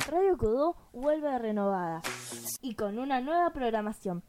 [0.00, 2.02] Radio Kudu vuelve renovada
[2.60, 4.24] y con una nueva programación.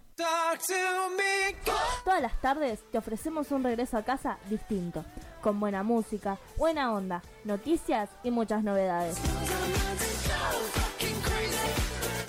[2.03, 5.03] Todas las tardes te ofrecemos un regreso a casa distinto,
[5.41, 9.17] con buena música, buena onda, noticias y muchas novedades.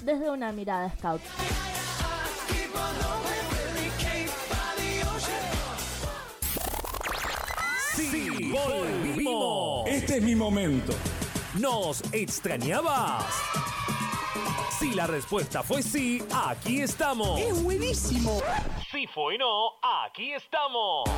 [0.03, 1.21] Desde una mirada scout.
[7.95, 9.87] Sí, volvimos.
[9.89, 10.95] Este es mi momento.
[11.61, 13.25] ¿Nos extrañabas?
[14.79, 17.41] Si la respuesta fue sí, aquí estamos.
[17.41, 18.43] ¡Es buenísimo!
[18.91, 19.71] Si fue no,
[20.05, 21.09] aquí estamos.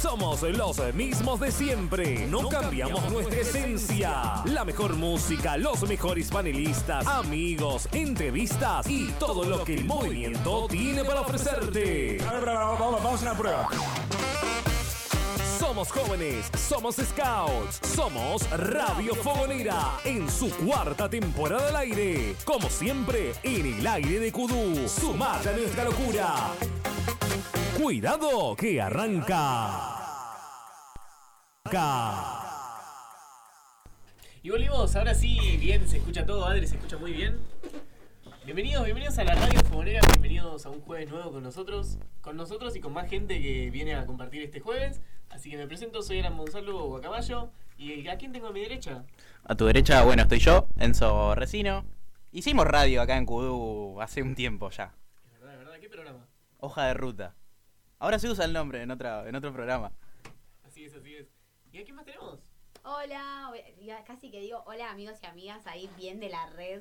[0.00, 2.26] Somos los mismos de siempre.
[2.28, 4.42] No, cambiamos, nuestra esencia.
[4.46, 11.04] La mejor música, los mejores panelistas, amigos, entrevistas y todo lo que el movimiento tiene
[11.04, 12.22] para ofrecerte.
[12.26, 13.68] A ver, vamos, vamos, vamos a una prueba.
[15.78, 22.34] Somos jóvenes, somos scouts, somos Radio Fogonera en su cuarta temporada al aire.
[22.44, 24.88] Como siempre, en el aire de Kudú.
[24.88, 26.34] Sumate a nuestra locura.
[27.80, 29.94] Cuidado que arranca.
[31.62, 32.24] Acá.
[34.42, 37.38] Y volvimos, ahora sí, bien, se escucha todo, Adri, se escucha muy bien.
[38.48, 42.74] Bienvenidos, bienvenidos a la Radio Fogonera, bienvenidos a un jueves nuevo con nosotros, con nosotros
[42.76, 45.02] y con más gente que viene a compartir este jueves.
[45.28, 47.50] Así que me presento, soy Alan Gonzalo Guacaballo.
[47.76, 49.04] ¿Y a quién tengo a mi derecha?
[49.44, 51.84] A tu derecha, bueno, estoy yo, Enzo Resino.
[52.32, 54.94] Hicimos radio acá en Kudú hace un tiempo ya.
[55.26, 56.26] Es verdad, es verdad, ¿qué programa?
[56.56, 57.34] Hoja de ruta.
[57.98, 59.92] Ahora se usa el nombre en, otra, en otro programa.
[60.64, 61.28] Así es, así es.
[61.70, 62.40] ¿Y a quién más tenemos?
[62.82, 63.52] Hola,
[64.06, 66.80] casi que digo hola amigos y amigas ahí bien de la red.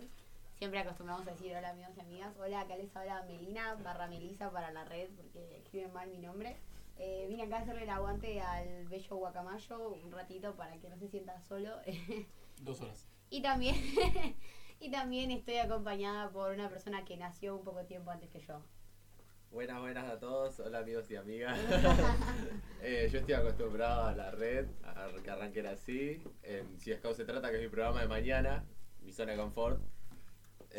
[0.58, 2.36] Siempre acostumbramos a decir hola amigos y amigas.
[2.40, 6.58] Hola, acá les habla Melina barra Melisa para la red porque escriben mal mi nombre.
[6.98, 10.98] Eh, vine acá a hacerle el aguante al bello guacamayo un ratito para que no
[10.98, 11.78] se sienta solo.
[12.62, 13.08] Dos horas.
[13.30, 13.76] y también
[14.80, 18.60] y también estoy acompañada por una persona que nació un poco tiempo antes que yo.
[19.52, 20.60] Buenas, buenas a todos.
[20.60, 21.60] Hola amigos y amigas.
[22.82, 26.22] Eh, yo estoy acostumbrado a la red, a que arranquen así.
[26.44, 28.64] En si Scout se trata, que es mi programa de mañana,
[29.02, 29.82] mi zona de confort.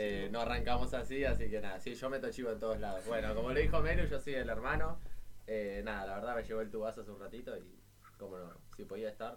[0.01, 3.05] Eh, no arrancamos así, así que nada, sí, yo meto chivo en todos lados.
[3.07, 5.01] Bueno, como le dijo Melu, yo soy el hermano.
[5.49, 7.81] Eh, nada, la verdad me llevó el tubazo hace un ratito y
[8.17, 9.37] como no, si podía estar,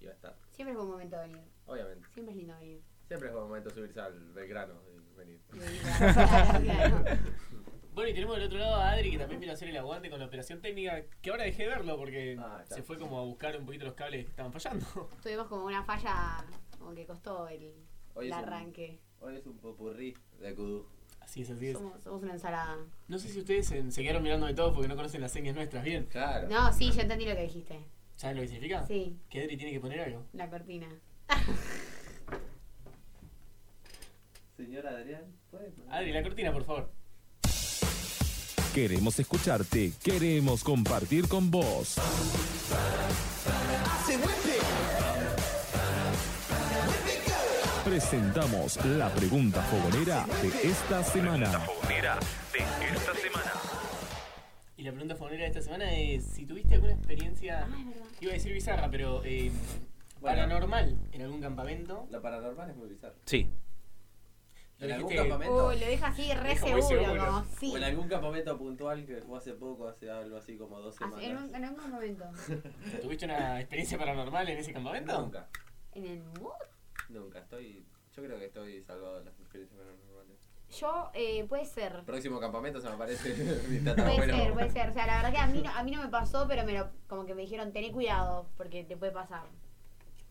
[0.00, 0.36] iba a estar.
[0.52, 1.42] Siempre es buen momento venir.
[1.66, 2.06] Obviamente.
[2.14, 2.80] Siempre es lindo venir.
[3.08, 5.40] Siempre es buen momento subirse al Belgrano y venir.
[7.92, 10.08] Bueno, y tenemos del otro lado a Adri que también vino a hacer el aguante
[10.08, 13.24] con la operación técnica, que ahora dejé de verlo porque Ah, se fue como a
[13.24, 14.86] buscar un poquito los cables que estaban fallando.
[15.20, 16.44] Tuvimos como una falla
[16.78, 17.74] como que costó el,
[18.14, 19.00] Hoy arranque.
[19.20, 20.86] Hoy es un popurrí de Kudú.
[21.20, 21.72] Así es, así es.
[21.76, 22.76] Somos, somos una ensalada.
[23.08, 25.54] No sé si ustedes se, se quedaron mirando de todo porque no conocen las señas
[25.54, 26.06] nuestras bien.
[26.10, 26.48] Claro.
[26.48, 27.78] No, sí, yo entendí lo que dijiste.
[28.16, 28.86] ¿Saben lo que significa?
[28.86, 30.24] Sí, Que Adri tiene que poner algo.
[30.32, 30.88] la cortina.
[34.56, 36.90] Señor Adrián, ¿puede Adri, la cortina, por favor.
[38.74, 41.96] Queremos escucharte, queremos compartir con vos.
[48.02, 51.50] Presentamos la pregunta fogonera de esta semana.
[54.76, 57.76] Y la pregunta fonera de esta semana es si tuviste alguna experiencia, Ah,
[58.20, 59.50] iba a decir bizarra, pero eh,
[60.20, 60.36] Bueno.
[60.36, 62.06] paranormal en algún campamento.
[62.12, 63.16] Lo paranormal es muy bizarro.
[63.24, 63.50] Sí.
[64.78, 65.66] ¿En algún dijiste- campamento?
[65.66, 67.26] Uy, lo deja así re seguro, seguro.
[67.26, 67.72] como sí.
[67.74, 71.08] ¿O en algún campamento puntual que fue hace poco, hace algo así como dos En,
[71.08, 71.52] un, semanas?
[71.52, 72.24] en algún momento.
[73.02, 75.20] ¿Tuviste una experiencia paranormal en ese campamento?
[75.20, 75.48] Nunca,
[75.94, 76.52] En el mood.
[77.08, 77.38] Nunca.
[77.40, 80.38] Estoy, yo creo que estoy salvado de las experiencias paranormales.
[80.78, 82.02] Yo, eh, puede ser.
[82.04, 83.34] Próximo campamento se me aparece
[83.68, 84.90] mi Puede ser, puede ser.
[84.90, 86.72] O sea, la verdad que a mí, no, a mí no me pasó, pero me
[86.72, 89.44] lo, como que me dijeron, tené cuidado, porque te puede pasar.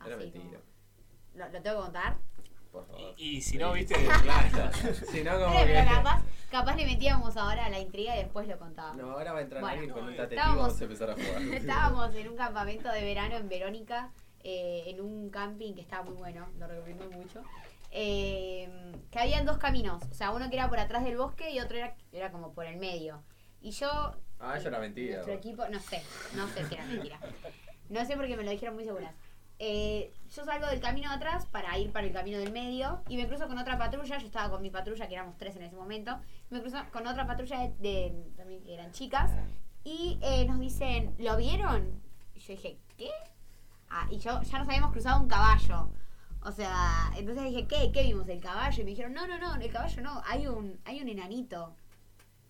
[0.06, 0.44] Era Así mentira.
[0.60, 0.78] como-
[1.36, 2.18] ¿Lo, ¿Lo tengo que contar?
[2.72, 3.14] Por favor.
[3.18, 4.72] Y, y si no, viste, Claro.
[5.12, 5.66] si no, como que...
[5.66, 8.98] pero capaz, capaz le metíamos ahora a la intriga y después lo contábamos.
[8.98, 11.14] No, ahora va a entrar Bueno, alguien con un y estábamos- vamos a empezar a
[11.14, 11.42] jugar.
[11.54, 14.12] Estábamos en un campamento de verano en Verónica,
[14.50, 17.44] eh, en un camping que estaba muy bueno, lo recomiendo mucho.
[17.92, 18.70] Eh,
[19.12, 21.78] que habían dos caminos, o sea, uno que era por atrás del bosque y otro
[21.78, 23.24] era, era como por el medio.
[23.62, 23.90] Y yo.
[24.40, 25.16] Ah, eso era mentira.
[25.16, 26.02] Nuestro equipo, no sé,
[26.36, 27.20] no sé si era mentira.
[27.90, 29.14] No sé porque me lo dijeron muy seguras.
[29.60, 33.18] Eh, yo salgo del camino de atrás para ir para el camino del medio y
[33.18, 34.18] me cruzo con otra patrulla.
[34.20, 36.20] Yo estaba con mi patrulla, que éramos tres en ese momento.
[36.50, 39.32] Me cruzo con otra patrulla de, de- también que eran chicas
[39.84, 42.02] y eh, nos dicen, ¿lo vieron?
[42.36, 43.10] Y yo dije, ¿qué?
[43.90, 45.90] Ah, y yo ya nos habíamos cruzado un caballo.
[46.42, 47.92] O sea, entonces dije, ¿qué?
[47.92, 48.28] ¿Qué vimos?
[48.30, 48.82] ¿El caballo?
[48.82, 51.76] Y me dijeron, no, no, no, el caballo no, hay un, hay un enanito.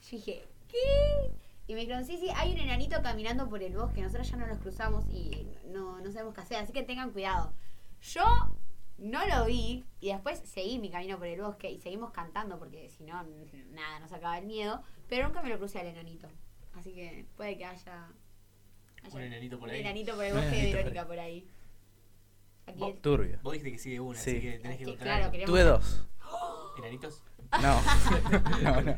[0.03, 1.31] Yo dije, ¿qué?
[1.67, 4.47] Y me dijeron, sí, sí, hay un enanito caminando por el bosque, nosotros ya no
[4.47, 7.53] nos cruzamos y no, no sabemos qué hacer, así que tengan cuidado.
[8.01, 8.23] Yo
[8.97, 12.89] No lo vi y después seguí mi camino por el bosque y seguimos cantando porque
[12.89, 13.23] si no,
[13.71, 14.81] nada, nos acaba el miedo.
[15.07, 16.27] Pero nunca me lo crucé al enanito.
[16.73, 18.09] Así que puede que haya.
[19.13, 19.81] Un enanito por un ahí.
[19.81, 21.48] enanito por el Un bosque de Verónica por ahí.
[22.65, 23.39] Aquí Vos- Turbio.
[23.44, 24.31] Vos dijiste que sí de una, Sí.
[24.31, 25.06] así que tenés que que, contar.
[25.06, 25.31] claro, algo.
[25.31, 25.50] queremos.
[25.51, 26.07] Tuve dos.
[26.80, 27.24] ¿Enanitos?
[27.62, 27.81] No.
[28.62, 28.95] no, no.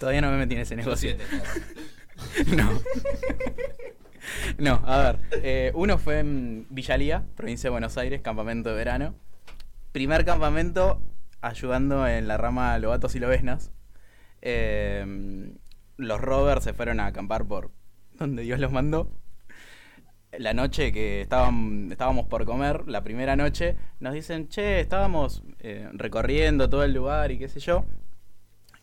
[0.00, 1.14] Todavía no me metí en ese negocio.
[1.16, 1.24] siete.
[2.56, 2.70] No.
[4.58, 5.18] No, a ver.
[5.42, 9.14] eh, uno fue en Villalía, provincia de Buenos Aires, campamento de verano.
[9.92, 11.02] Primer campamento
[11.42, 13.70] ayudando en la rama Lobatos y Lobesnas.
[14.40, 15.52] Eh,
[15.98, 17.70] los rovers se fueron a acampar por
[18.18, 19.10] donde Dios los mandó.
[20.38, 26.68] La noche que estábamos por comer, la primera noche, nos dicen, che, estábamos eh, recorriendo
[26.68, 27.84] todo el lugar y qué sé yo.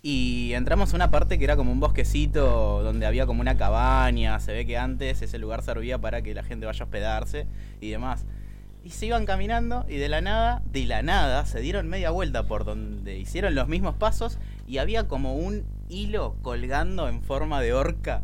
[0.03, 4.39] Y entramos a una parte que era como un bosquecito donde había como una cabaña.
[4.39, 7.45] Se ve que antes ese lugar servía para que la gente vaya a hospedarse
[7.81, 8.25] y demás.
[8.83, 12.47] Y se iban caminando y de la nada, de la nada, se dieron media vuelta
[12.47, 17.73] por donde hicieron los mismos pasos y había como un hilo colgando en forma de
[17.73, 18.23] horca.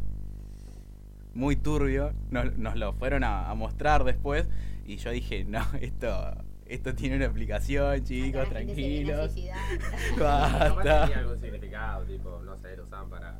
[1.38, 2.14] Muy turbio.
[2.32, 4.48] Nos, nos lo fueron a, a mostrar después
[4.88, 6.34] y yo dije, no, esto,
[6.66, 9.56] esto tiene una explicación, chicos, La gente se viene a tranquilos.
[10.20, 11.02] Basta.
[11.06, 13.40] tenía algún significado, tipo, no sé, lo usaban para.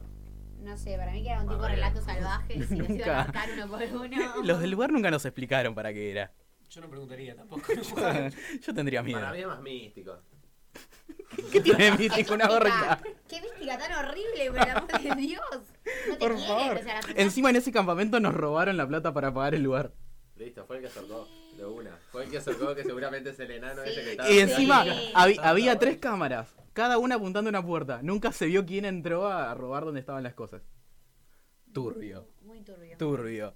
[0.62, 1.90] No sé, para mí que era un tipo de Barrera.
[1.90, 4.18] relatos salvajes y los iban a matar uno por uno.
[4.44, 6.32] Los del lugar nunca nos explicaron para qué era.
[6.70, 7.64] Yo no preguntaría tampoco.
[8.62, 9.20] Yo tendría miedo.
[9.22, 10.18] Para mí es más místico.
[11.52, 13.00] ¿Qué tiene mítico una horca?
[13.28, 15.42] Qué mística tan horrible, por el amor de Dios.
[16.08, 16.82] No te Por favor.
[17.16, 19.92] Encima en ese campamento nos robaron la plata para pagar el lugar.
[20.36, 21.28] Listo, fue el que acercó.
[21.58, 21.92] De una.
[22.12, 23.90] Fue el que acercó que seguramente es el enano Sí.
[23.90, 24.30] ese que estaba.
[24.30, 25.38] Y encima Sí.
[25.42, 28.00] había tres cámaras, cada una apuntando a una puerta.
[28.04, 30.62] Nunca se vio quién entró a robar donde estaban las cosas.
[31.74, 32.98] Turbio, Muy turbio.
[32.98, 33.54] turbio.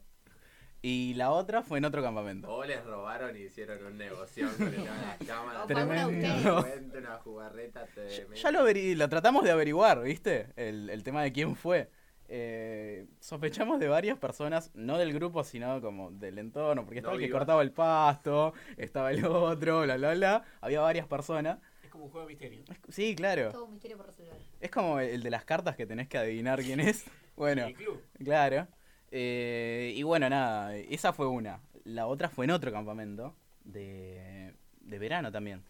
[0.84, 2.52] Y la otra fue en otro campamento.
[2.52, 5.64] O les robaron y hicieron un negocio con el tema de las cámaras.
[5.64, 6.66] O fue uno de Tremendo.
[6.98, 8.36] una jugarreta tremenda.
[8.36, 10.48] Ya lo, averi- lo tratamos de averiguar, ¿viste?
[10.56, 11.90] El, el tema de quién fue.
[12.34, 17.20] Eh, sospechamos de varias personas, no del grupo, sino como del entorno, porque estaba No
[17.20, 17.40] el que vivas.
[17.42, 20.44] cortaba el pasto, estaba el otro, bla, bla, bla.
[20.62, 21.60] Había varias personas.
[21.84, 22.64] Es como un juego de misterio.
[22.90, 23.52] Sí, claro.
[23.52, 24.34] Todo un misterio por resolver.
[24.62, 27.06] Es como el de las cartas que tenés que adivinar quién es.
[27.36, 28.00] Bueno, El club.
[28.24, 28.68] claro.
[29.12, 31.60] Eh, y bueno, nada, esa fue una.
[31.84, 35.64] La otra fue en otro campamento de, de verano también.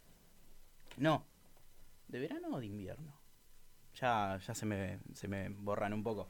[0.98, 1.26] No,
[2.08, 3.20] ¿de verano o de invierno?
[3.96, 6.28] Ya, ya se, me, se me borran un poco.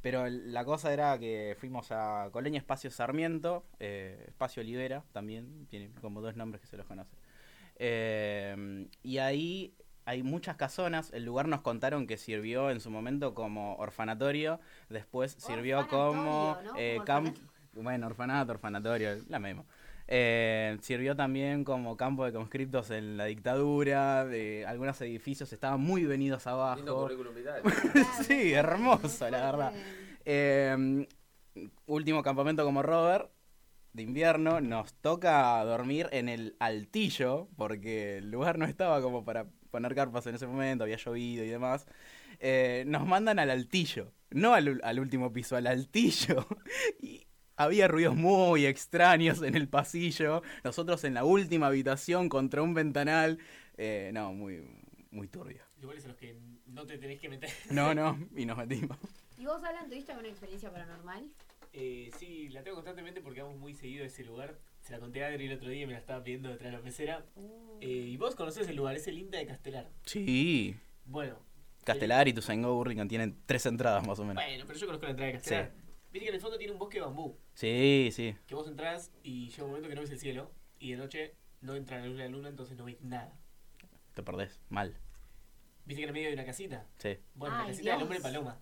[0.00, 5.90] Pero la cosa era que fuimos a Coleña Espacio Sarmiento, eh, Espacio Olivera también, tiene
[6.00, 7.16] como dos nombres que se los conoce.
[7.76, 11.10] Eh, y ahí hay muchas casonas.
[11.12, 14.60] El lugar nos contaron que sirvió en su momento como orfanatorio.
[14.88, 16.72] Después sirvió como ¿no?
[16.78, 17.38] eh, Como camp-.
[17.74, 19.64] Bueno, orfanato, orfanatorio, la misma.
[20.06, 24.24] Eh, sirvió también como campo de conscriptos en la dictadura.
[24.24, 27.02] De algunos edificios estaban muy venidos Lindo abajo.
[27.02, 27.62] currículum vitae.
[28.22, 29.72] sí, hermoso, la verdad.
[30.24, 31.06] Eh,
[31.86, 33.30] último campamento como Robert
[33.92, 39.46] de invierno, nos toca dormir en el altillo, porque el lugar no estaba como para
[39.74, 41.84] poner carpas en ese momento, había llovido y demás.
[42.38, 46.46] Eh, nos mandan al altillo, no al, al último piso, al altillo.
[47.02, 47.26] Y
[47.56, 53.40] había ruidos muy extraños en el pasillo, nosotros en la última habitación contra un ventanal.
[53.76, 54.62] Eh, no, muy,
[55.10, 55.64] muy turbio.
[55.80, 57.50] Lugares en los que no te tenés que meter.
[57.70, 58.96] No, no, y nos metimos.
[59.36, 61.28] ¿Y vos, Alan, tuviste alguna experiencia paranormal?
[61.72, 64.56] Eh, sí, la tengo constantemente porque vamos muy seguido a ese lugar.
[64.84, 66.76] Se la conté a Adri el otro día y me la estaba pidiendo detrás de
[66.76, 67.24] la pecera.
[67.36, 69.90] Uh, Eh, y vos conocés el lugar, es el INTA de Castelar.
[70.04, 70.76] Sí.
[71.06, 71.38] Bueno.
[71.84, 74.44] Castelar y Tuzaingó Burlingame tienen tres entradas más o menos.
[74.44, 75.72] Bueno, pero yo conozco la entrada de Castelar.
[76.12, 77.34] Viste que en el fondo tiene un bosque de bambú.
[77.54, 78.36] Sí, sí.
[78.46, 80.52] Que vos entras y llega un momento que no ves el cielo.
[80.78, 83.32] Y de noche no entra la luz de la luna, entonces no ves nada.
[84.12, 84.60] Te perdés.
[84.68, 84.94] Mal.
[85.86, 86.86] ¿Viste que en el medio hay una casita?
[86.98, 87.16] Sí.
[87.34, 88.60] Bueno, la casita del hombre paloma.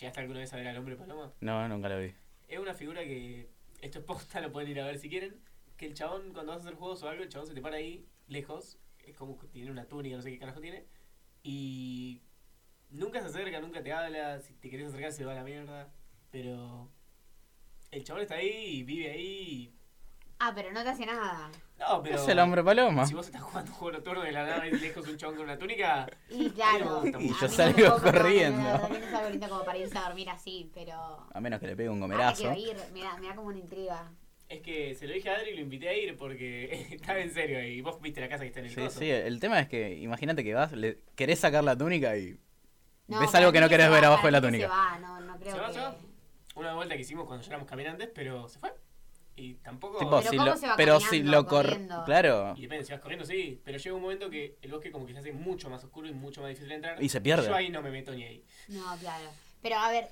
[0.00, 1.32] ¿Llegaste alguna vez a ver al hombre paloma?
[1.40, 2.14] No, nunca lo vi.
[2.48, 3.50] Es una figura que.
[3.84, 5.38] Esto es posta, lo pueden ir a ver si quieren.
[5.76, 7.76] Que el chabón, cuando vas a hacer juegos o algo, el chabón se te para
[7.76, 8.78] ahí, lejos.
[9.06, 10.86] Es como que tiene una túnica, no sé qué carajo tiene.
[11.42, 12.22] Y.
[12.88, 14.40] Nunca se acerca, nunca te habla.
[14.40, 15.92] Si te querés acercar, se va a la mierda.
[16.30, 16.90] Pero.
[17.90, 19.76] El chabón está ahí y vive ahí.
[20.40, 21.48] Ah, pero no te hace nada.
[21.52, 22.16] y- No, pero.
[22.16, 23.06] Es el hombre paloma.
[23.06, 25.44] Si vos estás jugando un juego nocturno de la nada y lejos un chabón con
[25.44, 26.06] una túnica.
[26.30, 27.02] Y claro.
[27.18, 28.60] Y yo salgo corriendo.
[28.88, 31.26] No, es algo lindo como para irse a dormir así, pero.
[31.32, 32.52] A menos que le pegue un gomerazo.
[32.52, 34.10] que ir, me da, me da como una intriga.
[34.48, 37.32] Es que se lo dije a Adri y lo invité a ir porque estaba en
[37.32, 37.62] serio.
[37.62, 38.98] Y vos viste la casa que está en el Sí, coso.
[38.98, 39.10] sí.
[39.10, 42.38] El tema es que imagínate que vas, le querés sacar la túnica y
[43.08, 44.64] No, ves algo que no querés ver abajo de la túnica.
[44.66, 45.72] Se va, no, no creo ¿Se va, que.
[45.74, 45.96] se va?
[46.56, 48.72] Una vuelta que hicimos cuando ya éramos caminantes, pero se fue.
[49.36, 49.98] Y tampoco.
[49.98, 51.66] Tipo, Pero si ¿cómo lo, se va pero si lo cor...
[51.66, 52.04] corriendo?
[52.04, 52.54] Claro.
[52.56, 53.60] Y depende, si vas corriendo, sí.
[53.64, 56.12] Pero llega un momento que el bosque como que se hace mucho más oscuro y
[56.12, 57.02] mucho más difícil de entrar.
[57.02, 57.48] Y se pierde.
[57.48, 58.44] Yo ahí no me meto ni ahí.
[58.68, 59.24] No, claro.
[59.60, 60.08] Pero a ver,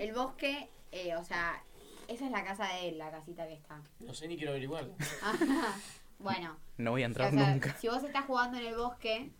[0.00, 1.62] el bosque, eh, o sea,
[2.08, 3.80] esa es la casa de él, la casita que está.
[4.00, 4.88] No sé ni quiero averiguar.
[6.18, 7.76] bueno, No voy a o entrar sea, nunca.
[7.78, 9.30] si vos estás jugando en el bosque,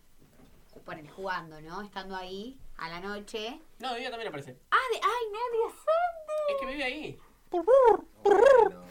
[0.85, 1.81] ponen jugando, ¿no?
[1.81, 3.59] Estando ahí a la noche.
[3.79, 4.57] No, de día también aparece.
[4.71, 6.53] ¡Ah, de, ay, Nadia Sandy!
[6.53, 7.19] Es que vive ahí.
[7.49, 8.83] Bueno.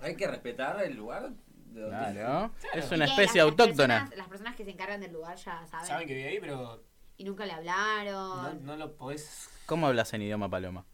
[0.00, 1.30] Hay que respetar el lugar.
[1.70, 2.50] de donde- Claro.
[2.74, 3.94] Es una Y que especie las- las autóctona.
[4.00, 5.86] personas- las personas que se encargan del lugar ya saben.
[5.86, 6.82] Saben que vive ahí, pero
[7.16, 8.64] Y nunca le no, hablaron.
[8.66, 9.48] no lo podés.
[9.66, 10.84] ¿Cómo hablas en idioma paloma?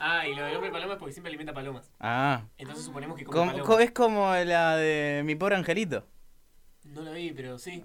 [0.00, 1.88] Ah, y lo del hombre paloma es porque siempre alimenta palomas.
[2.00, 2.42] Ah.
[2.56, 3.66] Entonces suponemos que come Como- palomas.
[3.68, 6.04] co- es como la de mi pobre angelito.
[6.86, 7.84] No lo vi, pero sí.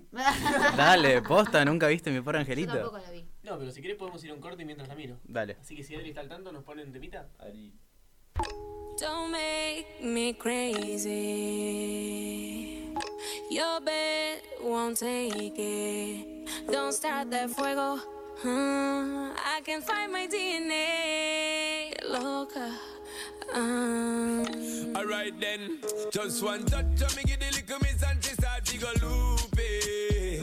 [0.77, 2.73] Dale, posta, nunca viste mi pobre Yo angelito.
[2.73, 3.24] tampoco lo vi.
[3.45, 5.17] No, pero si querés podemos ir a un corte mientras la miro.
[5.23, 5.55] Dale.
[5.61, 7.27] Así que si Adri está al tanto, nos ponen temita.
[7.39, 7.71] Ari.
[8.99, 11.13] Don't make me crazy.
[13.51, 16.49] Your bed won't take it.
[16.71, 17.99] Don't start that fuego.
[18.43, 21.93] Uh, I can find my DNA.
[22.09, 22.73] Loca.
[23.53, 24.43] Um,
[24.95, 25.79] Alright then,
[26.11, 30.41] just one touch of me give the little miss and she start to go loopy.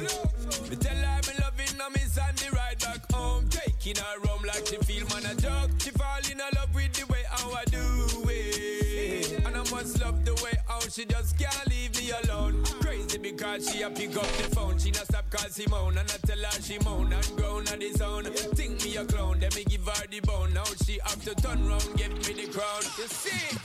[0.70, 2.41] Me tell her me loving her miss and
[3.82, 5.70] taking her home like she feel man a joke.
[5.78, 10.24] She fall in love with the way how I do it, and I must love
[10.24, 12.62] the way how she just can't leave me alone.
[12.80, 16.26] Crazy because she a pick up the phone, she not stop call Simone, and I
[16.26, 18.24] tell her she moan and groan on the zone.
[18.54, 20.52] Think me a clown, then me give her the bone.
[20.54, 22.82] Now she have to turn round, give me the crown.
[22.98, 23.56] You see,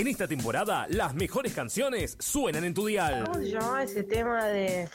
[0.00, 3.24] En esta temporada, las mejores canciones suenan en tu dial.
[3.26, 4.88] ¿Cómo se llamaba ese tema de...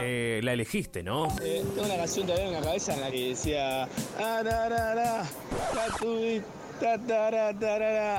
[0.00, 1.26] Eh, la elegiste, ¿no?
[1.42, 3.86] Eh, tengo una canción todavía en la cabeza en la que decía.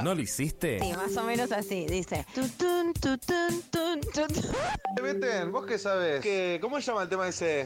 [0.04, 0.80] ¿No lo hiciste?
[0.82, 2.28] Sí, más o menos así, dice.
[5.02, 6.22] Veten, ¿vos qué sabés?
[6.22, 7.66] ¿Qué, ¿Cómo se llama el tema ese?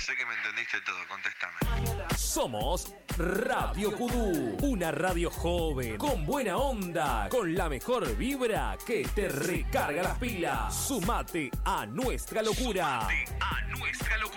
[0.00, 2.16] Sé que me entendiste todo, contéstame.
[2.16, 9.28] Somos Radio Kudú, una radio joven, con buena onda, con la mejor vibra que te
[9.28, 10.74] recarga las pilas.
[10.74, 13.06] Sumate a nuestra locura.
[13.06, 14.33] a nuestra locura.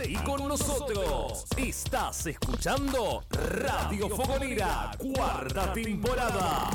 [0.00, 1.44] Seguí con nosotros.
[1.58, 6.70] Estás escuchando Radio Fogonera, cuarta temporada.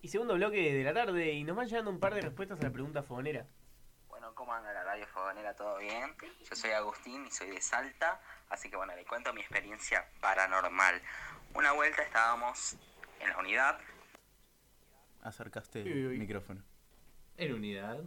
[0.00, 2.62] Y segundo bloque de la tarde y nos van llegando un par de respuestas a
[2.62, 3.46] la pregunta fogonera.
[4.08, 5.54] Bueno, ¿cómo anda la radio fogonera?
[5.54, 6.14] ¿Todo bien?
[6.48, 11.02] Yo soy Agustín y soy de Salta, así que bueno, le cuento mi experiencia paranormal.
[11.52, 12.76] Una vuelta estábamos
[13.20, 13.78] en la unidad,
[15.22, 16.14] Acercaste Uy, uy.
[16.14, 16.62] el micrófono.
[17.36, 17.98] En unidad.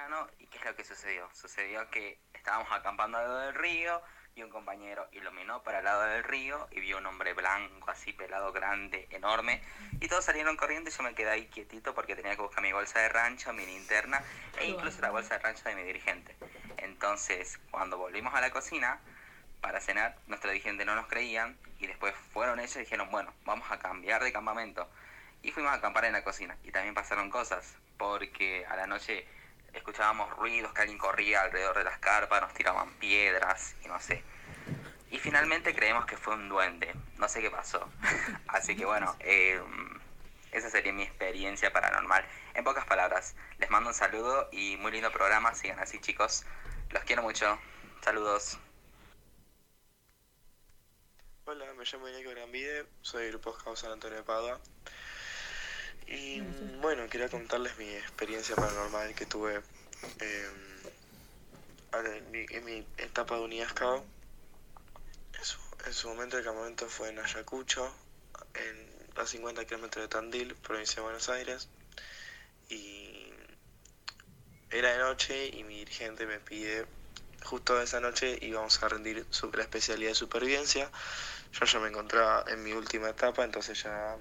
[0.00, 1.28] Verano, y ¿qué es lo que sucedió?
[1.34, 4.00] Sucedió que estábamos acampando al lado del río
[4.34, 8.14] y un compañero iluminó para el lado del río y vio un hombre blanco, así
[8.14, 9.62] pelado, grande, enorme,
[10.00, 12.72] y todos salieron corriendo y yo me quedé ahí quietito porque tenía que buscar mi
[12.72, 14.22] bolsa de rancho, mi linterna
[14.58, 16.34] e incluso la bolsa de rancho de mi dirigente.
[16.78, 19.00] Entonces, cuando volvimos a la cocina
[19.60, 23.70] para cenar, nuestro dirigente no nos creían y después fueron ellos y dijeron, bueno, vamos
[23.70, 24.88] a cambiar de campamento.
[25.42, 26.56] Y fuimos a acampar en la cocina.
[26.64, 29.26] Y también pasaron cosas, porque a la noche
[29.74, 34.22] escuchábamos ruidos, que alguien corría alrededor de las carpas, nos tiraban piedras y no sé.
[35.10, 36.94] Y finalmente creemos que fue un duende.
[37.18, 37.88] No sé qué pasó.
[38.48, 39.60] Así que bueno, eh,
[40.52, 42.24] esa sería mi experiencia paranormal.
[42.54, 45.54] En pocas palabras, les mando un saludo y muy lindo programa.
[45.54, 46.44] Sigan así chicos.
[46.90, 47.58] Los quiero mucho.
[48.02, 48.58] Saludos.
[51.44, 54.60] Hola, me llamo Iñaki Grambide, soy del Grupo Scout San Antonio de Padua.
[56.10, 56.40] Y
[56.82, 59.62] bueno, quería contarles mi experiencia paranormal que tuve
[62.30, 64.04] mi, en mi etapa de unidad Scout.
[65.38, 67.92] En su, en su momento el campamento fue en Ayacucho,
[68.54, 71.68] en a 50 kilómetros de Tandil, provincia de Buenos Aires.
[72.68, 73.32] Y
[74.70, 76.86] era de noche y mi dirigente me pide,
[77.44, 80.90] justo esa noche íbamos a rendir su- la especialidad de supervivencia.
[81.52, 84.16] Yo ya me encontraba en mi última etapa, entonces ya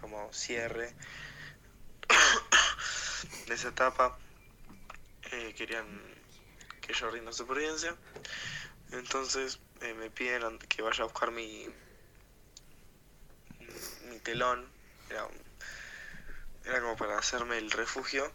[0.00, 0.94] como cierre
[3.46, 4.16] de esa etapa
[5.32, 5.86] eh, querían
[6.80, 7.96] que yo rinda supervivencia.
[8.92, 11.66] Entonces eh, me piden que vaya a buscar mi,
[14.08, 14.66] mi telón.
[15.10, 15.26] Era,
[16.64, 18.32] era como para hacerme el refugio.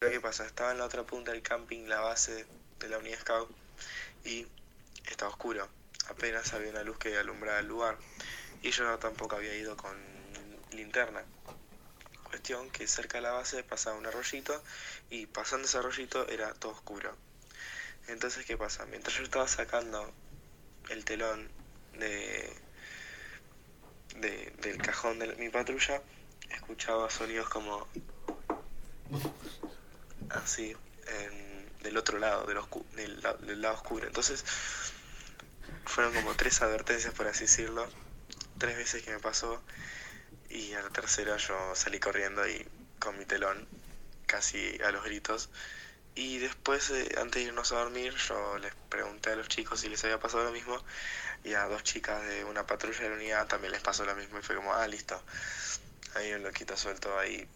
[0.00, 0.44] ¿qué pasa?
[0.44, 2.46] Estaba en la otra punta del camping, la base
[2.80, 3.50] de la unidad scout,
[4.24, 4.46] y
[5.06, 5.68] estaba oscuro.
[6.08, 7.96] Apenas había una luz que alumbraba el lugar.
[8.62, 9.96] Y yo tampoco había ido con
[10.74, 11.22] linterna.
[12.24, 14.62] Cuestión que cerca de la base pasaba un arroyito
[15.10, 17.14] y pasando ese arroyito era todo oscuro.
[18.08, 18.84] Entonces, ¿qué pasa?
[18.86, 20.12] Mientras yo estaba sacando
[20.88, 21.48] el telón
[21.98, 22.52] de,
[24.16, 26.02] de- del cajón de mi patrulla,
[26.50, 27.86] escuchaba sonidos como
[30.30, 30.74] así
[31.06, 34.06] en- del otro lado, del, oscu- del lado oscuro.
[34.06, 34.44] Entonces,
[35.84, 37.88] fueron como tres advertencias, por así decirlo,
[38.58, 39.60] tres veces que me pasó
[40.52, 42.66] y a la tercera yo salí corriendo y
[42.98, 43.66] con mi telón
[44.26, 45.50] casi a los gritos.
[46.14, 49.88] Y después, eh, antes de irnos a dormir, yo les pregunté a los chicos si
[49.88, 50.78] les había pasado lo mismo
[51.42, 54.38] y a dos chicas de una patrulla de la unidad también les pasó lo mismo
[54.38, 55.20] y fue como, ah, listo.
[56.14, 57.48] Hay un loquito suelto ahí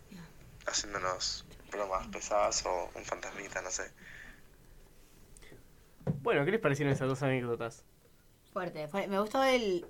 [0.67, 3.91] haciéndonos bromas pesadas o un fantasmita, no sé.
[6.23, 7.85] Bueno, ¿qué les parecieron esas dos anécdotas?
[8.53, 9.09] Fuerte, fuerte.
[9.09, 9.87] Me gustó el.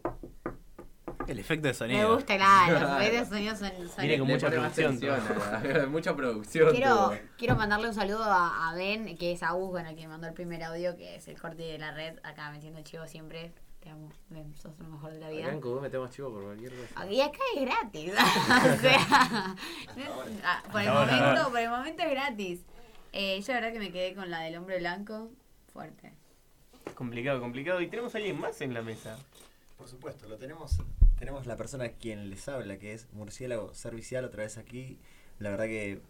[1.26, 2.14] El efecto de Me sonido.
[2.14, 2.80] gusta, claro.
[2.80, 3.88] Los efectos de sonido son.
[3.88, 4.98] son- Viene con mucha producción.
[5.00, 6.70] tensión mucha producción.
[6.72, 10.28] Quiero, quiero mandarle un saludo a, a Ben, que es Agus, bueno, que me mandó
[10.28, 12.18] el primer audio, que es el corte de la red.
[12.22, 13.52] Acá me siento chivo siempre.
[13.80, 15.44] Te amo, Ben, sos lo mejor de la vida.
[15.44, 17.06] Acá en Cuba metemos chivo por cualquier cosa.
[17.10, 18.12] Y acá es gratis.
[18.78, 19.56] o sea,
[20.44, 22.60] ah, por el momento, por el momento es gratis.
[23.12, 25.30] Eh, yo la verdad que me quedé con la del hombre blanco.
[25.72, 26.12] Fuerte.
[26.94, 27.80] Complicado, complicado.
[27.80, 29.18] Y tenemos a alguien más en la mesa.
[29.76, 30.78] Por supuesto, lo tenemos.
[31.18, 34.98] Tenemos la persona quien les habla, que es Murciélago Servicial, otra vez aquí.
[35.38, 36.00] La verdad que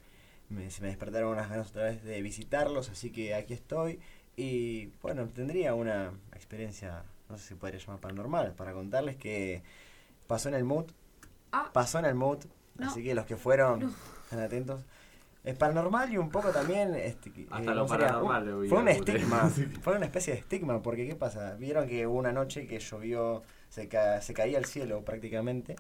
[0.49, 4.01] me- se me despertaron unas ganas otra vez de visitarlos, así que aquí estoy.
[4.37, 9.63] Y bueno, tendría una experiencia, no sé si podría llamar paranormal, para contarles que
[10.27, 10.87] pasó en el mood.
[11.53, 11.71] Ah.
[11.73, 12.45] Pasó en el mood,
[12.77, 12.89] No.
[12.91, 14.85] así que los que fueron, están atentos.
[15.45, 16.95] Es paranormal y un poco también.
[16.97, 19.49] Este, Hasta eh, lo paranormal Un- le voy Fue a un estigma.
[19.83, 21.55] fue una especie de estigma, porque ¿qué pasa?
[21.55, 25.77] Vieron que hubo una noche que llovió, se, ca- se caía el cielo prácticamente.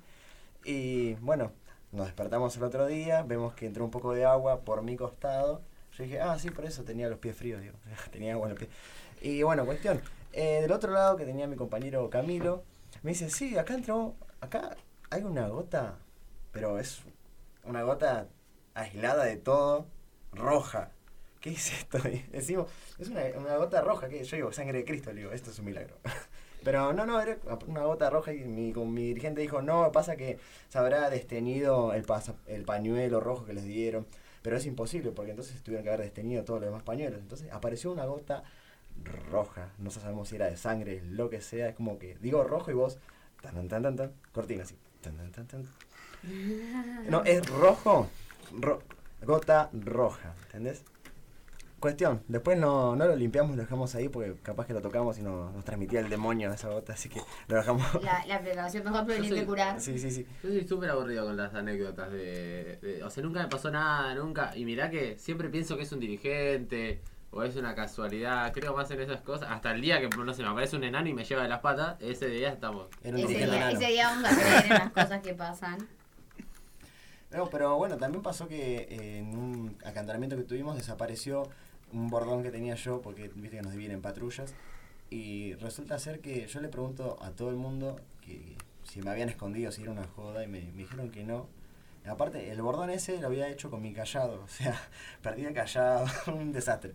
[0.65, 1.53] Y bueno,
[1.93, 5.63] nos despertamos el otro día, vemos que entró un poco de agua por mi costado.
[5.97, 7.75] Yo dije, ah, sí, por eso tenía los pies fríos, digo.
[8.13, 8.71] tenía agua en los pies.
[9.23, 10.01] Y bueno, cuestión.
[10.33, 12.63] eh, del otro lado que tenía mi compañero Camilo,
[13.03, 14.77] me dice, sí, acá entró, acá
[15.11, 15.99] hay una gota,
[16.53, 17.03] pero es
[17.65, 18.29] una gota
[18.75, 19.87] aislada de todo,
[20.33, 20.91] roja.
[21.41, 21.99] ¿Qué es esto?
[22.09, 22.69] Y decimos,
[22.99, 25.59] es una, una gota roja, que yo digo, sangre de Cristo, le digo, esto es
[25.59, 25.97] un milagro.
[26.67, 30.41] Pero no, no, era una gota roja y mi, mi dirigente dijo, no, pasa que
[30.69, 34.05] se habrá desteñido el, pasa- el pañuelo rojo que les dieron.
[34.43, 37.21] Pero es imposible porque entonces tuvieron que haber destenido todos los demás pañuelos.
[37.21, 38.43] Entonces apareció una gota
[39.31, 39.69] roja.
[39.79, 41.69] No sabemos si era de sangre, lo que sea.
[41.69, 42.99] Es como que digo rojo y vos.
[43.43, 44.75] Tan, tan, tan, tan, cortina así.
[47.09, 48.09] No, es rojo.
[48.61, 48.83] ro-
[49.25, 50.35] gota roja.
[50.47, 50.83] ¿Entendés?
[51.79, 55.19] Cuestión, después no, no lo limpiamos y lo dejamos ahí porque capaz que lo tocamos
[55.19, 58.03] y no- nos transmitía el demonio esa gota, así que lo dejamos.
[58.03, 59.79] La, la precaución mejor prevenir que curar.
[59.81, 60.27] Sí, sí, sí.
[60.43, 64.15] Yo soy súper aburrido con las anécdotas de, de- O sea, nunca me pasó nada,
[64.15, 64.57] nunca.
[64.57, 68.51] Y mirá que siempre pienso que es un dirigente o es una casualidad.
[68.55, 69.51] Creo más en esas cosas.
[69.51, 71.61] Hasta el día que, no sé, me aparece un enano y me lleva de las
[71.61, 72.87] patas, ese día estamos.
[73.03, 75.87] Ese día, ese día vamos a creer en las cosas que pasan.
[77.33, 81.43] No, pero bueno, también pasó que eh, en un acantonamiento que tuvimos desapareció
[81.93, 84.55] un bordón que tenía yo, porque viste que nos dividen en patrullas.
[85.11, 89.29] Y resulta ser que yo le pregunto a todo el mundo que si me habían
[89.29, 91.47] escondido, si era una joda, y me, dijeron que no.
[92.07, 94.81] Aparte, el bordón ese lo había hecho con mi callado, o sea,
[95.23, 96.95] perdí el callado, un desastre.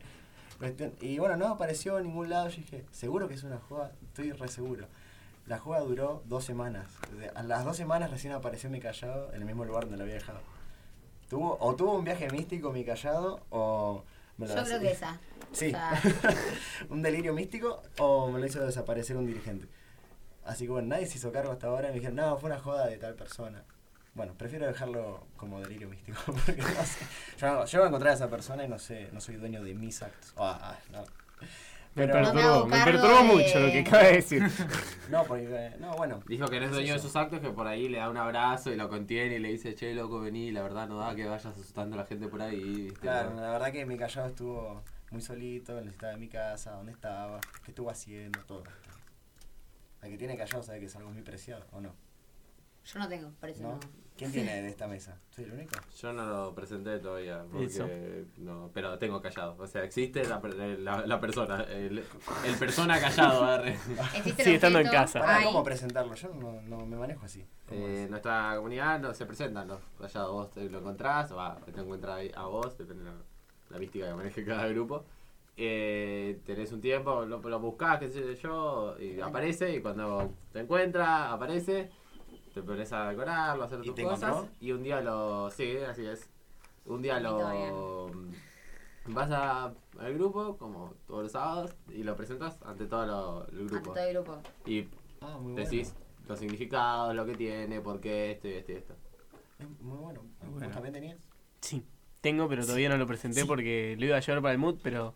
[0.99, 4.31] Y bueno, no apareció en ningún lado, yo dije, seguro que es una joda, estoy
[4.31, 4.87] re seguro.
[5.47, 6.87] La joda duró dos semanas.
[7.33, 10.15] A las dos semanas recién apareció mi callado en el mismo lugar donde lo había
[10.15, 10.39] dejado.
[11.29, 14.03] Tuvo, o tuvo un viaje místico mi callado, o...
[14.37, 15.19] me Yo creo que esa.
[15.51, 15.67] Sí.
[15.67, 16.01] O sea,
[16.89, 19.67] un delirio místico, o me lo hizo desaparecer un dirigente.
[20.45, 22.59] Así que bueno, nadie se hizo cargo hasta ahora y me dijeron, no, fue una
[22.59, 23.63] joda de tal persona.
[24.13, 27.05] Bueno, prefiero dejarlo como delirio místico, porque no sé.
[27.37, 29.63] Yo, no- yo voy a encontrar a esa persona y no sé, no soy dueño
[29.63, 30.33] de mis actos.
[30.37, 31.03] Ah, ah, no.
[31.93, 34.43] Me perturbó, me perturbó mucho lo que acaba de decir.
[35.11, 36.21] No, porque, eh, no, bueno.
[36.25, 38.71] Dijo que no es dueño de sus actos, que por ahí le da un abrazo
[38.71, 41.47] y lo contiene y le dice, che, loco, vení, la verdad no da que vayas
[41.47, 42.83] asustando a la gente por ahí.
[42.83, 43.01] ¿viste?
[43.01, 47.41] Claro, la verdad que mi callado estuvo muy solito, necesitaba de mi casa, dónde estaba,
[47.65, 48.63] qué estuvo haciendo, todo.
[50.01, 51.93] El que tiene callado sabe que es algo muy preciado, ¿o no?
[52.85, 53.69] yo no tengo, por eso ¿No?
[53.73, 53.79] no.
[54.21, 55.17] ¿Quién tiene de esta mesa?
[55.31, 55.75] ¿Soy el único?
[55.99, 57.87] Yo no lo presenté todavía, porque Eso.
[58.37, 59.55] no, pero tengo callado.
[59.57, 62.03] O sea, existe la, per- la, la persona, el,
[62.45, 63.43] el persona callado.
[63.43, 63.71] arre.
[64.15, 65.19] Existe el Sigue estando en casa.
[65.21, 66.13] Pará, ¿Cómo presentarlo?
[66.13, 67.43] Yo no, no me manejo así.
[67.67, 68.09] ¿Cómo Eh, es?
[68.11, 70.31] nuestra comunidad no se presentan los callados.
[70.31, 73.15] Vos te lo encontrás, o va, te encuentras a vos, depende de la,
[73.71, 75.03] la mística que maneje cada grupo.
[75.57, 80.59] Eh, tenés un tiempo, lo, lo buscás, qué sé yo, y aparece, y cuando te
[80.59, 81.89] encuentra, aparece,
[82.53, 84.49] te pones a decorarlo, a hacer ¿Y tus cosas, encontró?
[84.59, 85.49] y un día lo.
[85.51, 86.29] Sí, así es.
[86.85, 88.11] Un día lo.
[89.07, 93.61] Vas a- al grupo, como todos los sábados, y lo presentas ante todo lo- el
[93.61, 93.91] Ante grupo.
[93.93, 94.41] todo el grupo.
[94.65, 94.87] Y
[95.21, 95.69] Ah, muy bueno.
[95.69, 95.95] decís
[96.27, 98.93] los significados, lo que tiene, por qué, esto y esto y esto.
[99.59, 100.21] Es muy bueno.
[100.43, 100.69] ¿Vos Bueno.
[100.73, 101.17] también tenías?
[101.61, 101.83] Sí,
[102.21, 103.47] tengo, pero todavía no lo presenté Sí.
[103.47, 105.15] porque lo iba a llevar para el mood, pero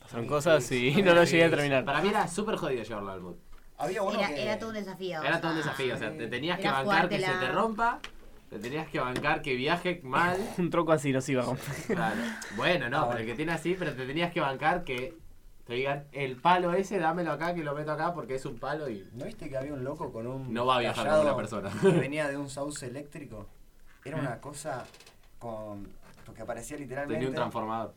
[0.00, 1.84] pasaron Sí, cosas sí, y no lo llegué a terminar.
[1.84, 3.36] Para mí era súper jodido llevarlo al mood.
[3.78, 4.42] Había uno Era, que...
[4.42, 5.22] era todo un desafío.
[5.22, 8.00] Era todo un sea, desafío, o sea, te tenías que bancar que se te rompa,
[8.50, 10.38] te tenías que bancar que viaje mal.
[10.58, 11.74] Un troco así nos iba a romper.
[11.86, 12.16] Claro.
[12.56, 15.16] Bueno, no, Ah, pero el que tiene así, pero te tenías que bancar que
[15.66, 18.88] te digan, el palo ese, dámelo acá, que lo meto acá porque es un palo
[18.88, 19.08] y...
[19.14, 21.70] ¿No viste que había un loco con un No va a viajar como una persona.
[21.80, 23.48] que venía de un sauce eléctrico?
[24.04, 24.84] Era una cosa
[25.38, 25.88] con...
[26.26, 27.14] Porque parecía literalmente...
[27.14, 27.94] Tenía un transformador.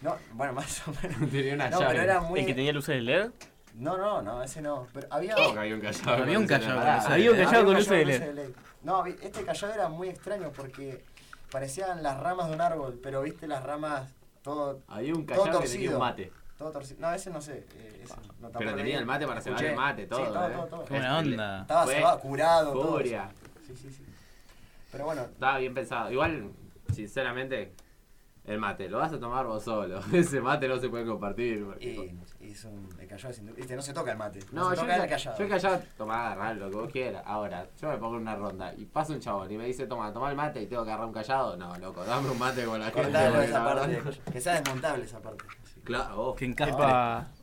[0.00, 1.30] No, bueno, más o menos.
[1.30, 1.90] Tenía una No, llave.
[1.92, 2.40] pero era muy...
[2.40, 3.30] ¿El que tenía luces de LED?
[3.78, 4.86] No, no, no, ese no.
[4.92, 5.34] Pero había...
[5.34, 6.22] ¿Cómo que había un callado?
[6.22, 6.80] Había un callado?
[7.12, 8.50] Había un callado con luces de LED.
[8.82, 11.04] No, este callado era muy extraño porque
[11.50, 14.10] parecían las ramas de un árbol, pero viste las ramas
[14.42, 16.32] todo, Había un todo callado que tenía un mate.
[16.56, 17.00] todo torcido.
[17.00, 17.66] No, ese no sé.
[17.74, 20.24] eh, ese no, tampoco Pero tenía el mate para cebar el mate, todo.
[20.26, 20.52] Sí, todo, ¿eh?
[20.54, 20.84] todo, todo.
[20.84, 21.60] Qué buena onda.
[21.62, 22.92] Estaba Fue cebado, curado, todo.
[22.92, 23.28] Furia.
[23.66, 24.04] Sí, sí, sí.
[24.90, 26.10] Pero bueno, Estaba bien pensado.
[26.10, 26.50] Igual,
[26.94, 27.72] sinceramente,
[28.48, 30.00] el mate, lo vas a tomar vos solo.
[30.12, 31.64] Ese mate no se puede compartir.
[31.64, 34.40] porque- y, y es un, el callado es indu- viste, no se toca el mate.
[34.52, 35.38] No, se yo, toca ca- el callado.
[35.38, 37.22] yo el callado, tomá, agarrá lo que vos quieras.
[37.26, 40.12] Ahora, yo me pongo en una ronda y pasa un chabón y me dice, toma,
[40.12, 41.56] toma el mate y tengo que agarrar un callado.
[41.56, 43.02] No, loco, dame un mate con la gente.
[43.02, 45.44] Cortalo esa parte, que sea desmontable esa parte.
[45.74, 45.80] Sí.
[45.82, 46.84] Claro, oh, Que encastre.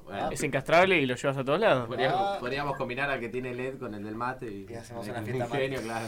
[0.05, 0.29] Bueno.
[0.31, 1.87] es encastrable y lo llevas a todos lados.
[1.87, 2.37] Podríamos, Ah.
[2.39, 5.25] podríamos combinar al que tiene LED con el del mate y, Y hacemos una un
[5.25, 5.83] fiesta genio, mate.
[5.83, 6.07] claro.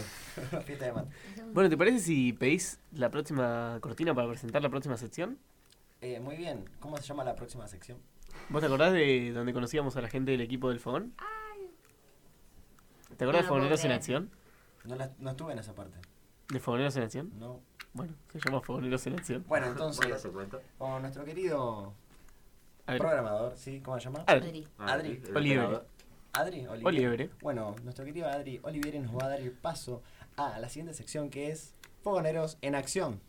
[0.52, 1.10] Una fiesta de mate.
[1.54, 5.38] Bueno, ¿te parece si pedís la próxima cortina para presentar la próxima sección?
[6.02, 7.98] Eh, muy bien, ¿cómo se llama la próxima sección?
[8.50, 11.14] ¿Vos te acordás de donde conocíamos a la gente del equipo del fogón?
[13.18, 13.92] ¿Te acordás No de Fogoneros en.
[13.94, 14.30] Acción?
[14.86, 15.98] No, la- no estuve en esa parte.
[16.50, 17.32] ¿De Fogoneros en Acción?
[17.40, 17.62] No.
[17.94, 19.44] Bueno, se llama Fogoneros en Acción.
[19.48, 20.06] Bueno, entonces,
[20.78, 21.94] con nuestro querido
[22.88, 23.82] programador, ¿sí?
[23.82, 24.24] ¿Cómo se llama?
[24.28, 24.68] Adri.
[24.78, 25.22] Adri.
[25.36, 25.60] Oliver.
[25.66, 25.88] operador.
[26.34, 26.68] Adri.
[26.68, 27.30] Oliver.
[27.42, 30.04] Bueno, nuestro querido Adri Olivieri nos va a dar el paso
[30.36, 31.74] a la siguiente sección que es
[32.04, 33.22] Fogoneros en Acción.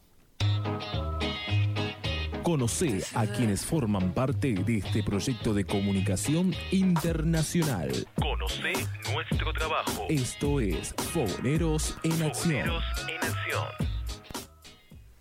[2.42, 7.90] Conoce a quienes forman parte de este proyecto de comunicación internacional.
[8.18, 8.72] Conoce
[9.12, 10.06] nuestro trabajo.
[10.08, 12.68] Esto es Fogoneros en Acción.
[12.68, 13.97] Fogoneros en acción.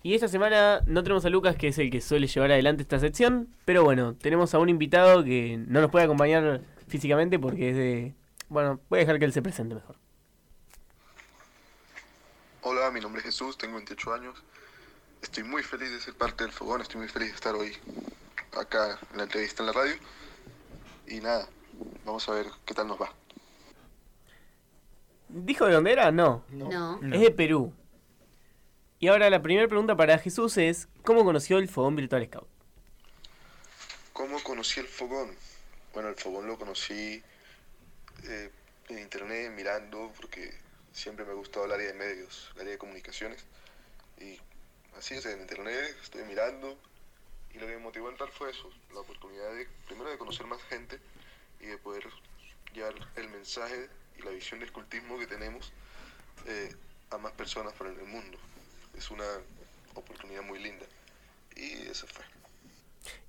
[0.08, 2.98] Y esta semana no tenemos a Lucas, que es el que suele llevar adelante esta
[2.98, 7.76] sección, pero bueno, tenemos a un invitado que no nos puede acompañar físicamente porque es
[7.76, 8.14] de...
[8.48, 9.96] Bueno, voy a dejar que él se presente mejor.
[12.62, 14.42] Hola, mi nombre es Jesús, tengo 28 años.
[15.20, 17.76] Estoy muy feliz de ser parte del Fogón, estoy muy feliz de estar hoy
[18.58, 19.94] acá en la entrevista en la radio.
[21.06, 21.50] Y nada,
[22.06, 23.12] vamos a ver qué tal nos va.
[25.28, 26.10] ¿Dijo de dónde era?
[26.10, 26.44] No.
[26.48, 26.98] No.
[27.12, 27.74] Es de Perú.
[29.00, 32.48] Y ahora la primera pregunta para Jesús es, ¿cómo conoció el Fogón Virtual Scout?
[34.12, 35.36] ¿Cómo conocí el Fogón?
[35.94, 37.22] Bueno, el Fogón lo conocí
[38.24, 38.50] eh,
[38.88, 40.52] en internet, mirando, porque
[40.92, 43.44] siempre me ha gustado el área de medios, el área de comunicaciones.
[44.20, 44.36] Y
[44.98, 46.76] así es, en internet estoy mirando.
[47.54, 50.46] Y lo que me motivó a entrar fue eso, la oportunidad de, primero de conocer
[50.46, 50.98] más gente
[51.60, 52.04] y de poder
[52.74, 55.72] llevar el mensaje y la visión de escultismo que tenemos
[56.46, 56.74] eh,
[57.10, 58.38] a más personas por el mundo.
[58.96, 59.24] Es una
[59.94, 60.86] oportunidad muy linda.
[61.56, 62.24] Y eso fue.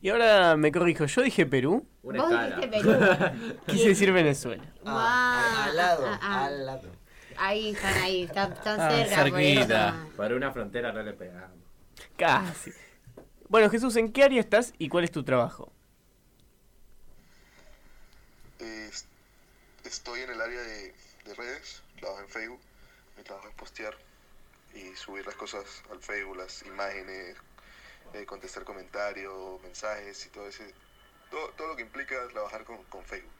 [0.01, 1.85] Y ahora me corrijo, yo dije Perú.
[2.03, 2.55] Una Vos escala.
[2.57, 3.59] dijiste Perú.
[3.67, 4.63] Quise decir Venezuela.
[4.85, 6.45] Ah, al lado, ah, ah.
[6.45, 6.89] al lado.
[7.37, 9.29] Ahí están, ahí, están, están Ah, cerca.
[9.29, 10.11] por eso.
[10.17, 11.57] Por una frontera no le pegamos.
[12.17, 12.71] Casi.
[13.47, 15.71] Bueno, Jesús, ¿en qué área estás y cuál es tu trabajo?
[18.59, 19.07] Eh, est-
[19.85, 20.93] estoy en el área de,
[21.25, 22.59] de redes, trabajo en Facebook.
[23.17, 23.95] Mi trabajo es postear
[24.73, 27.37] y subir las cosas al Facebook, las imágenes,
[28.13, 30.73] eh, contestar comentarios, mensajes y todo ese.
[31.29, 33.31] Todo, todo lo que implica trabajar con, con Facebook.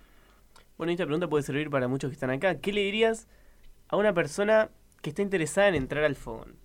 [0.77, 2.59] Bueno, esta pregunta puede servir para muchos que están acá.
[2.59, 3.27] ¿Qué le dirías
[3.89, 4.69] a una persona
[5.01, 6.55] que está interesada en entrar al fogón?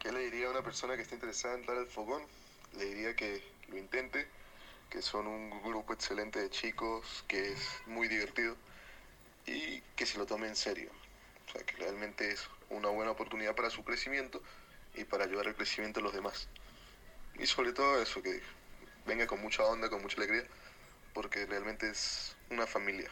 [0.00, 2.22] ¿Qué le diría a una persona que está interesada en entrar al fogón?
[2.76, 4.28] Le diría que lo intente,
[4.90, 8.56] que son un grupo excelente de chicos, que es muy divertido
[9.46, 10.90] y que se lo tome en serio.
[11.46, 14.42] O sea, que realmente es una buena oportunidad para su crecimiento
[14.94, 16.48] y para ayudar al crecimiento de los demás.
[17.38, 18.40] Y sobre todo eso, que
[19.06, 20.44] venga con mucha onda, con mucha alegría,
[21.12, 23.10] porque realmente es una familia.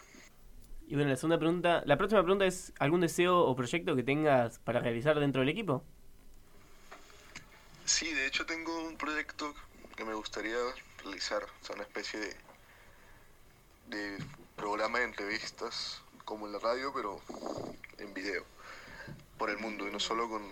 [0.87, 4.59] Y bueno, la segunda pregunta, la próxima pregunta es ¿algún deseo o proyecto que tengas
[4.59, 5.83] para realizar dentro del equipo?
[7.85, 9.55] Sí, de hecho tengo un proyecto
[9.97, 10.57] que me gustaría
[11.03, 12.37] realizar, o sea, una especie de,
[13.89, 14.25] de
[14.57, 17.21] programa de entrevistas como en la radio, pero
[17.99, 18.45] en video,
[19.39, 20.43] por el mundo, y no solo con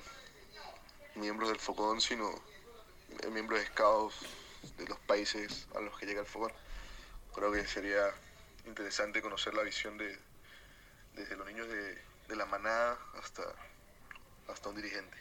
[1.14, 2.31] miembros del Focón, sino
[3.33, 4.26] miembros de scouts
[4.78, 6.52] de los países a los que llega el Focón.
[7.35, 8.05] Creo que sería
[8.66, 10.18] interesante conocer la visión de
[11.14, 13.42] desde los niños de, de la manada hasta,
[14.48, 15.16] hasta un dirigente.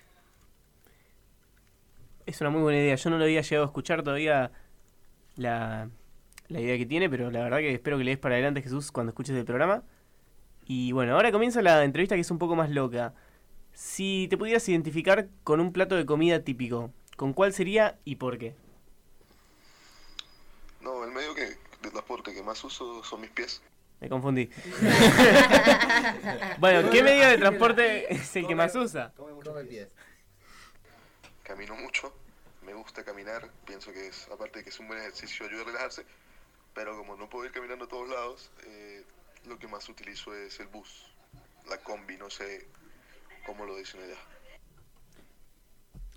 [2.25, 2.95] Es una muy buena idea.
[2.95, 4.51] Yo no lo había llegado a escuchar todavía
[5.35, 5.89] la,
[6.47, 8.91] la idea que tiene, pero la verdad que espero que le des para adelante, Jesús,
[8.91, 9.83] cuando escuches el programa.
[10.73, 13.13] Y bueno, ahora comienza la entrevista que es un poco más loca.
[13.73, 18.37] Si te pudieras identificar con un plato de comida típico, ¿con cuál sería y por
[18.37, 18.55] qué?
[20.79, 23.61] No, el medio que, de transporte que más uso son mis pies.
[23.99, 24.45] Me confundí.
[26.59, 29.11] bueno, ¿qué medio de transporte es el que más usa?
[31.43, 32.13] Camino mucho,
[32.65, 35.65] me gusta caminar, pienso que es, aparte de que es un buen ejercicio, ayuda a
[35.65, 36.05] relajarse,
[36.73, 39.03] pero como no puedo ir caminando a todos lados, eh,
[39.45, 41.05] lo que más utilizo es el bus,
[41.69, 42.67] la combi, no sé
[43.45, 44.17] cómo lo dicen allá.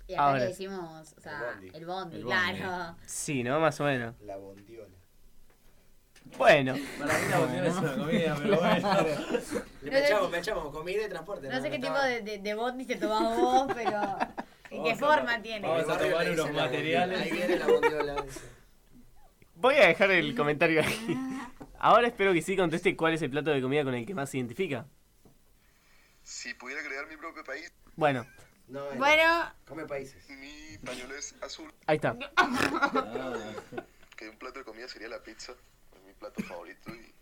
[0.07, 0.39] Y acá Ahora.
[0.39, 2.95] le decimos, o sea, el bondi, claro.
[3.07, 3.59] Sí, ¿no?
[3.59, 4.13] Más o menos.
[4.21, 4.87] La bondiola.
[6.37, 6.75] Bueno.
[6.99, 8.93] Para mí la bondiola es una comida, pero bueno.
[9.81, 11.47] No Le sé- echamos, me echamos comida y transporte.
[11.49, 13.99] No sé qué tipo de, de, de bondi te tomás vos, pero
[14.71, 15.67] ¿en qué forma tiene?
[15.67, 17.21] Vamos a tomar unos materiales.
[17.21, 18.21] Ahí viene la bondiola.
[18.23, 18.41] dice.
[19.55, 21.17] Voy a dejar el comentario ahí.
[21.79, 24.29] Ahora espero que sí conteste cuál es el plato de comida con el que más
[24.29, 24.85] se identifica.
[26.23, 28.25] Si pudiera crear mi propio país, Bueno,
[28.67, 30.27] No, él Bueno, Come países.
[30.29, 32.17] mi pañuelo es azul, ahí está.
[34.17, 37.13] que un plato de comida sería la pizza, es mi plato favorito y,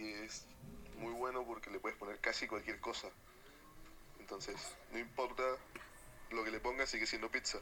[0.00, 0.46] y es
[0.98, 3.08] muy bueno porque le puedes poner casi cualquier cosa.
[4.20, 4.56] Entonces,
[4.92, 5.42] no importa
[6.30, 7.58] lo que le pongas, sigue siendo pizza.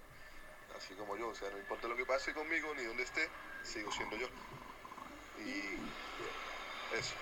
[0.77, 3.29] Así como yo, o sea, no importa lo que pase conmigo ni dónde esté,
[3.62, 4.27] sigo siendo yo.
[5.44, 7.14] Y eso.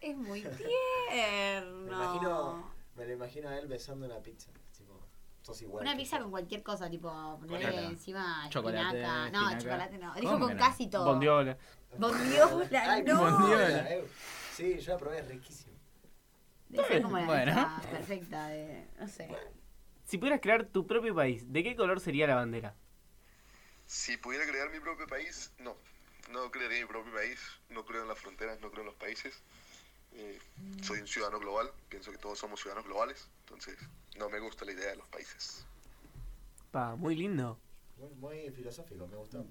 [0.00, 1.86] es muy Me tierno.
[1.92, 4.50] imagino, me lo imagino a él besando una pizza.
[4.76, 5.00] Tipo,
[5.42, 5.82] sos igual.
[5.84, 9.30] Una pizza con cualquier cosa, tipo ponerle encima Chocolate, espinaca.
[9.30, 9.58] No, espinaca.
[9.58, 10.14] chocolate no.
[10.14, 11.04] Dijo ¿Cómo con casi todo.
[11.04, 11.56] Bondiola.
[11.98, 13.20] Bondiola, Ay, no.
[13.20, 14.04] bondiola, eh.
[14.54, 15.72] Sí, yo la probé, es riquísimo.
[16.68, 17.82] Debe ser como la Bueno.
[17.90, 19.28] perfecta de, no sé.
[20.04, 22.74] Si pudieras crear tu propio país, ¿de qué color sería la bandera?
[23.84, 25.76] Si pudiera crear mi propio país, no.
[26.30, 27.40] No crearía mi propio país.
[27.70, 29.42] No creo en las fronteras, no creo en los países.
[30.14, 30.38] Eh,
[30.82, 33.78] soy un ciudadano global, pienso que todos somos ciudadanos globales, entonces
[34.18, 35.64] no me gusta la idea de los países.
[36.70, 37.58] Pa, muy lindo.
[37.96, 39.46] Muy, muy filosófico, me gustó.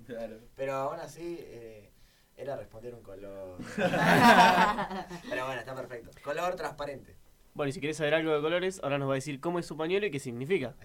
[0.56, 1.90] Pero aún así, eh,
[2.38, 3.58] era responder un color.
[3.78, 6.12] Pero bueno, está perfecto.
[6.24, 7.16] Color transparente.
[7.54, 9.66] Bueno, y si querés saber algo de colores, ahora nos va a decir cómo es
[9.66, 10.76] su pañuelo y qué significa.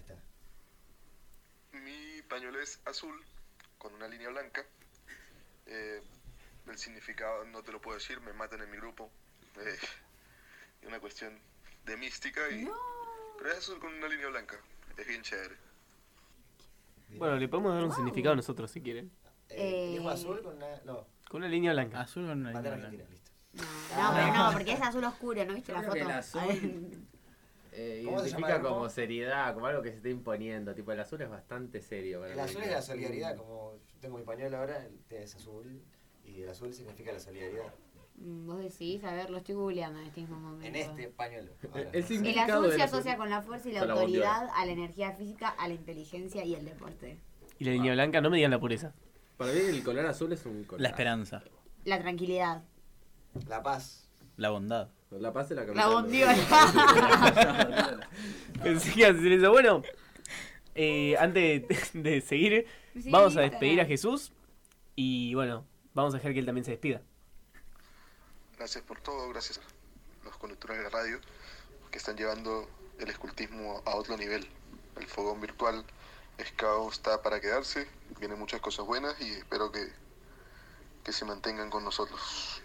[1.73, 3.15] Mi pañuelo es azul,
[3.79, 4.67] con una línea blanca.
[5.67, 6.03] Eh,
[6.69, 9.11] el significado no te lo puedo decir, me matan en mi grupo.
[9.59, 9.77] Eh,
[10.83, 11.39] es una cuestión
[11.85, 12.69] de mística, y,
[13.39, 14.57] pero es azul con una línea blanca.
[14.97, 15.57] Es bien chévere.
[17.11, 19.11] Bueno, le podemos dar un significado nosotros si quieren.
[19.49, 20.81] Eh, ¿Dijo azul con una.?
[20.85, 21.07] No.
[21.29, 22.01] Con una línea blanca.
[22.01, 23.31] Azul con una línea listo.
[23.53, 25.97] No, pero no, porque es azul oscuro, ¿no viste Yo la foto?
[25.97, 27.09] el azul
[27.77, 30.75] eh, ¿Cómo se llama identifica como seriedad, como algo que se está imponiendo.
[30.75, 32.21] Tipo, el azul es bastante serio.
[32.21, 35.35] para El azul es la solidaridad, como yo tengo mi pañuelo ahora, el té es
[35.37, 35.83] azul.
[36.25, 37.73] Y el azul significa la solidaridad.
[38.17, 40.67] Mm, Vos decís, a ver, lo estoy googleando en este mismo momento.
[40.67, 41.53] En este pañuelo.
[41.73, 41.91] ahora.
[41.93, 45.49] El azul se asocia azul- con la fuerza y la autoridad, a la energía física,
[45.51, 47.21] a la inteligencia y el deporte.
[47.59, 48.95] Y la línea blanca, no me digan la pureza.
[49.37, 50.81] Para mí el color azul es un color.
[50.81, 51.43] La esperanza,
[51.85, 52.65] La tranquilidad.
[53.49, 54.09] La paz.
[54.37, 54.89] la bondad.
[55.11, 55.93] La paz es la La capital.
[55.93, 56.35] bondiola.
[58.63, 59.51] Pensé que eso.
[59.51, 59.83] Bueno,
[60.75, 64.33] eh, antes de, de seguir, Sí, vamos a despedir a Jesús.
[64.95, 65.65] Y bueno,
[65.95, 67.03] vamos a dejar que él también se despida.
[68.57, 71.21] Gracias por todo, gracias a los conductores de la radio
[71.91, 74.47] que están llevando el escultismo a otro nivel.
[74.97, 75.85] El fogón virtual
[76.43, 77.87] Scout está para quedarse,
[78.19, 79.87] vienen muchas cosas buenas y espero que,
[81.05, 82.63] que se mantengan con nosotros.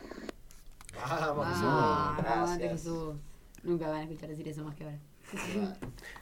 [0.96, 2.72] Vamos, Ah, aguante Gracias.
[2.84, 3.16] Jesús.
[3.64, 5.00] Nunca van a escuchar decir eso más que ahora.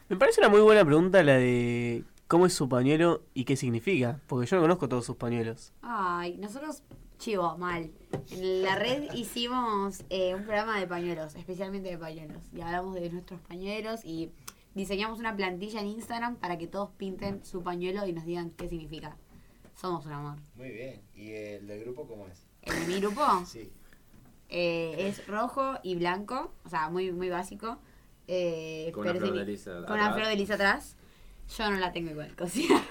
[0.10, 4.20] Me parece una muy buena pregunta la de cómo es su pañuelo y qué significa.
[4.28, 5.74] Porque yo no conozco todos sus pañuelos.
[5.82, 6.84] Ay, nosotros,
[7.18, 7.92] chivo, mal.
[8.32, 12.42] En la red hicimos eh, un programa de pañuelos, especialmente de pañuelos.
[12.54, 14.32] Y hablamos de nuestros pañuelos y
[14.76, 18.70] diseñamos una plantilla en Instagram para que todos pinten su pañuelo y nos digan qué
[18.70, 19.16] significa.
[19.76, 20.38] Somos un amor.
[20.56, 21.02] Muy bien.
[21.16, 22.46] ¿Y el del grupo cómo es?
[22.64, 23.22] ¿El de mi grupo?
[23.46, 23.72] Sí.
[24.50, 27.80] Eh, es rojo y blanco, o sea, muy, muy básico.
[28.28, 30.16] Eh, Con una pero flor signi- de lisa Con una atrás.
[30.16, 30.96] flor de lisa atrás.
[31.58, 32.82] Yo no la tengo igual, cosida.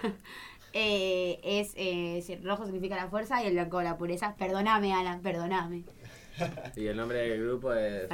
[0.72, 4.34] eh, es, eh, rojo significa la fuerza y el blanco la pureza.
[4.36, 5.84] Perdóname, Alan, perdóname.
[6.76, 8.08] Y el nombre del grupo es.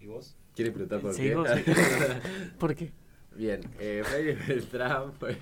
[0.00, 0.36] ¿Y vos?
[0.54, 1.34] ¿Quieres preguntar por Sí, qué?
[1.34, 1.48] vos.
[2.58, 2.92] ¿Por qué?
[3.34, 5.36] Bien, eh, Freddy Beltrán fue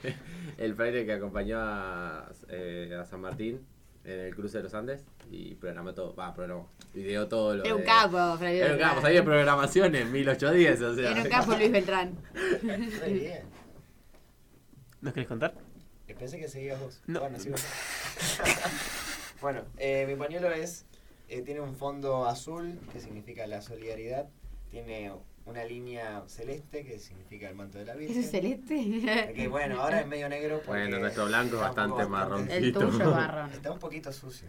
[0.58, 3.60] el fraile que acompañó a, eh, a San Martín
[4.04, 7.74] en el cruce de los Andes y programó todo, va, programó, ideó todo lo Era
[7.74, 11.10] un de- capo, Freddy Era un capo, sabía programación en 1810, o sea.
[11.12, 12.14] Era un capo Luis Beltrán.
[12.62, 13.42] Muy bien.
[15.00, 15.54] ¿Nos querés contar?
[16.08, 17.00] Eh, Pensé que seguías vos.
[17.06, 17.20] No.
[17.20, 17.56] Bueno, sigo
[19.40, 20.86] bueno, eh, mi pañuelo es.
[21.28, 24.28] eh, tiene un fondo azul, que significa la solidaridad.
[24.70, 25.12] Tiene
[25.46, 28.16] una línea celeste, que significa el manto de la Virgen.
[28.18, 29.33] ¿Eso es celeste?
[29.35, 30.62] Que bueno, ahora es medio negro.
[30.64, 32.54] porque Bueno, nuestro blanco es bastante marroncito.
[32.54, 33.52] El tuyo es marrón.
[33.52, 34.48] Está un poquito sucio.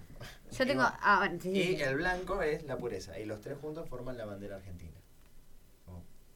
[0.51, 0.83] Yo tengo.
[0.83, 1.81] Ah, bueno, sí, sí, Y sí.
[1.83, 3.19] el blanco es la pureza.
[3.19, 4.91] Y los tres juntos forman la bandera argentina.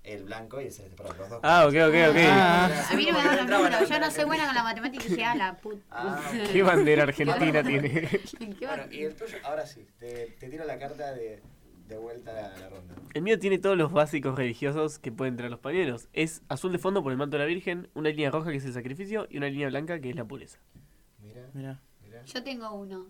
[0.02, 1.40] El blanco y el celeste, perdón, los dos.
[1.44, 2.18] Ah, ok, ok, ok.
[2.26, 2.88] Ah.
[2.90, 3.90] A mí no me Porque da los números.
[3.90, 5.84] Yo no soy buena con la matemática y a la puta.
[5.92, 7.92] Ah, ¿Qué bandera argentina tiene?
[8.10, 11.42] ¿Qué Bueno, y el tuyo, ahora sí, te, te tiro la carta de,
[11.90, 12.96] de vuelta a la ronda.
[13.14, 16.08] El mío tiene todos los básicos religiosos que pueden traer los pañuelos.
[16.14, 18.66] Es azul de fondo por el manto de la Virgen, una línea roja que es
[18.66, 20.60] el sacrificio y una línea blanca que es la pureza.
[21.20, 21.82] Mira, Mira.
[22.04, 22.24] mira.
[22.24, 23.08] Yo tengo uno.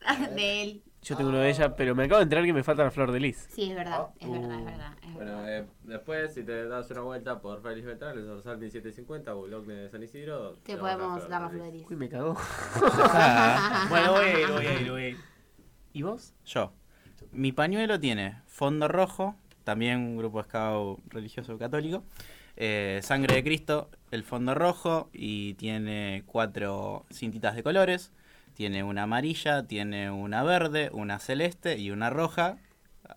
[0.34, 0.82] De él.
[1.02, 3.12] Yo tengo uno de ella, pero me acabo de enterar que me falta la flor
[3.12, 3.46] de lis.
[3.50, 4.08] Sí, es verdad.
[4.18, 4.92] Es verdad, es verdad.
[5.02, 5.34] Es verdad.
[5.42, 9.66] Bueno, eh, después, si te das una vuelta por Félix Beltrán, el dorsal 1750, Bullock
[9.66, 11.86] de San Isidro, Te podemos dar la flor de lis.
[11.90, 12.34] Uy, me cagó.
[13.90, 15.16] bueno, voy a ir, voy a ir, voy a ir.
[15.92, 16.34] ¿Y vos?
[16.46, 16.72] Yo.
[17.34, 22.04] Mi pañuelo tiene fondo rojo, también un grupo scout religioso católico.
[22.56, 28.12] eh, sangre de Cristo, el fondo rojo y tiene cuatro cintitas de colores.
[28.54, 32.56] Tiene una amarilla, tiene una verde, una celeste y una roja.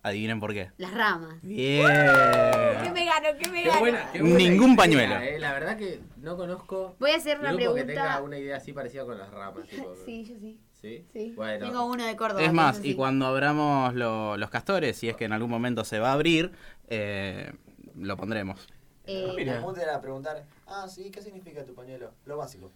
[0.02, 0.72] Adivinen por qué.
[0.80, 1.36] Las ramas.
[1.44, 1.86] Bien.
[1.86, 3.28] ¿Qué me gano?
[3.40, 3.80] ¿Qué me Qué gano?
[3.80, 5.16] buena, qué buena Ningún idea, pañuelo.
[5.18, 5.40] eh.
[5.40, 8.02] La verdad que no conozco Voy a hacer una grupo que pregunta.
[8.04, 9.68] tenga una idea así parecida con las ramas.
[9.70, 10.60] Tipo, Sí, yo sí.
[10.88, 11.06] ¿Sí?
[11.14, 11.34] Sí.
[11.36, 11.66] Bueno.
[11.66, 12.42] Tengo uno de Córdoba.
[12.44, 12.96] Es más, y sí.
[12.96, 16.52] cuando abramos lo- los castores, si es que en algún momento se va a abrir,
[16.88, 17.52] eh,
[17.96, 18.68] lo pondremos.
[19.06, 22.14] Eh, El punto era preguntar, ah, sí, ¿qué significa tu pañuelo?
[22.26, 22.72] Lo básico.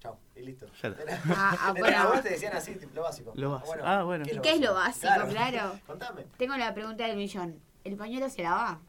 [0.00, 0.66] Chao, y listo.
[0.82, 1.02] Ya está.
[1.02, 1.96] Era- Ah, ah, bueno.
[1.98, 3.32] a vos te decían así, lo básico.
[3.36, 3.78] Lo básico.
[3.82, 4.24] Ah, bueno.
[4.30, 5.12] ¿Y qué es lo básico?
[5.30, 5.78] Claro.
[5.86, 6.24] Contame.
[6.36, 7.60] Tengo la pregunta del millón.
[7.84, 8.80] ¿El pañuelo se lava?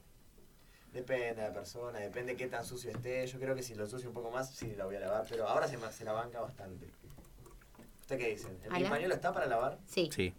[0.91, 3.27] Depende de la persona, depende de qué tan sucio esté.
[3.27, 5.47] Yo creo que si lo sucio un poco más, sí la voy a lavar, pero
[5.47, 6.87] ahora se, se la banca bastante.
[8.07, 8.57] ¿Usted qué dicen?
[8.63, 8.89] ¿El, ¿Ala?
[8.89, 9.79] pañuelo está para lavar?
[9.85, 10.09] Sí.
[10.13, 10.33] Sí.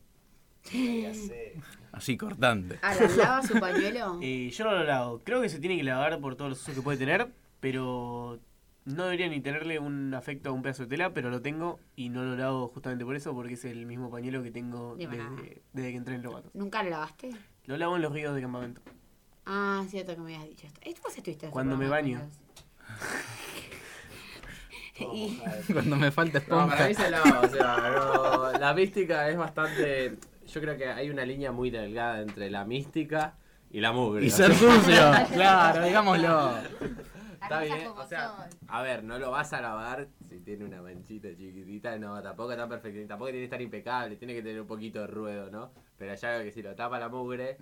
[1.92, 2.78] Así cortante.
[2.80, 4.18] Ahora, ¿lava su pañuelo?
[4.22, 5.20] Eh, yo no lo lavo.
[5.22, 7.28] Creo que se tiene que lavar por todos los usos que puede tener,
[7.60, 8.40] pero
[8.86, 12.08] no debería ni tenerle un afecto a un pedazo de tela, pero lo tengo y
[12.08, 15.62] no lo lavo justamente por eso, porque es el mismo pañuelo que tengo De desde,
[15.74, 16.50] desde que entré en Lobato.
[16.54, 17.36] ¿Nunca lo lavaste?
[17.66, 18.80] Lo lavo en los ríos de campamento.
[19.44, 20.80] Ah, cierto que me habías dicho esto.
[20.82, 22.22] ¿Esto vos estuviste Cuando me baño.
[25.00, 25.40] Y-
[25.72, 26.76] Cuando me falta No, esponja.
[26.76, 30.16] para mí se lava, o sea, no, la mística es bastante.
[30.46, 33.34] Yo creo que hay una línea muy delgada entre la mística
[33.70, 34.24] y la mugre.
[34.26, 36.52] Y ser sucio, claro, digámoslo.
[37.40, 41.28] Está bien, o sea, a ver, no lo vas a lavar si tiene una manchita
[41.28, 45.00] chiquitita, no, tampoco tan perfecto, tampoco tiene que estar impecable, tiene que tener un poquito
[45.00, 45.70] de ruedo, ¿no?
[45.96, 47.56] Pero ya que si lo tapa la mugre,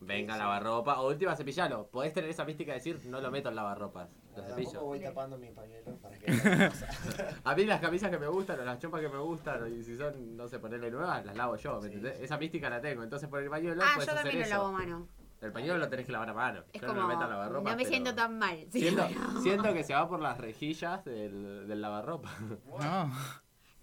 [0.00, 3.48] venga a lavarropa, o última cepillalo, podés tener esa mística de decir, no lo meto
[3.48, 4.80] en lavarropas, lo Tampoco cepillo.
[4.84, 6.88] voy tapando mi pañuelo para que no pasa.
[7.44, 9.96] A mí las camisas que me gustan o las chompas que me gustan, y si
[9.96, 12.20] son, no sé, ponerle nuevas, las lavo yo, ¿me entendés?
[12.20, 14.54] Esa mística la tengo, entonces por el pañuelo Ah, puedes yo hacer también lo eso.
[14.56, 15.08] lavo a mano.
[15.40, 16.62] El pañuelo lo tenés que lavar a mano.
[16.72, 17.70] Es yo como, no me meto en lavarropa.
[17.70, 18.56] no me siento tan mal.
[18.70, 22.30] sí, Siento, pero- siento que se va por las rejillas del, del lavarropa.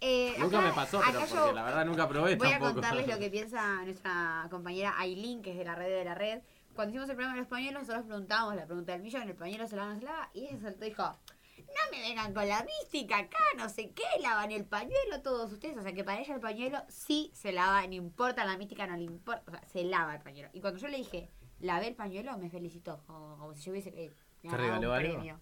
[0.02, 3.06] Eh, nunca acá- me pasó, pero porque yo la verdad nunca probé Voy a contarles
[3.08, 6.42] lo que piensa nuestra compañera Aileen, que es de la red de la red.
[6.80, 9.68] Cuando hicimos el programa de los pañuelos, nosotros preguntábamos la pregunta del millón, el pañuelo
[9.68, 12.48] se lava o no se lava, y ella saltó y dijo, no me vengan con
[12.48, 15.76] la mística acá, no sé qué, lavan el pañuelo todos ustedes.
[15.76, 18.96] O sea que para ella el pañuelo sí se lava, no importa la mística, no
[18.96, 20.52] le importa, o sea, se lava el pañuelo.
[20.54, 23.90] Y cuando yo le dije, lavé el pañuelo, me felicitó, como, como si yo hubiese
[23.90, 25.40] eh, ¿Te ganado un algo?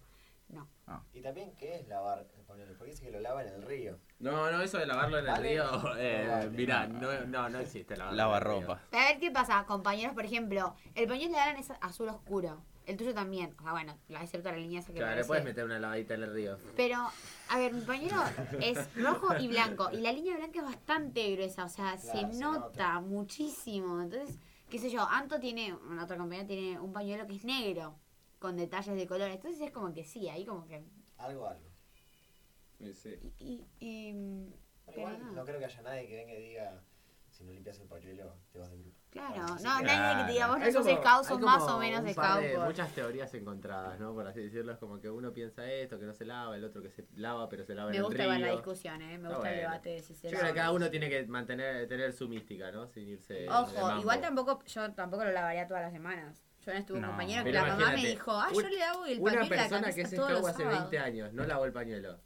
[0.48, 0.66] No.
[1.12, 2.72] Y también, ¿qué es lavar el pañuelo?
[2.78, 3.98] Porque dice que lo lava en el río.
[4.20, 5.48] No, no, eso de lavarlo en el Vale.
[5.50, 6.50] río, No eh, vale.
[6.50, 8.80] mirá, no, no, no existe lavarlo en el Lavarropa.
[8.92, 12.62] A ver qué pasa, compañeros, por ejemplo, el pañuelo de Alan es azul oscuro.
[12.86, 13.54] El tuyo también.
[13.58, 16.14] O sea, bueno, la- excepto la línea esa que Claro, le puedes meter una lavadita
[16.14, 16.56] en el río.
[16.74, 16.96] Pero,
[17.50, 18.16] a ver, mi pañuelo
[18.60, 19.90] es rojo y blanco.
[19.92, 21.66] Y la línea blanca es bastante gruesa.
[21.66, 24.00] O sea, se, se nota, muchísimo.
[24.00, 24.38] Entonces,
[24.70, 27.94] qué sé yo, Anto tiene, una otra compañera tiene un pañuelo que es negro.
[28.38, 29.30] Con detalles de color.
[29.30, 30.84] Entonces es como que sí, ahí como que...
[31.18, 31.68] Algo, algo.
[33.40, 34.52] Y, y, mm,
[34.86, 35.32] Pero igual no.
[35.32, 36.80] no creo que haya nadie que venga y diga,
[37.30, 38.96] si no limpias el pañuelo, te vas del grupo.
[39.10, 42.12] Claro, no, que- nadie que te diga, vos no Hay sos scout, más o menos
[42.12, 42.44] scout.
[42.54, 44.14] por- Muchas teorías encontradas, ¿no?
[44.14, 46.80] Por así decirlo, es como que uno piensa esto, que no se lava, el otro
[46.82, 48.32] que se lava, pero se lava Me en el gusta río.
[48.34, 49.18] igual la discusión, ¿eh?
[49.18, 51.88] Me gusta el debate de si se Yo creo que cada uno tiene que mantener
[51.88, 52.86] tener su mística, ¿no?
[52.86, 56.44] Sin irse Ojo, igual tampoco, yo tampoco lo lavaría todas las semanas.
[56.66, 57.08] Yo no estuve un No.
[57.08, 59.54] compañero que Pero la mamá me dijo, ah, un- yo le lavo el Una pañuelo
[59.56, 60.78] la persona que es scout hace sábados.
[60.90, 62.20] 20 años, no lavó el pañuelo.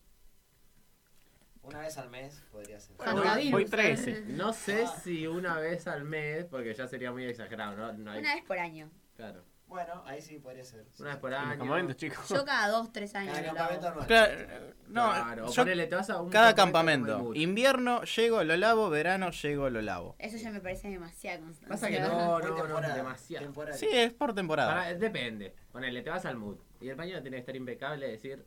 [1.63, 2.97] Una vez al mes podría ser.
[2.97, 3.55] Santavirus.
[3.55, 4.23] Hoy 13.
[4.29, 7.93] No sé si una vez al mes, porque ya sería muy exagerado, ¿no?
[7.93, 8.91] No hay- Una vez por año.
[9.15, 9.45] Claro.
[9.73, 10.85] Bueno, ahí sí podría ser.
[10.99, 11.59] Una vez por año.
[11.59, 12.29] campamentos, chicos.
[12.29, 14.01] Yo cada dos, tres años Cada lo campamento lavo.
[14.03, 14.07] anual.
[14.07, 17.41] Claro, no, Claro, yo- ponele, te vas a un cada campamento campamento.
[17.41, 20.15] Invierno llego, lo lavo, verano llego, lo lavo.
[20.19, 21.69] Eso ya me parece demasiado constante.
[21.71, 23.45] Pasa que no, no, no, demasiado.
[23.47, 23.75] Temporal.
[23.75, 24.75] Sí, es por temporada.
[24.75, 25.55] Para- depende.
[25.73, 26.57] Ponele, te vas al mood.
[26.83, 28.45] Y el pañuelo tiene que estar impecable, decir,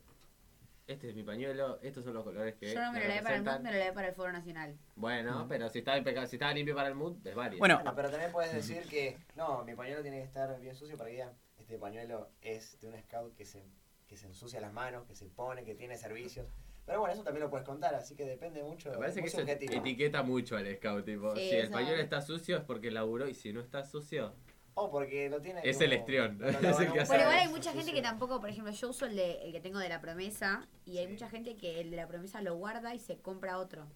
[0.86, 3.36] este es mi pañuelo, estos son los colores que Yo no me lo lavé para
[3.36, 3.62] el mood, representan.
[3.62, 4.78] me lo lavé para el Foro Nacional.
[4.94, 7.58] Bueno, pero si estaba impecable, si estaba limpio para el mood, es válido.
[7.58, 10.96] Bueno, Bueno, pero también puedes decir que, no, mi pañuelo tiene que estar bien sucio
[10.96, 13.64] para que digan, este pañuelo es de un scout que se,
[14.06, 16.46] que se ensucia las manos, que se pone, que tiene servicios.
[16.84, 18.90] Pero bueno, eso también lo puedes contar, así que depende mucho.
[18.90, 22.58] Me parece que eso etiqueta mucho al scout, tipo, Sí, si el pañuelo está sucio
[22.58, 24.34] es porque laburó y si no está sucio,
[24.78, 25.60] O porque lo tiene.
[25.64, 26.38] Es como- el estrión.
[26.38, 26.54] Bueno,
[27.22, 29.78] igual hay mucha gente que tampoco, por ejemplo, yo uso el, de, el que tengo
[29.78, 32.98] de la promesa y hay mucha gente que el de la promesa lo guarda y
[32.98, 33.86] se compra otro.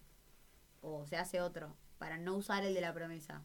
[0.81, 3.43] O se hace otro para no usar el de la promesa.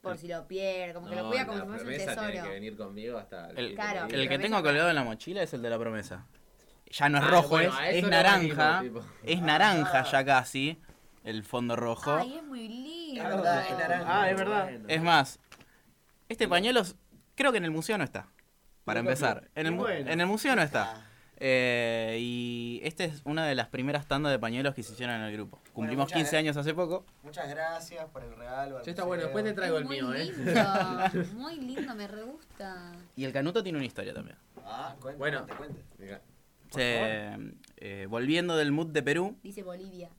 [0.00, 2.44] Por si lo pierde, como que lo cuida como si fuese un promesa tiene tesoro.
[2.44, 5.52] que venir conmigo hasta El, Claro, el la que tengo colgado en la mochila es
[5.54, 6.26] el de la promesa.
[6.86, 8.84] Ya no es Ah, rojo, bueno, es, es naranja.
[9.24, 10.80] Es naranja ya casi.
[11.24, 12.14] El fondo rojo.
[12.14, 13.20] Ay, es muy lindo.
[13.22, 14.22] Es verdad, es naranja.
[14.22, 14.70] Ah, es verdad.
[14.86, 15.40] Es más,
[16.28, 16.82] este pañuelo
[17.34, 18.28] creo que en el museo no está.
[18.84, 19.48] Para empezar.
[19.54, 20.10] En el, mu- Bueno.
[20.10, 21.04] en el museo no está.
[21.40, 25.22] Eh, y esta es una de las primeras tandas de pañuelos que se hicieron en
[25.22, 25.60] el grupo.
[25.72, 27.04] Cumplimos muchas 15 gra- años hace poco.
[27.22, 28.78] Muchas gracias por el regalo.
[28.78, 29.36] al Ya está bueno, museo.
[29.36, 30.24] después te traigo Es el muy mío, ¿eh?
[30.24, 32.92] lindo, muy lindo, me re gusta.
[33.14, 34.36] Y el canuto tiene una historia también.
[34.64, 35.46] Ah, cuente, Bueno.
[35.56, 36.20] cuente, cuente.
[36.70, 37.36] Se-
[37.76, 39.38] eh, volviendo del mood de Perú.
[39.42, 40.10] Dice Bolivia.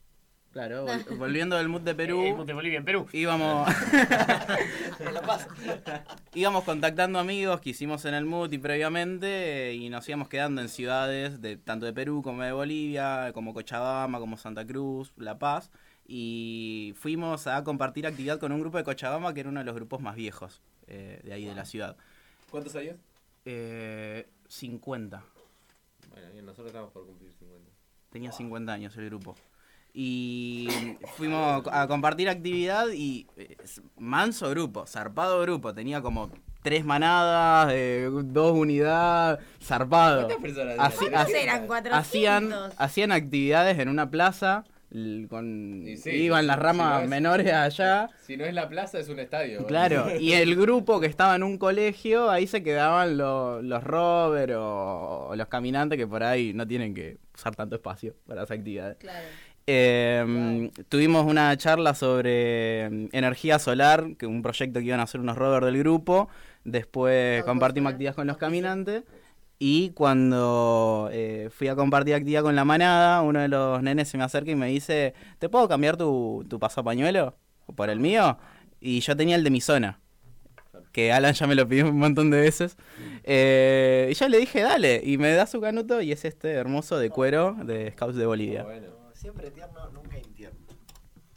[0.51, 2.35] Claro, vol- volviendo del mood de El Perú.
[2.35, 3.07] Monte Bolivia en Perú.
[3.13, 3.67] Íbamos,
[4.99, 5.47] Me lo paso.
[6.33, 10.69] íbamos contactando amigos que hicimos en el mood y previamente y nos íbamos quedando en
[10.69, 15.69] ciudades de tanto de Perú como de Bolivia, como Cochabamba, como Santa Cruz, La Paz
[16.07, 19.75] y fuimos a compartir actividad con un grupo de Cochabamba que era uno de los
[19.75, 21.95] grupos más viejos eh, de ahí de la ciudad.
[22.49, 22.95] ¿Cuántos años?
[23.45, 25.23] Eh, 50.
[26.09, 27.69] Bueno, bien, nosotros estamos por cumplir 50.
[28.09, 29.35] Tenía 50 años el grupo.
[29.93, 30.67] Y
[31.17, 33.57] fuimos a compartir actividad y eh,
[33.97, 35.73] manso grupo, zarpado grupo.
[35.73, 36.29] Tenía como
[36.61, 40.27] tres manadas, eh, dos unidades, zarpado.
[40.27, 41.21] ¿Cuántas personas Así- eran?
[41.21, 41.99] así- Eran 400.
[41.99, 44.63] hacían, hacían actividades en una plaza,
[45.29, 48.09] con, sí, iban las si ramas no es- menores allá.
[48.25, 49.65] Si no es la plaza, es un estadio.
[49.67, 54.53] Claro, y el grupo que estaba en un colegio, ahí se quedaban lo- los rovers
[54.55, 58.57] o, o los caminantes que por ahí no tienen que usar tanto espacio para esas
[58.57, 58.97] actividades.
[58.97, 59.25] Claro.
[59.72, 65.22] Eh, Tuvimos una charla sobre mm, energía solar, que un proyecto que iban a hacer
[65.22, 66.28] unos rovers del grupo.
[66.63, 69.03] Después compartimos actividades con los caminantes.
[69.59, 74.17] Y cuando eh, fui a compartir actividad con la manada, uno de los nenes se
[74.17, 77.36] me acerca y me dice, ¿te puedo cambiar tu, tu pasapañuelo
[77.76, 78.39] por el mío?
[78.82, 79.99] Y yo tenía el de mi zona,
[80.93, 82.76] que Alan ya me lo pidió un montón de veces.
[83.24, 86.97] Eh, y yo le dije, dale, y me da su canuto y es este hermoso
[86.97, 88.65] de cuero de Scouts de Bolivia.
[89.20, 90.65] Siempre tierno, nunca intierno.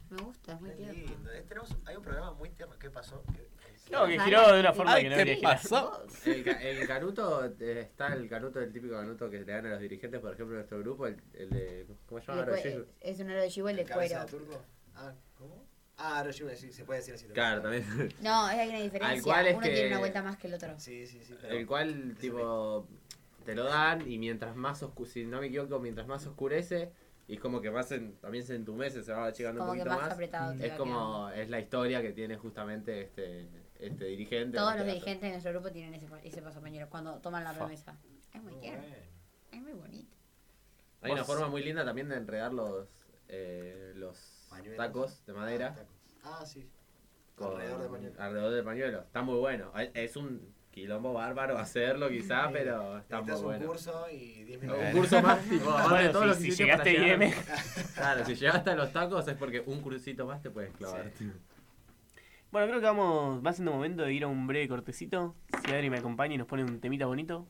[0.08, 0.92] Me gusta, es muy tierno.
[0.92, 1.30] lindo.
[1.48, 2.78] Tenemos, hay un programa muy tierno.
[2.78, 3.24] ¿Qué pasó?
[3.34, 3.48] ¿Qué-
[3.90, 6.04] No, que giró de una forma Ay, que no ¿qué pasó?
[6.24, 9.80] El, el canuto, eh, está el canuto, el típico canuto que le dan a los
[9.80, 11.86] dirigentes, por ejemplo, de nuestro grupo, el, el de.
[12.06, 12.42] ¿Cómo se llama?
[12.42, 12.86] Aroyesu.
[13.00, 14.38] Es un chivo el de ¿Cabeza cuero.
[14.44, 14.62] turco?
[14.94, 15.64] Ah, ¿cómo?
[15.96, 17.26] Ah, sí, se puede decir así.
[17.26, 17.84] Claro, también.
[18.20, 19.08] No, es hay una diferencia.
[19.18, 20.78] Al cual es Uno tiene una vuelta más que el otro.
[20.78, 21.34] Sí, sí, sí.
[21.48, 22.86] El cual, tipo,
[23.44, 26.92] te lo dan y mientras más oscurece, si no me equivoco, mientras más oscurece,
[27.32, 29.84] y es como que más en- también se entumece, se va achicando Como un que
[29.84, 30.12] poquito más más.
[30.14, 34.58] apretado te es como, es la historia que tiene justamente este, este dirigente.
[34.58, 37.96] Todos en los dirigentes de nuestro grupo tienen ese, ese pasapañuelo cuando toman la promesa.
[38.34, 38.84] Es muy tierno.
[39.50, 40.14] Es muy bonito.
[41.00, 42.86] Hay una forma muy linda también de enredar los,
[43.28, 44.76] eh, los Pañuelos.
[44.76, 45.74] tacos de madera.
[46.24, 46.68] Ah, sí.
[47.34, 48.22] con- Alrededor del pañuelo.
[48.22, 49.00] alrededor del pañuelo.
[49.00, 49.72] Está muy bueno.
[49.94, 52.54] Es un quilombo bárbaro hacerlo quizás, Sí.
[52.54, 53.66] pero está muy un bueno.
[53.66, 54.90] curso y 10 Un minutos.
[54.92, 57.32] curso más, tipo, Bueno, de todo si- lo que si llegaste para llegar- IM.
[57.94, 61.10] Claro, si llegaste a los tacos es porque un cursito más te puedes clavar.
[62.50, 65.34] Bueno, creo que vamos, va siendo momento de ir a un breve cortecito.
[65.64, 67.46] Si Adri me acompaña y nos pone un temita bonito.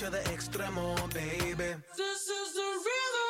[0.00, 1.74] To the extremo, baby.
[1.94, 3.29] Toda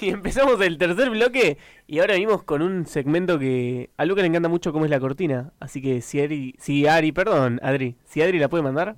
[0.00, 1.58] Y empezamos el tercer bloque
[1.88, 5.00] y ahora venimos con un segmento que a Luca le encanta mucho como es la
[5.00, 5.52] cortina.
[5.58, 8.96] Así que si Ari, si Ari, perdón, Adri, si Adri la puede mandar.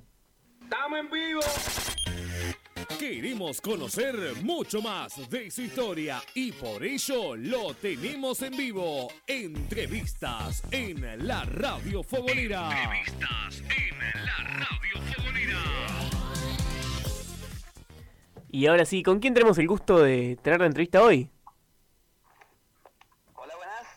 [0.61, 1.41] ¡Estamos en vivo!
[3.01, 9.07] Queremos conocer mucho más de su historia y por ello lo tenemos en vivo.
[9.25, 12.69] Entrevistas en la Radio Fogonera.
[12.69, 15.59] Entrevistas en la radio fogonera.
[18.51, 21.31] Y ahora sí, ¿con quién tenemos el gusto de tener la entrevista hoy?
[23.33, 23.87] Hola, buenas.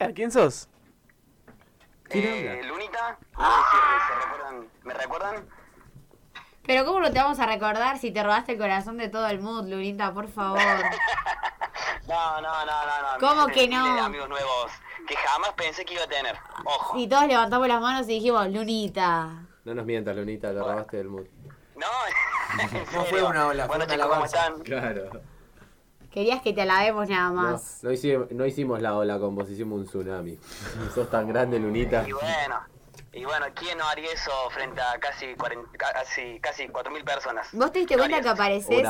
[0.00, 0.68] ¿A quién sos?
[2.10, 3.16] Eh, Lunita.
[3.38, 4.68] No sé si se recuerdan.
[4.82, 5.53] ¿Me recuerdan?
[6.66, 9.40] Pero ¿cómo no te vamos a recordar si te robaste el corazón de todo el
[9.40, 10.12] mundo, Lunita?
[10.12, 10.60] Por favor.
[12.06, 13.12] No, no, no, no.
[13.14, 13.18] no.
[13.18, 14.04] ¿Cómo que no?
[14.04, 14.70] amigos nuevos
[15.08, 16.36] que jamás pensé que iba a tener.
[16.64, 16.98] Ojo.
[16.98, 19.46] Y todos levantamos las manos y dijimos, Lunita.
[19.64, 21.24] No nos mientas, Lunita, te robaste del mood.
[21.76, 21.86] No,
[22.94, 24.60] No fue una ola, fue Bueno, una chicos, ¿cómo están?
[24.60, 25.10] Claro.
[26.10, 27.82] Querías que te alabemos nada No, más.
[27.82, 30.38] no hicimos, no hicimos la ola con vos, hicimos un tsunami.
[30.94, 32.06] Sos tan grande, Lunita.
[32.06, 32.56] Y bueno,
[33.14, 37.48] y bueno, ¿quién no haría eso frente a casi 40, casi, casi 4.000 personas?
[37.52, 38.84] ¿Vos te diste cuenta que apareces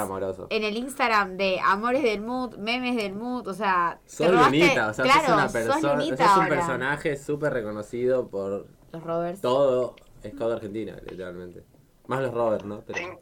[0.51, 3.47] en el Instagram de Amores del Mood, memes del Mood?
[3.49, 5.81] O sea, Sos robaste- Lunita, o sea, claro, sos una sos persona,
[6.17, 9.41] sos un personaje súper reconocido por Los Roberts.
[9.41, 9.97] todo
[10.27, 11.63] Scout Argentina, literalmente.
[12.07, 12.81] Más los Robert, ¿no?
[12.87, 13.19] Pero- Sin,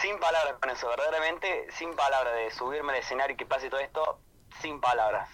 [0.00, 3.80] sin palabras con eso, verdaderamente sin palabras de subirme al escenario y que pase todo
[3.80, 4.20] esto,
[4.60, 5.28] sin palabras.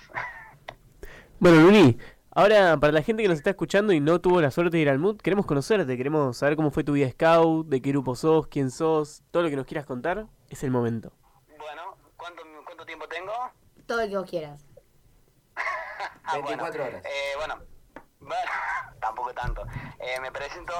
[1.40, 1.98] Bueno, Luni,
[2.34, 4.88] ahora para la gente que nos está escuchando y no tuvo la suerte de ir
[4.90, 8.46] al mood, queremos conocerte, queremos saber cómo fue tu vida scout, de qué grupo sos,
[8.48, 11.12] quién sos, todo lo que nos quieras contar, es el momento.
[11.58, 13.32] Bueno, ¿cuánto, cuánto tiempo tengo?
[13.86, 14.66] Todo lo que vos quieras.
[16.24, 16.98] Ah, 24 bueno.
[16.98, 17.04] horas.
[17.04, 17.58] Eh, bueno,
[18.20, 18.50] bueno,
[19.00, 19.64] tampoco tanto.
[19.98, 20.72] Eh, me presento,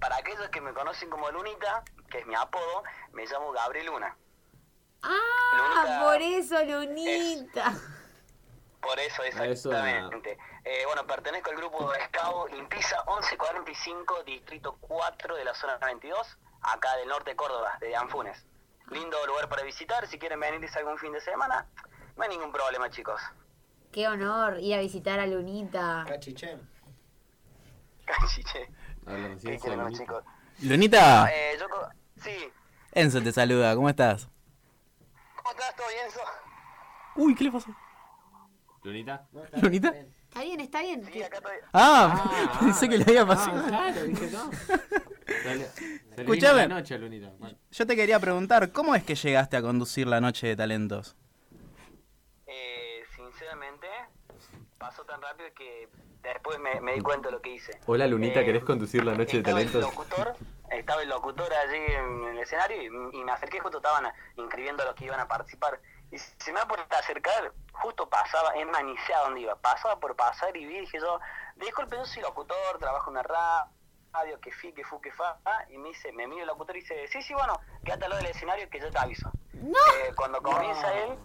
[0.00, 2.82] para aquellos que me conocen como Lunita, que es mi apodo,
[3.12, 4.16] me llamo Gabriel Luna.
[5.02, 7.74] Ah, Lunita por eso, Lunita.
[8.80, 10.38] Por eso, Eso, exactamente.
[10.64, 16.38] Eh, bueno, pertenezco al grupo de Scout Impisa 1145, distrito 4 de la zona 92,
[16.62, 18.44] acá del norte de Córdoba, de Anfunes.
[18.90, 21.66] Lindo lugar para visitar, si quieren venir algún fin de semana,
[22.16, 23.20] no hay ningún problema, chicos.
[23.92, 26.04] Qué honor ir a visitar a Lunita.
[29.06, 29.98] Habla recién ¿Qué quieren Lunita.
[30.04, 30.24] chicos?
[30.62, 31.88] Lunita, Eh, yo co-
[32.22, 32.52] sí.
[32.92, 34.28] Enzo te saluda, ¿cómo estás?
[35.36, 35.74] ¿Cómo estás?
[35.76, 36.20] ¿Todo bien, eso?
[37.16, 37.70] Uy, ¿qué le pasó?
[38.82, 39.26] ¿Lunita?
[39.62, 39.88] ¿Lunita?
[40.28, 41.04] Está bien, está bien.
[41.12, 41.52] Sí, acá estoy.
[41.72, 43.60] Ah, pensé que le había pasado.
[43.66, 44.50] Ah, claro, dije no.
[45.42, 46.62] Sale- se le Escuchame.
[46.62, 47.32] vino la noche a Lunita.
[47.38, 47.58] Bueno.
[47.70, 51.16] Yo te quería preguntar, ¿cómo es que llegaste a conducir la noche de talentos?
[52.46, 53.86] Eh, sinceramente,
[54.78, 55.88] pasó tan rápido que
[56.22, 57.72] después me, me di cuenta de lo que hice.
[57.86, 59.74] Hola Lunita, Eh, ¿querés conducir la noche de talentos?
[59.76, 60.34] El locutor,
[60.70, 62.86] estaba el locutor allí en el escenario y,
[63.18, 64.04] y me acerqué, justo estaban
[64.36, 65.80] inscribiendo a los que iban a participar.
[66.10, 69.54] Y se me va por acercar, justo pasaba, es más, ni sé a dónde iba,
[69.56, 71.20] pasaba por pasar y vi, dije yo,
[71.56, 75.38] disculpe, yo soy locutor, trabajo en una radio, que fi, que fu, que fa,
[75.68, 78.22] y me dice, me mira el locutor y dice, sí, sí, bueno, quédate al lado
[78.22, 79.30] del escenario que yo te aviso.
[79.52, 81.18] Eh, cuando comienza él,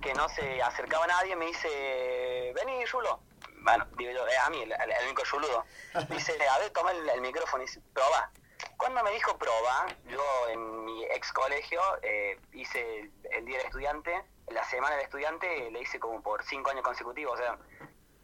[0.00, 3.20] que no se acercaba a nadie, me dice, vení, Rulo.
[3.62, 5.64] Bueno, digo yo, eh, a mí, el, el- el único Ruludo.
[6.08, 8.30] Dice, a ver, toma el, el micrófono y dice, proba.
[8.76, 13.66] Cuando me dijo proba, yo en mi ex colegio eh, hice el, el día del
[13.66, 17.56] estudiante, la semana del estudiante le hice como por cinco años consecutivos, o sea,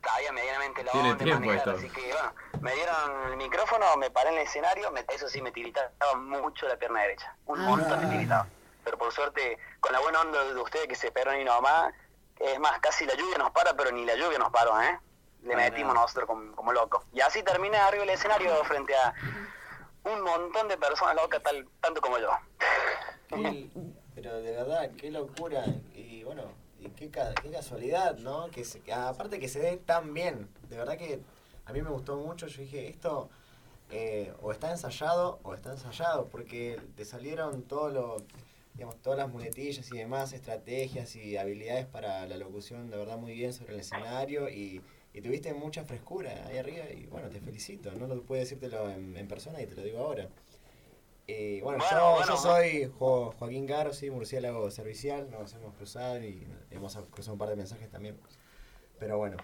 [0.04, 1.78] sabía medianamente la Tiene onda de tiempo manejar, esto.
[1.86, 5.40] así que bueno, me dieron el micrófono, me paré en el escenario, me- eso sí,
[5.42, 8.48] me tiritaba mucho la pierna derecha, un montón me tiritaba.
[8.84, 11.92] Pero por suerte, con la buena onda de ustedes que se pegaron y nomás,
[12.38, 14.98] es más, casi la lluvia nos para, pero ni la lluvia nos paró, ¿eh?
[15.42, 17.04] Le Para metimos nosotros como, como locos.
[17.12, 19.12] Y así terminé arriba del escenario frente a
[20.12, 22.30] un montón de personas locas, tal, tanto como yo.
[24.14, 25.64] Pero de verdad, qué locura.
[25.94, 26.44] Y bueno,
[26.80, 28.48] y qué, qué casualidad, ¿no?
[28.50, 30.48] Que se- aparte que se dé tan bien.
[30.68, 31.20] De verdad que
[31.64, 32.46] a mí me gustó mucho.
[32.46, 33.28] Yo dije, esto
[33.90, 36.28] eh, o está ensayado o está ensayado.
[36.28, 38.16] Porque te salieron todo lo,
[38.74, 43.34] digamos, todas las muletillas y demás, estrategias y habilidades para la locución de verdad muy
[43.34, 44.48] bien sobre el escenario.
[44.48, 44.80] Y,
[45.16, 46.84] y tuviste mucha frescura ahí arriba.
[46.90, 47.90] Y bueno, te felicito.
[47.92, 50.28] No lo puedo decírtelo en, en persona y te lo digo ahora.
[51.26, 52.26] Eh, bueno, Bueno, yo, bueno.
[52.26, 57.38] yo soy Jo- Joaquín Caro, sí, murciélago servicial, nos hemos cruzado y hemos cruzado un
[57.38, 58.16] par de mensajes también.
[58.98, 59.38] Pero bueno,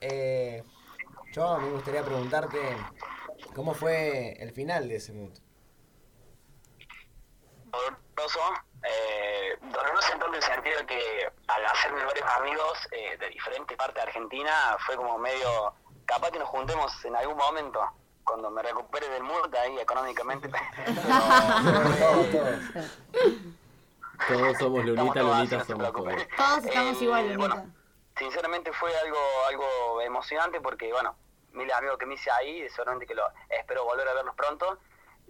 [0.00, 0.64] eh,
[1.32, 2.58] yo a mí me gustaría preguntarte,
[3.54, 5.32] ¿cómo fue el final de ese mood?
[7.70, 8.40] doloroso,
[8.82, 9.19] eh,
[9.72, 14.02] doloroso en todo el sentido que al hacerme varios amigos eh, de diferentes partes de
[14.02, 15.72] Argentina fue como medio,
[16.06, 17.80] capaz que nos juntemos en algún momento,
[18.24, 20.50] cuando me recupere del mood ahí económicamente.
[24.28, 26.14] Todos somos Lunita, todos Lunita somos todos.
[26.36, 27.38] Todos estamos Eh, igual, Lunita.
[27.54, 27.72] bueno,
[28.18, 29.18] sinceramente fue algo
[29.48, 31.16] algo emocionante porque, bueno,
[31.52, 34.78] miles de amigos que me hice ahí, seguramente que lo espero volver a verlos pronto.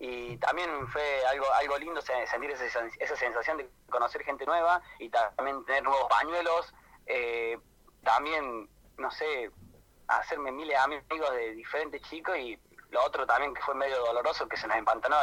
[0.02, 2.64] Y también fue algo algo lindo se- sentir esa,
[2.98, 6.72] esa sensación de conocer gente nueva y ta- también tener nuevos pañuelos.
[7.06, 7.58] eh,
[8.02, 9.50] también, no sé,
[10.08, 12.58] hacerme miles de amigos de diferentes chicos y
[12.90, 15.16] lo otro también que fue medio doloroso, que se nos empantanó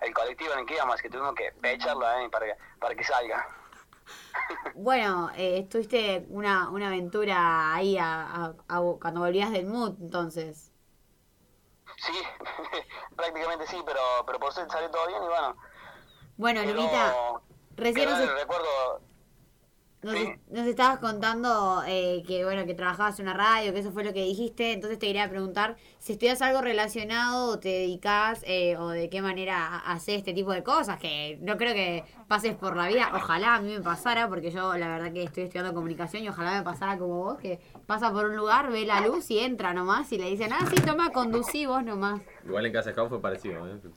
[0.00, 3.46] el, colectivo en el que íbamos, que tuvimos que echarlo para, que, para que salga.
[4.74, 10.69] Bueno, eh, tuviste una, una aventura ahí a- a- a- cuando volvías del mood, entonces.
[12.00, 12.12] Sí,
[13.16, 15.56] prácticamente sí, pero, pero por suerte salió todo bien y bueno.
[16.36, 17.14] Bueno, Lunita,
[17.76, 19.09] recién recuerdo.
[20.02, 20.14] Nos,
[20.48, 24.12] nos estabas contando eh, que bueno que trabajabas en una radio, que eso fue lo
[24.14, 28.88] que dijiste, entonces te quería preguntar si estudias algo relacionado o te dedicas eh, o
[28.88, 32.76] de qué manera ha- haces este tipo de cosas, que no creo que pases por
[32.76, 36.22] la vida, ojalá a mí me pasara, porque yo la verdad que estoy estudiando comunicación
[36.22, 39.40] y ojalá me pasara como vos, que pasa por un lugar, ve la luz y
[39.40, 42.20] entra nomás y le dicen, ah, sí, toma, conducí vos nomás.
[42.46, 43.78] Igual en Casa Scout fue parecido, ¿eh?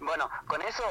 [0.00, 0.82] Bueno, con eso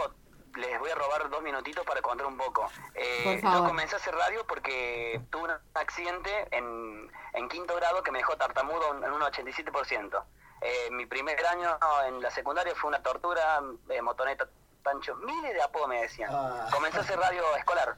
[0.56, 2.70] les voy a robar dos minutitos para contar un poco.
[2.93, 3.39] Eh.
[3.43, 8.20] Yo comencé a hacer radio porque tuve un accidente en, en quinto grado que me
[8.20, 10.24] dejó tartamudo en un 87%.
[10.62, 11.78] Eh, mi primer año
[12.08, 14.47] en la secundaria fue una tortura, eh, motoneta,
[14.84, 16.32] pancho, miles de apodos me decían.
[16.72, 17.97] Comencé a hacer radio escolar.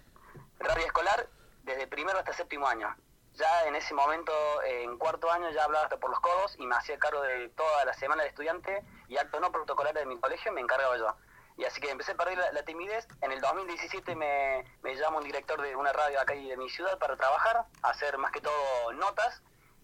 [0.60, 1.28] Radio escolar
[1.64, 2.96] desde primero hasta séptimo año.
[3.36, 4.34] Ya en ese momento,
[4.64, 7.86] en cuarto año, ya hablaba hasta por los codos y me hacía cargo de toda
[7.86, 11.16] la semana de estudiante y acto no protocolar de mi colegio me encargaba yo.
[11.58, 13.08] Y así que empecé a perder la, timidez.
[13.22, 17.00] En el 2017 me, me llama un director de una radio acá de mi ciudad
[17.00, 19.42] para trabajar, hacer más que todo notas.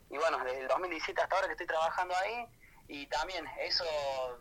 [0.09, 2.47] Y bueno, desde el 2017 hasta ahora que estoy trabajando ahí.
[2.87, 3.85] Y también eso,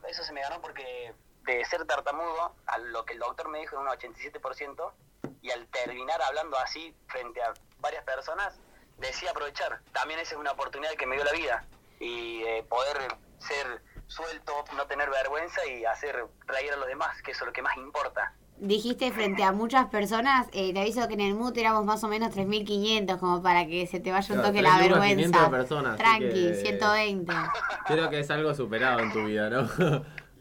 [0.09, 1.15] eso se me ganó porque
[1.45, 4.93] de ser tartamudo a lo que el doctor me dijo en un 87%
[5.41, 8.59] y al terminar hablando así frente a varias personas,
[8.99, 9.81] decía aprovechar.
[9.93, 11.67] También esa es una oportunidad que me dio la vida
[11.99, 12.99] y eh, poder
[13.39, 17.53] ser suelto, no tener vergüenza y hacer reír a los demás, que eso es lo
[17.53, 18.33] que más importa.
[18.59, 22.09] dijiste frente a muchas personas, eh, te aviso que en el MUT éramos más o
[22.09, 25.51] menos 3.500, como para que se te vaya un Claro, toque la 3.500 vergüenza.
[25.51, 27.33] personas, Tranqui, que- 120.
[27.87, 29.69] Creo que es algo superado en tu vida, ¿no?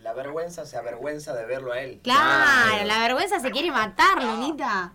[0.01, 1.99] La vergüenza se avergüenza de verlo a él.
[2.03, 4.91] Claro, la vergüenza se quiere matar, Lunita.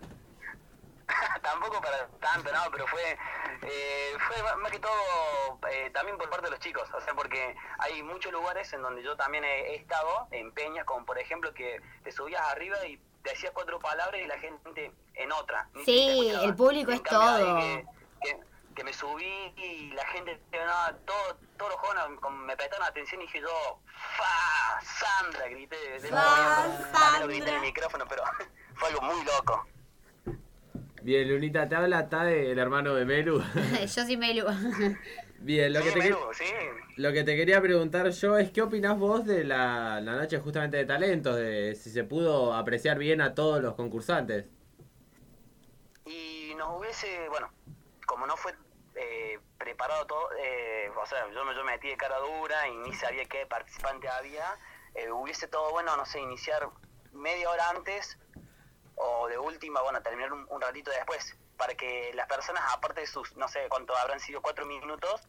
[1.41, 3.17] Tampoco para tanto, no, pero fue,
[3.61, 7.55] eh, fue más- que todo eh, también por parte de los chicos, o sea, porque
[7.79, 11.53] hay muchos lugares en donde yo también he, he estado, en peñas, como por ejemplo
[11.53, 15.69] que te subías arriba y te decías cuatro palabras y la gente en otra.
[15.85, 17.57] Sí, el público En es todo.
[17.57, 17.85] Que,
[18.21, 19.25] que- que me subí
[19.57, 23.79] y la gente, no, todo, todos los jóvenes me prestaron atención y dije yo,
[24.17, 24.79] ¡Fa!
[24.81, 25.47] ¡Sandra!
[25.47, 28.21] Grité de También lo grité en el micrófono, pero
[28.75, 29.65] fue algo muy loco.
[31.07, 33.39] Bien, Lunita, te habla Tade, el hermano de Melu.
[33.81, 34.45] Yo soy Melu.
[35.39, 36.15] Bien, lo que, te que-
[36.97, 40.75] lo que te quería preguntar yo es qué opinás vos de la, la noche justamente
[40.75, 44.47] de talentos, de si se pudo apreciar bien a todos los concursantes.
[46.03, 47.49] y nos hubiese, bueno,
[48.05, 48.53] como no fue
[48.95, 52.75] eh, preparado todo, eh, o sea, yo me, yo me metí de cara dura y
[52.79, 54.43] ni sabía qué participante había,
[54.93, 56.67] eh, hubiese todo bueno, no sé, iniciar
[57.13, 58.17] media hora antes
[58.97, 63.07] o de última, bueno, terminar un, un ratito después, para que las personas, aparte de
[63.07, 65.21] sus, no sé cuánto habrán sido, cuatro minutos,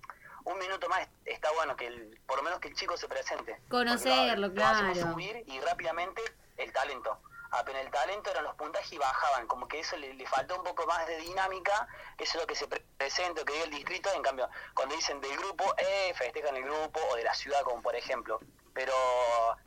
[0.44, 3.60] un minuto más está bueno, que el, por lo menos que el chico se presente.
[3.70, 5.12] Conocerlo, lo- hacemos claro.
[5.12, 6.22] subir y rápidamente
[6.56, 7.18] el talento.
[7.50, 10.64] Apenas el talento eran los puntajes y bajaban, como que eso le, le faltó un
[10.64, 11.88] poco más de dinámica,
[12.18, 15.18] eso es lo que se pre- presenta, que diga el distrito, en cambio, cuando dicen
[15.20, 18.38] del grupo, eh, festejan el grupo, o de la ciudad, como por ejemplo.
[18.78, 18.92] Pero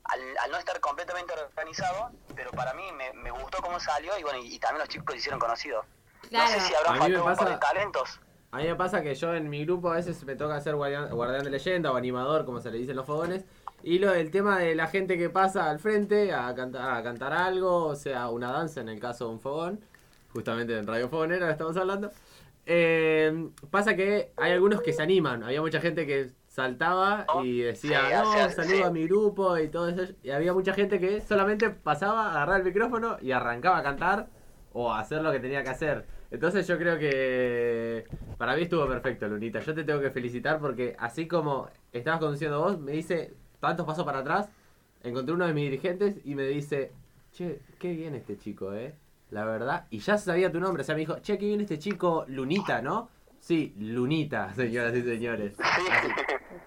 [0.05, 4.23] al, al no estar completamente organizado, pero para mí me, me gustó cómo salió y
[4.23, 5.85] bueno, y, y también los chicos se hicieron conocidos.
[6.31, 8.21] No sé si me faltado un par de talentos.
[8.51, 11.09] A mí me pasa que yo en mi grupo a veces me toca ser guardián,
[11.09, 13.43] guardián de leyenda o animador, como se le dice en los fogones.
[13.83, 17.33] Y lo, el tema de la gente que pasa al frente a cantar, a cantar
[17.33, 19.83] algo, o sea, una danza en el caso de un fogón,
[20.33, 22.11] justamente en Radio Fogonera estamos hablando.
[22.65, 25.43] eh, pasa que hay algunos que se animan.
[25.43, 28.83] Había mucha gente que saltaba y decía, Sí, no, saludo sí.
[28.83, 30.13] a mi grupo y todo eso.
[30.21, 34.27] Y había mucha gente que solamente pasaba, agarraba el micrófono y arrancaba a cantar
[34.73, 36.05] o a hacer lo que tenía que hacer.
[36.29, 38.05] Entonces yo creo que
[38.37, 39.59] para mí estuvo perfecto, Lunita.
[39.59, 44.03] Yo te tengo que felicitar porque así como estabas conduciendo vos, me dice tantos pasos
[44.03, 44.49] para atrás,
[45.03, 46.91] encontré uno de mis dirigentes y me dice,
[47.31, 48.93] che, qué bien este chico, eh.
[49.29, 49.87] La verdad.
[49.89, 52.81] Y ya sabía tu nombre, o sea, me dijo, che, qué bien este chico, Lunita,
[52.81, 53.09] ¿no?
[53.39, 55.55] Sí, Lunita, señoras y señores.
[55.59, 55.83] Así,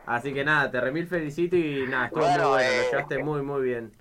[0.07, 3.19] así que nada, te remil felicito y nada, estuvo Bueno, muy bueno, eh, lo llevaste
[3.19, 3.93] muy, muy bien.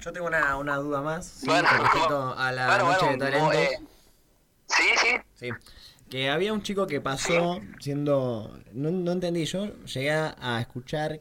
[0.00, 3.12] Yo tengo una, una duda más sí, Bueno, con respecto a la bueno, noche bueno,
[3.12, 3.54] de talentos.
[3.54, 3.78] eh,
[4.68, 5.08] sí, sí.
[5.34, 5.56] Sí.
[6.10, 8.58] Que había un chico que pasó siendo.
[8.72, 11.18] No, no entendí, yo llegué a, a escuchar.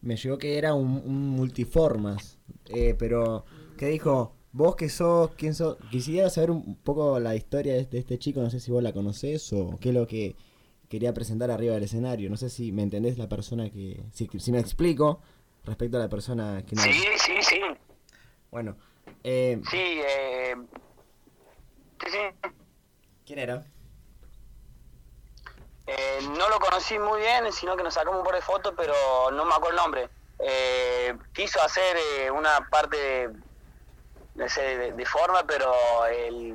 [0.00, 2.38] Me llegó que era un, un multiformas.
[2.66, 3.44] eh, pero
[3.76, 5.78] que dijo: Vos que sos, ¿quién sos?
[5.90, 8.40] Quisiera saber un poco la historia de este, de este chico.
[8.42, 10.36] No sé si vos la conocés o qué es lo que
[10.88, 12.30] quería presentar arriba del escenario.
[12.30, 14.04] No sé si me entendés la persona que.
[14.12, 15.20] Si, si me explico
[15.64, 16.82] respecto a la persona que no.
[16.82, 17.60] Sí, sí, sí.
[18.50, 18.76] Bueno,
[19.24, 20.54] eh, Sí, eh,
[22.04, 22.50] sí, sí.
[23.24, 23.66] ¿quién era?
[25.86, 28.92] Eh, no lo conocí muy bien, sino que nos sacamos un par de fotos, pero
[29.32, 30.08] no me acuerdo el nombre.
[30.38, 33.30] Eh, quiso hacer eh, una parte de,
[34.36, 35.72] de, forma, pero
[36.06, 36.54] el,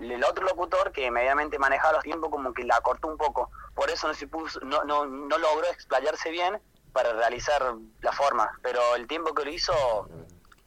[0.00, 3.50] el- otro locutor que medianamente manejaba los tiempos como que la cortó un poco.
[3.74, 6.58] Por eso no se puso, no, no, no logró explayarse bien
[6.92, 7.62] para realizar
[8.00, 8.50] la forma.
[8.62, 9.72] Pero el tiempo que lo hizo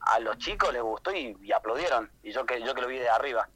[0.01, 2.09] a los chicos les gustó y, y aplaudieron.
[2.23, 3.49] Y yo que yo que lo vi de arriba.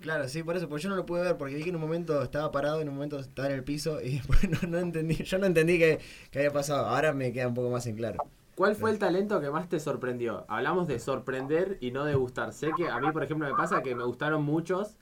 [0.00, 1.80] Claro, sí, por eso, porque yo no lo pude ver, porque vi que en un
[1.82, 5.14] momento estaba parado, en un momento estaba en el piso y después no, no entendí,
[5.24, 6.00] yo no entendí qué
[6.34, 6.86] había pasado.
[6.86, 8.18] Ahora me queda un poco más en claro.
[8.54, 10.44] ¿Cuál fue el talento que más te sorprendió?
[10.48, 12.52] Hablamos de sorprender y no de gustar.
[12.52, 14.98] Sé que a mí, por ejemplo, me pasa que me gustaron muchos,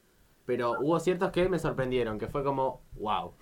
[0.46, 3.34] pero hubo ciertos que me sorprendieron, que fue como, wow.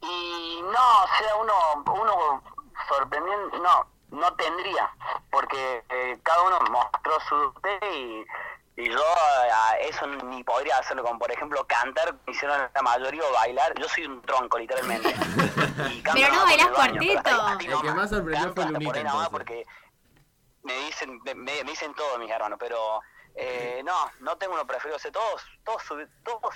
[0.00, 1.52] Y no, o sea, uno,
[2.02, 2.42] uno
[2.88, 4.90] sorprendiendo, no, no tendría,
[5.30, 7.52] porque eh, cada uno mostró su
[7.94, 8.24] y
[8.88, 9.02] yo
[9.52, 13.74] a eso ni podría hacerlo, como por ejemplo cantar, me hicieron la mayoría o bailar,
[13.78, 15.08] yo soy un tronco literalmente.
[15.90, 16.98] Y Pero no bailás por el
[17.82, 19.64] que más sorprendió fue Lunita, porque
[20.62, 23.00] me dicen, me, me dicen todo mis hermanos, pero
[23.34, 26.54] eh, no, no tengo uno preferido, o sea, todos, todos, su, todos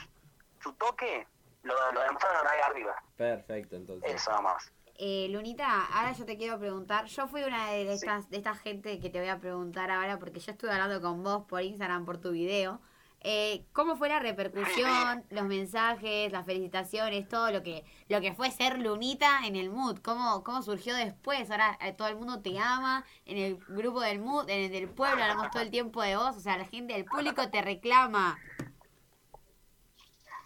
[0.63, 1.27] su toque
[1.63, 4.15] lo, lo demostraron ahí arriba, Perfecto, entonces.
[4.15, 4.73] eso nomás.
[4.99, 7.07] Eh, Lunita, ahora yo te quiero preguntar.
[7.07, 10.41] Yo fui una de estas, de esta gente que te voy a preguntar ahora porque
[10.41, 12.81] yo estuve hablando con vos por Instagram, por tu video.
[13.21, 18.51] Eh, ¿Cómo fue la repercusión, los mensajes, las felicitaciones, todo lo que lo que fue
[18.51, 19.99] ser Lunita en el Mood?
[19.99, 21.51] ¿Cómo, cómo surgió después?
[21.51, 24.89] Ahora eh, todo el mundo te ama, en el grupo del Mood, en el del
[24.89, 28.39] pueblo hablamos todo el tiempo de vos, o sea, la gente del público te reclama.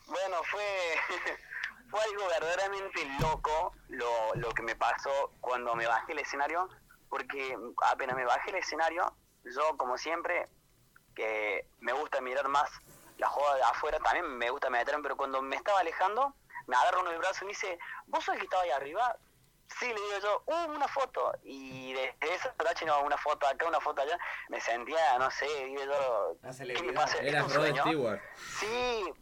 [0.06, 0.64] Bueno, fue,
[1.90, 6.68] fue algo verdaderamente loco lo, lo que me pasó cuando me bajé el escenario,
[7.08, 7.58] porque
[7.90, 9.12] apenas me bajé el escenario,
[9.44, 10.48] yo como siempre,
[11.14, 12.70] que me gusta mirar más
[13.18, 16.34] la joda de afuera, también me gusta meterme, pero cuando me estaba alejando,
[16.66, 19.16] me agarra uno del brazo y me dice, ¿vos sos el que estaba ahí arriba?
[19.78, 21.32] Sí, le digo yo, uh, una foto.
[21.42, 24.18] Y desde esa noche, no, una foto acá, una foto allá,
[24.48, 27.18] me sentía, no sé, digo yo, ¿qué me pasa?
[28.58, 29.12] Sí,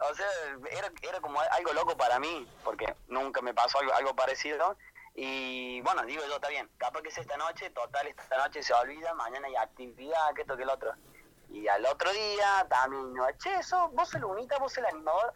[0.00, 0.26] o sea,
[0.70, 4.76] era, era como algo loco para mí, porque nunca me pasó algo, algo parecido.
[5.14, 8.74] Y bueno, digo yo, está bien, capaz que es esta noche, total, esta noche se
[8.74, 10.92] olvida, mañana hay actividad, que esto, que el otro.
[11.48, 15.32] Y al otro día también, no, che, eso, vos sos Lunita, vos el animador.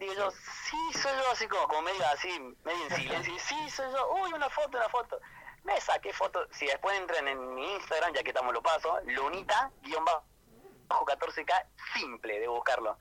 [0.00, 3.92] Digo yo, sí, soy yo, así como, como medio así, medio en silencio, sí, soy
[3.92, 5.20] yo, uy, una foto, una foto.
[5.62, 9.70] Me saqué foto, si después entran en mi Instagram, ya que estamos lo paso, Lunita,
[9.82, 12.96] guion bajo 14K, simple de buscarlo.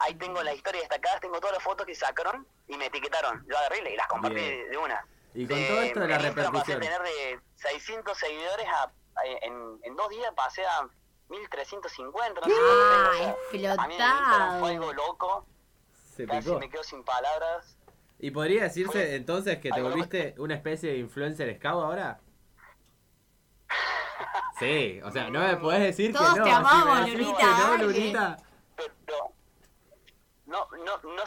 [0.00, 3.44] Ahí tengo las historias destacadas, tengo todas las fotos que sacaron y me etiquetaron.
[3.48, 5.06] Yo agarré y las compartí de, de una.
[5.34, 6.80] Y con De- todo esto de la Instagram pasé a repercusión.
[6.80, 10.88] tener de 600 seguidores a, a- en, en dos días pasé a
[11.28, 12.40] 1350.
[12.40, 15.46] No sé cuánto tengo, o sea, a mí Instagram fue algo loco.
[16.16, 16.58] Se Casi picó.
[16.58, 17.76] me quedo sin palabras.
[18.18, 22.20] ¿Y podría decirse entonces que te volviste una especie de influencer scout ahora?
[24.58, 26.44] Sí, o sea, no me podés decir Todos que no.
[26.44, 27.76] te así amamos, me Lunita, no.
[27.78, 28.36] Lunita.
[28.76, 29.32] Pero
[30.50, 31.22] no, no, no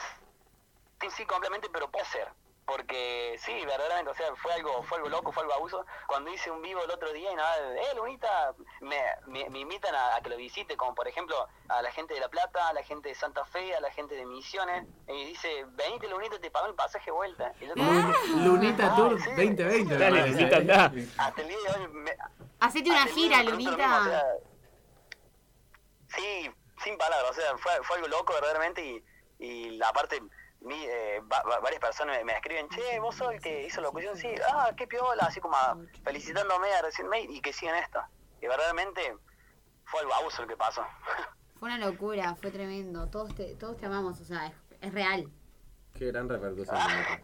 [1.02, 2.28] sí, sí, completamente, pero puede ser.
[2.66, 5.86] Porque sí, verdaderamente, o sea, fue algo, fue algo loco, fue algo abuso.
[6.08, 9.94] Cuando hice un vivo el otro día y nada, eh, Lunita, me, me, me invitan
[9.94, 11.36] a, a que lo visite, como por ejemplo
[11.68, 14.16] a la gente de La Plata, a la gente de Santa Fe, a la gente
[14.16, 17.52] de Misiones, y dice, venite Lunita, te pago el pasaje de vuelta.
[17.60, 19.30] Y yo como, Lun- Lunita "Ay, Tour sí".
[19.36, 19.98] 2020.
[19.98, 20.92] Dale, Lunita, andá.
[21.18, 22.16] Hasta el día de hoy me,
[22.62, 24.04] Hacete una gira, o Lunita.
[24.06, 24.24] sea,
[26.16, 26.50] Sí,
[26.84, 29.04] sin palabras, o sea, fue, fue algo loco verdaderamente y,
[29.46, 30.22] y la parte,
[30.62, 33.82] mi, eh, va- va- varias personas me, me escriben, che, vos sos el que hizo
[33.82, 37.76] la locución, sí, ah, qué piola, así como a- felicitándome a recién y que sigan
[37.84, 38.00] esto.
[38.42, 39.02] Y verdaderamente
[39.86, 40.84] fue algo abuso lo que pasó.
[41.60, 43.08] Fue una locura, fue tremendo.
[43.08, 45.30] Todos te, todos te amamos, o sea, es, es real.
[45.94, 46.76] Qué gran repercusión.
[46.78, 47.22] Lunita.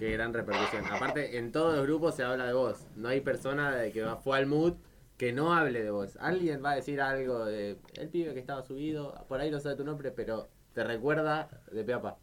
[0.00, 0.84] Qué gran repercusión.
[0.86, 2.86] Aparte, en todos los grupos se habla de vos.
[2.96, 4.74] No hay persona de que va- fue al mood
[5.16, 6.16] que no hable de vos.
[6.20, 9.76] Alguien va a decir algo de el pibe que estaba subido, por ahí no sabe
[9.76, 12.18] tu nombre, pero te recuerda de pe a pa.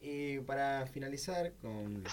[0.00, 2.04] Y para finalizar con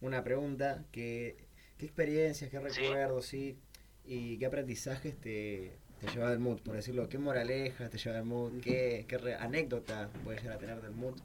[0.00, 1.36] una pregunta, ¿qué,
[1.78, 3.58] qué experiencias, qué recuerdos, sí,
[4.04, 6.60] y qué aprendizajes te, te lleva del mood?
[6.62, 8.60] Por decirlo, ¿qué moraleja te lleva del mood?
[8.62, 11.18] ¿Qué, qué re- anécdota puedes llegar a tener del mood?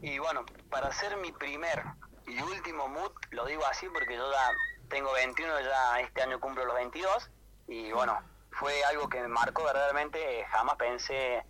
[0.00, 1.82] Y bueno, para hacer mi primer
[2.26, 4.50] y último mood, lo digo así porque yo ya
[4.88, 7.30] tengo 21, ya este año cumplo los 22,
[7.68, 8.18] y bueno,
[8.50, 11.42] fue algo que me marcó verdaderamente, jamás pensé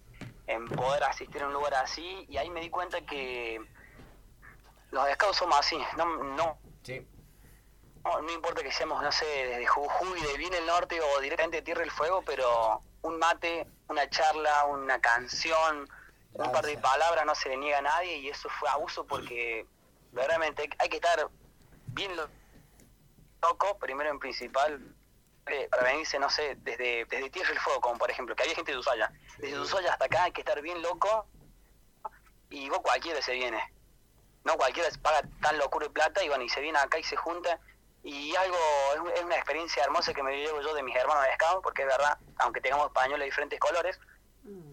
[0.46, 3.60] en poder asistir a un lugar así, y ahí me di cuenta que
[4.90, 6.58] los scouts somos así, no, no,
[8.04, 11.58] no, no importa que seamos, no sé, desde Jujuy, de bien el norte o directamente
[11.58, 15.88] de Tierra del Fuego, pero un mate, una charla, una canción,
[16.32, 19.66] un par de palabras no se le niega a nadie y eso fue abuso porque
[20.10, 21.28] verdaderamente hay, que estar
[21.86, 22.28] bien lo-
[23.42, 24.80] loco, primero en principal,
[25.46, 28.54] eh, para venirse, no sé, desde, desde Tierra del Fuego, como por ejemplo, que había
[28.54, 29.10] gente de Ushuaia.
[29.38, 31.26] Desde Ushuaia hasta acá hay que estar bien loco
[32.50, 33.60] y vos cualquiera se viene.
[34.44, 37.04] No cualquiera se paga tan locura de plata y bueno, y se viene acá y
[37.04, 37.58] se junta.
[38.04, 38.56] Y algo,
[38.94, 41.62] es un- es una experiencia hermosa que me llevo yo de mis hermanos de Scout,
[41.62, 43.98] porque es verdad, aunque tengamos pañuelos de diferentes colores,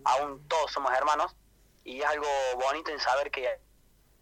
[0.05, 1.35] aún todos somos hermanos.
[1.83, 3.47] Y es algo bonito en saber que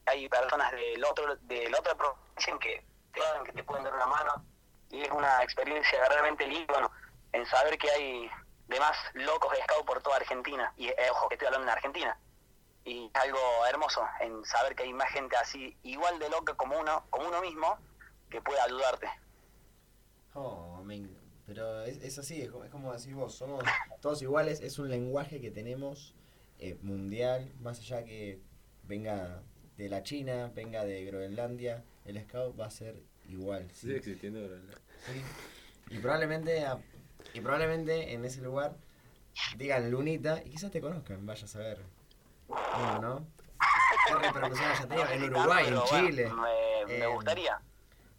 [0.06, 4.06] hay personas del otro, de la otra provincia que te, que te pueden dar una
[4.06, 4.46] mano.
[4.90, 6.92] Y es una experiencia realmente linda, bueno,
[7.34, 8.30] en saber que hay
[8.68, 10.74] demás locos de Scout por toda Argentina.
[10.78, 12.18] Y eh, ojo, que estoy hablando en Argentina
[12.86, 16.80] y es algo hermoso en saber que hay más gente así igual de loca como
[16.80, 17.78] uno como uno mismo
[18.30, 19.10] que puede ayudarte
[20.40, 20.84] Oh,
[21.48, 23.64] pero es, es así, es como, es como decís vos, somos
[24.02, 26.14] todos iguales, es un lenguaje que tenemos
[26.60, 28.40] eh, mundial, más allá que
[28.84, 29.42] venga
[29.78, 33.68] de la China, venga de Groenlandia, el scout va a ser igual.
[33.74, 33.82] ¿sí?
[33.88, 34.78] Sigue existiendo Groenlandia.
[35.06, 35.22] Sí.
[35.90, 36.80] Y probablemente, a-
[37.34, 38.76] y probablemente en ese lugar
[39.56, 41.80] digan Lunita y quizás te conozcan, vaya a saber.
[42.48, 43.28] Uno, ¿no?
[44.08, 46.30] ¿Qué repercusión haya tenido en Uruguay, en bueno, Chile?
[46.30, 47.60] me, me Eh, gustaría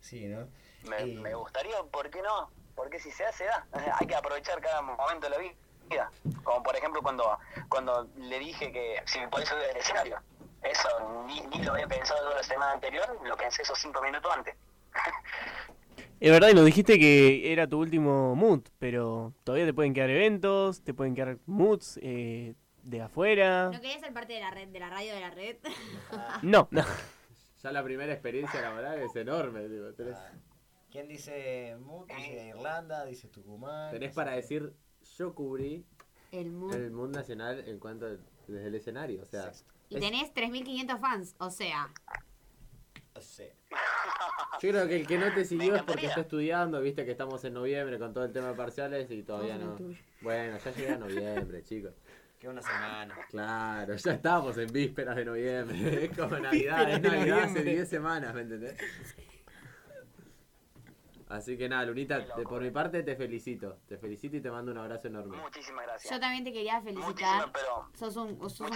[0.00, 0.48] Sí, ¿no?
[0.88, 2.50] me, me gustaría ¿por qué no?
[2.74, 3.66] porque si se hace da
[3.98, 6.10] hay que aprovechar cada momento de la vida.
[6.44, 7.38] Como por ejemplo cuando,
[7.68, 10.20] cuando le dije que si me podés subir del escenario.
[10.62, 14.54] Eso ni, ni lo había pensado la semana anterior, lo pensé esos cinco minutos antes.
[16.20, 20.10] Es verdad, y nos dijiste que era tu último mood, pero todavía te pueden quedar
[20.10, 23.70] eventos, te pueden quedar moods eh, de afuera.
[23.72, 25.56] ¿No querías ser parte de la red, de la radio de la red?
[26.42, 26.84] No, no.
[27.62, 29.68] Ya la primera experiencia laboral es enorme.
[29.68, 30.16] Digo, tenés,
[30.90, 32.08] ¿Quién dice Mut?
[32.08, 33.90] Dice Irlanda, dice Tucumán.
[33.90, 34.72] tenés para decir,
[35.18, 35.84] yo cubrí
[36.32, 36.74] El mood.
[36.74, 38.06] el nacional en cuanto
[38.46, 39.22] desde el escenario.
[39.22, 39.52] O sea,
[39.88, 41.90] Y es- tenés 3.500 fans, o sea.
[43.14, 43.52] O sea.
[44.62, 46.80] yo creo que el que no te siguió es porque está estudiando.
[46.80, 49.76] Viste que estamos en noviembre con todo el tema de parciales y todavía no.
[50.20, 51.92] Bueno, ya llega noviembre, chicos.
[52.38, 53.16] Que una semana.
[53.30, 56.04] Claro, ya estamos en vísperas de noviembre.
[56.04, 57.74] Es como Navidad, es Navidad hace noviembre.
[57.74, 58.76] 10 semanas, ¿me entendés?
[61.28, 63.78] Así que nada, Lunita, te- por mi parte te felicito.
[63.86, 65.36] Te felicito y te mando un abrazo enorme.
[65.36, 66.12] Muchísimas gracias.
[66.12, 67.50] Yo también te quería felicitar.
[67.52, 68.70] Pero Sos un, sos un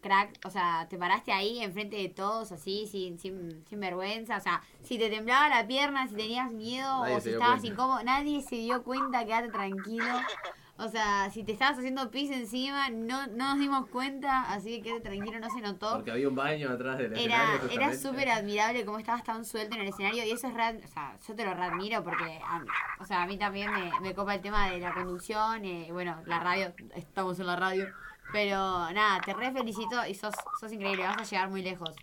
[0.00, 4.36] crack, o sea, te paraste ahí enfrente de todos, así, sin, sin, sin vergüenza.
[4.36, 7.66] O sea, si te temblaba la pierna, si tenías miedo Nadie o si estabas cuenta.
[7.72, 10.04] incómodo, nadie se dio cuenta, quédate tranquilo.
[10.78, 14.82] O sea, si te estabas haciendo pis encima, no, no nos dimos cuenta, así que
[14.82, 15.92] quédate tranquilo, no se notó.
[15.92, 17.70] Porque había un baño atrás del Era, escenario.
[17.70, 20.88] era súper admirable cómo estabas tan suelto en el escenario y eso es real, o
[20.88, 22.64] sea, yo te lo readmiro porque, a,
[22.98, 26.20] o sea, a mí también me, me copa el tema de la conducción, eh, bueno,
[26.26, 27.86] la radio, estamos en la radio,
[28.32, 28.56] pero
[28.92, 31.94] nada, te re felicito y sos, sos increíble, vas a llegar muy lejos.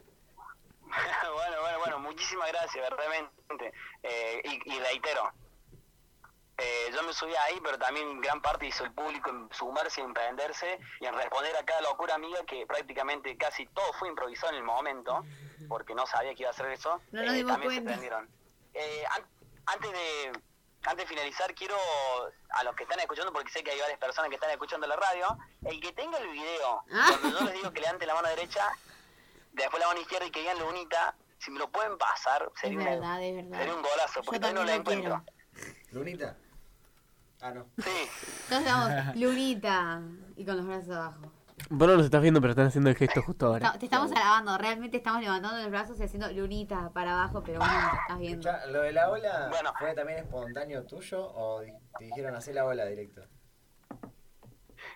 [0.90, 3.72] bueno, bueno, bueno, muchísimas gracias, verdaderamente.
[4.02, 5.32] Eh, y, y reitero,
[6.58, 10.12] eh, yo me subí ahí, pero también gran parte hizo el público en sumarse, en
[10.12, 14.58] prenderse y en responder a cada locura amiga que prácticamente casi todo fue improvisado en
[14.58, 15.24] el momento,
[15.68, 17.00] porque no sabía que iba a hacer eso.
[17.10, 17.90] No nos eh, dimos también se cuenta.
[17.90, 18.28] prendieron.
[18.74, 19.26] Eh, an-
[19.66, 20.32] antes de
[20.84, 21.76] antes de finalizar, quiero
[22.50, 24.96] a los que están escuchando, porque sé que hay varias personas que están escuchando la
[24.96, 27.06] radio, el que tenga el video, Ah.
[27.20, 28.68] cuando yo les digo que levanten la mano derecha,
[29.52, 32.78] después la mano izquierda y que digan lunita, si me lo pueden pasar, Es sería,
[32.80, 33.58] una- verdad, es verdad.
[33.58, 35.24] sería un golazo, Yo porque no la también lo encuentro.
[35.92, 36.36] Lunita.
[37.40, 37.66] Ah, no.
[37.78, 37.90] Sí.
[38.48, 40.00] Todos estamos, Lunita,
[40.36, 41.32] y con los brazos abajo.
[41.70, 43.72] Vos no los estás viendo, pero están haciendo el gesto justo ahora.
[43.72, 47.58] Ta- Te estamos alabando, realmente estamos levantando los brazos y haciendo Lunita para abajo, pero
[47.60, 48.48] bueno, te estás viendo.
[48.50, 51.62] Escuchá, ¿Lo de la ola fue también espontáneo tuyo o
[51.98, 53.22] te dijeron hacer la ola directo?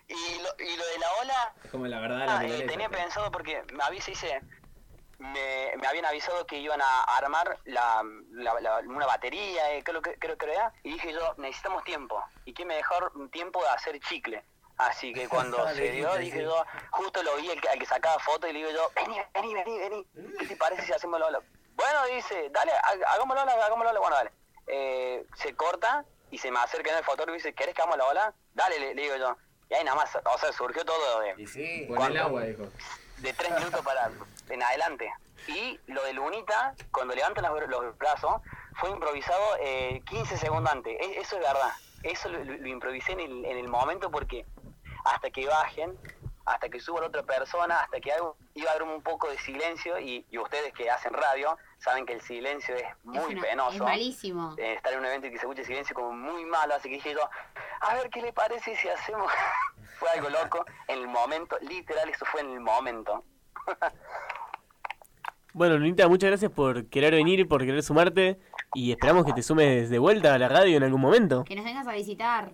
[0.09, 2.65] Y lo, y lo de la ola, Es como la verdad de la Ah, eh,
[2.67, 4.41] tenía pensado porque me avisa dice
[5.19, 10.01] me, me habían avisado que iban a armar la, la- la- una batería eh, creo
[10.01, 13.99] que creo que era y dije yo necesitamos tiempo y qué mejor tiempo de hacer
[14.01, 14.43] chicle
[14.77, 16.43] así que cuando se dio dije sí.
[16.43, 19.17] yo justo lo vi el que, al que sacaba foto y le digo yo vení
[19.33, 20.07] vení vení vení
[20.39, 21.39] qué te parece si hacemos la ola
[21.75, 24.31] bueno dice dale ha- hagámoslo hagámoslo la bueno dale
[24.69, 27.97] Eh, se corta y se me acerca en el fotógrafo y dice ¿querés que hagamos
[27.97, 28.33] la ola?
[28.53, 29.37] dale le, le digo yo
[29.69, 31.85] y ahí nada más o sea surgió todo de Y sí.
[31.87, 32.69] Pon el agua, dijo.
[33.17, 34.09] De tres minutos para
[34.49, 35.11] en adelante.
[35.47, 38.41] Y lo de Lunita, cuando levantan los, los brazos,
[38.75, 40.93] fue improvisado eh, 15 segundos antes.
[40.99, 41.71] E- eso es verdad.
[42.03, 44.45] Eso lo, lo- lo improvisé en el, en el momento porque
[45.05, 45.97] hasta que bajen,
[46.45, 49.37] hasta que suba la otra persona, hasta que algo, iba a haber un poco de
[49.39, 53.41] silencio y, y ustedes que hacen radio saben que el silencio es muy es, una-
[53.41, 53.73] penoso.
[53.75, 54.55] es malísimo.
[54.57, 56.95] Eh, estar en un evento y que se escuche silencio como muy malo, así que
[56.95, 57.29] dije yo,
[57.81, 59.31] a ver qué le parece si hacemos...
[59.97, 63.23] fue algo loco, en el momento, literal, eso fue en el momento.
[65.53, 68.39] Bueno, Lunita, muchas gracias por querer venir, por querer sumarte.
[68.75, 71.43] Y esperamos que te sumes de vuelta a la radio en algún momento.
[71.45, 72.51] Que nos vengas a visitar.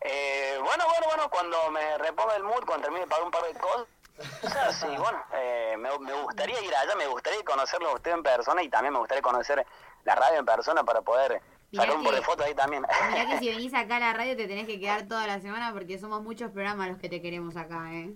[0.00, 3.42] Eh, bueno, bueno, bueno, cuando me reponga el mood, cuando termine de pagar un par
[3.42, 8.12] de cosas, sí, bueno, eh, me, me gustaría ir allá, me gustaría conocerlo a usted
[8.12, 9.66] en persona y también me gustaría conocer
[10.04, 12.82] la radio en persona para poder Un par de que- fotos ahí también.
[13.10, 15.72] Mirá que si venís acá a la radio te tenés que quedar toda la semana
[15.72, 18.12] porque somos muchos programas los que te queremos acá, ¿eh?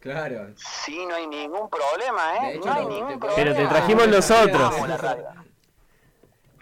[0.00, 0.54] Claro.
[0.56, 2.40] Sí, no hay ningún problema, ¿eh?
[2.52, 3.34] De hecho, no hay ningún te- problema.
[3.36, 4.74] Pero te trajimos nosotros.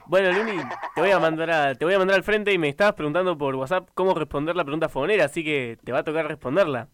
[0.06, 0.56] Bueno, Luni,
[0.94, 3.36] te voy a mandar a- te voy a mandar al frente y me estabas preguntando
[3.36, 6.88] por WhatsApp cómo responder la pregunta fonera, así que te va a tocar responderla.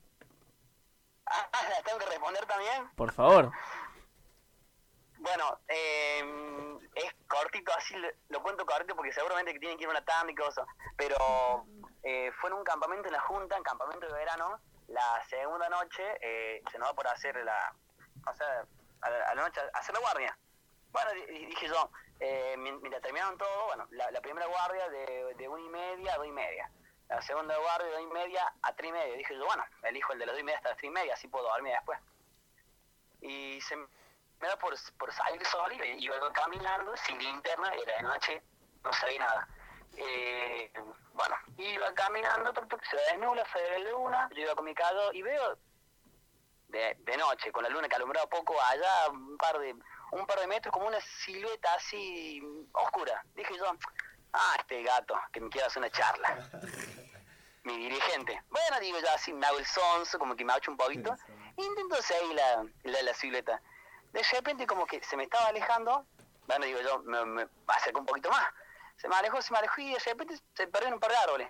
[1.26, 2.88] Ah, ¿la tengo que responder también?
[2.96, 3.52] Por favor.
[5.18, 6.24] Bueno, eh,
[6.94, 7.94] es cortito, así
[8.28, 10.66] lo, cuento cortito porque seguramente que tienen que ir a una tanda y cosas.
[10.96, 11.64] Pero
[12.02, 14.60] eh, fue en un campamento en la Junta, en campamento de verano.
[14.88, 17.74] La segunda noche eh, se nos va por hacer la.
[18.30, 18.66] O sea,
[19.00, 20.36] a la, noche, hacer la guardia.
[20.92, 21.90] Bueno, di- di- dije yo,
[22.20, 26.16] eh, mien- mientras terminaron todo, bueno, la, primera guardia de, de una y media a
[26.18, 26.70] dos y media.
[27.08, 29.16] La segunda guardia de dos y media a tres y media.
[29.16, 31.14] Dije yo, bueno, elijo el de las dos y media hasta las tres y media,
[31.14, 31.98] así puedo dormir después.
[33.22, 33.76] Y se
[34.42, 38.42] me da por, por salir solo y iba caminando sin linterna, era de noche,
[38.82, 39.48] no sabía nada.
[39.96, 40.72] Eh,
[41.12, 42.52] bueno, iba caminando,
[42.90, 45.56] se desnubla, se ve luna, yo iba con mi caldo y veo
[46.68, 49.76] de, de noche, con la luna que alumbraba poco allá, un par de
[50.10, 52.42] un par de metros, como una silueta así
[52.72, 53.24] oscura.
[53.34, 53.64] Dije yo,
[54.32, 56.50] ah, este gato, que me quiere hacer una charla.
[57.64, 58.42] Mi dirigente.
[58.50, 61.14] Bueno, digo yo así, me hago el sonso, como que me hecho un poquito.
[61.56, 63.62] Intento seguir la, la, la silueta.
[64.12, 66.06] De repente como que se me estaba alejando,
[66.46, 68.46] bueno, digo yo, me, me acerco un poquito más.
[68.96, 71.16] Se me alejó, se me alejó y de repente se perdió en un par de
[71.16, 71.48] árboles.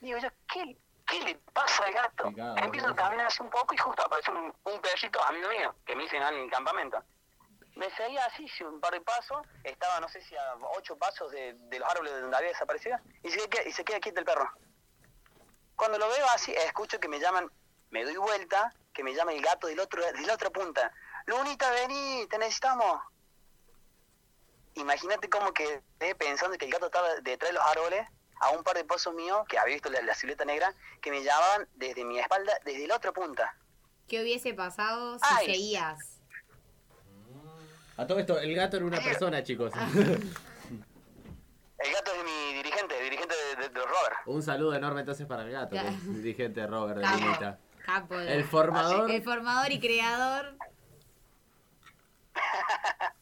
[0.00, 2.32] Digo yo, ¿qué, qué le pasa al gato?
[2.56, 5.94] Empiezo a caminar así un poco y justo aparece un, un perrito amigo mío, que
[5.96, 7.02] me hice en el campamento.
[7.74, 11.54] Me seguía así, un par de pasos, estaba no sé si a ocho pasos de,
[11.54, 14.26] de los árboles de donde había desaparecido, y se, queda, y se queda quieto el
[14.26, 14.50] perro.
[15.76, 17.48] Cuando lo veo así, escucho que me llaman,
[17.90, 20.92] me doy vuelta, que me llama el gato del otro, de la otra punta.
[21.26, 23.00] Lunita, vení, te necesitamos.
[24.74, 25.82] Imagínate como que
[26.18, 28.06] pensando que el gato estaba detrás de los árboles,
[28.40, 31.22] a un par de pasos míos, que había visto la, la silueta negra, que me
[31.24, 33.56] llamaban desde mi espalda, desde la otra punta.
[34.06, 35.46] ¿Qué hubiese pasado si Ay.
[35.46, 35.98] seguías?
[37.96, 39.72] A todo esto, el gato era una persona, chicos.
[41.78, 44.16] El gato es mi dirigente, dirigente de, de- Robert.
[44.26, 47.06] Un saludo enorme entonces para el gato, que es dirigente de Robert de.
[47.06, 47.58] Lunita.
[47.88, 48.16] Capo.
[48.18, 49.10] de- El formador.
[49.10, 50.54] El formador y creador.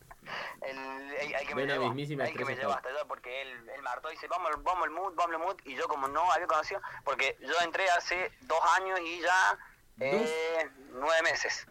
[0.63, 3.89] El, el- el que me llevó, el que llevó hasta allá porque él, él me
[3.89, 5.57] hartó y dice, vamos, vamos al mood, vamos al mood.
[5.65, 9.59] Y yo como no había conocido, porque yo entré hace dos años y ya
[10.01, 11.67] eh, nueve meses.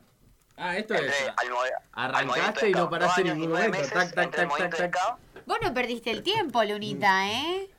[0.56, 1.28] Ah, esto Entré es.
[1.36, 1.52] al
[1.92, 3.94] al Arrancaste y no paraste en ningún nueve momento.
[3.96, 5.18] meses Tac, tac, tac, tac, tac.
[5.46, 7.70] Vos no perdiste el tiempo, Lunita, ¿eh?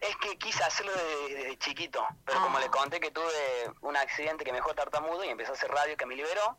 [0.00, 4.44] Es que quise hacerlo desde, desde chiquito, pero como le conté que tuve un accidente
[4.44, 6.58] que me dejó tartamudo y empecé a hacer radio que me liberó,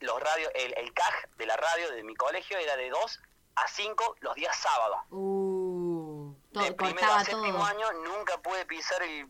[0.00, 3.20] los radios, el, el CAG de la radio de mi colegio era de 2
[3.56, 4.98] a 5 los días sábados.
[5.10, 7.64] Uh, de primero a séptimo todo.
[7.64, 9.28] año nunca pude pisar el,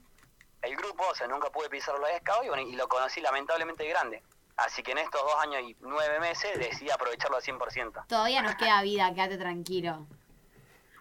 [0.63, 3.87] el grupo, o sea, nunca pude pisar los scouts y, bueno, y lo conocí lamentablemente
[3.89, 4.23] grande.
[4.57, 8.07] Así que en estos dos años y nueve meses decidí aprovecharlo al 100%.
[8.07, 10.07] Todavía nos queda vida, quédate tranquilo.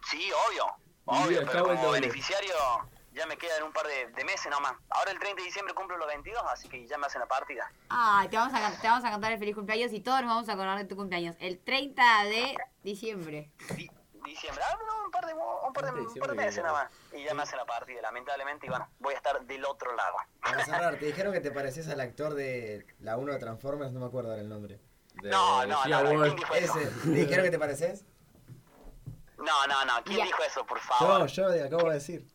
[0.10, 0.76] Sí, obvio,
[1.06, 2.02] obvio, acabo pero el como doble.
[2.02, 2.54] beneficiario
[3.14, 4.74] ya me quedan un par de, de meses nomás.
[4.90, 7.72] Ahora el 30 de diciembre cumplo los 22, así que ya me hacen la partida.
[7.90, 10.50] Ay, te vamos, a, te vamos a cantar el feliz cumpleaños y todos nos vamos
[10.50, 11.36] a acordar de tu cumpleaños.
[11.40, 13.52] El 30 de diciembre.
[14.26, 16.92] Diciembre, ah, no, un par de, un par de, un par de meses nada más.
[17.14, 20.16] Y ya me hacen la partida, lamentablemente, y bueno, voy a estar del otro lado.
[20.42, 24.00] Para cerrar, te dijeron que te pareces al actor de la 1 de Transformers, no
[24.00, 24.80] me acuerdo ahora el nombre.
[25.22, 26.80] No, no, no, no, ¿quién dijo eso?
[26.80, 26.90] Ese.
[26.90, 28.06] ¿Te dijeron que te pareces?
[29.38, 31.28] No, no, no, ¿quién dijo eso, por Yo, favor?
[31.28, 32.28] yo te acabo de decir.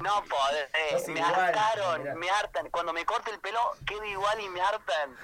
[0.00, 2.14] No podés, me igual, hartaron, mirá.
[2.14, 2.70] me hartan.
[2.70, 5.16] Cuando me corte el pelo, quedo igual y me hartan.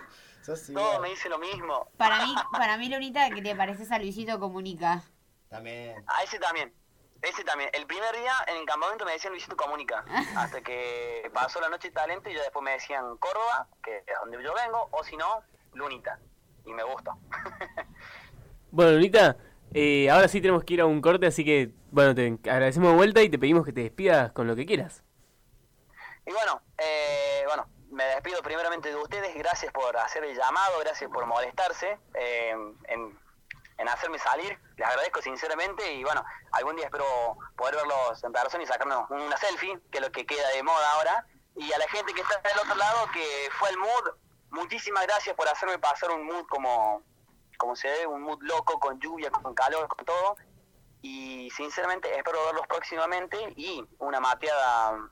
[0.45, 1.01] Sos Todo igual.
[1.03, 1.89] me dice lo mismo.
[1.97, 5.03] Para mí, para mí Lunita, que te pareces a Luisito Comunica.
[5.49, 6.03] También.
[6.09, 6.75] A ese también.
[7.23, 7.71] Ese también.
[7.73, 10.05] El primer día en el campamento me decían Luisito Comunica.
[10.37, 14.19] Hasta que pasó la noche de talento y ya después me decían Córdoba, que es
[14.21, 15.43] donde yo vengo, o si no,
[15.75, 16.19] Lunita.
[16.65, 17.13] Y me gusta.
[18.73, 19.37] Bueno, Lunita,
[19.79, 22.97] eh, ahora sí tenemos que ir a un corte, así que, bueno, te agradecemos de
[22.97, 25.03] vuelta y te pedimos que te despidas con lo que quieras.
[26.25, 29.35] Y bueno, eh, bueno, me despido primeramente de ustedes.
[29.35, 32.55] Gracias por hacer el llamado, gracias por molestarse eh,
[32.89, 34.59] en, hacerme salir.
[34.79, 39.37] Les agradezco sinceramente y bueno, algún día espero poder verlos en persona y sacarnos una
[39.37, 41.27] selfie, que es lo que queda de moda ahora.
[41.55, 44.17] Y a la gente que está del otro lado, que fue el mood,
[44.51, 47.03] muchísimas gracias por hacerme pasar un mood como,
[47.57, 50.37] como se ve, un mood loco, con lluvia, con calor, con todo.
[51.03, 55.11] Y sinceramente espero verlos próximamente y una mateada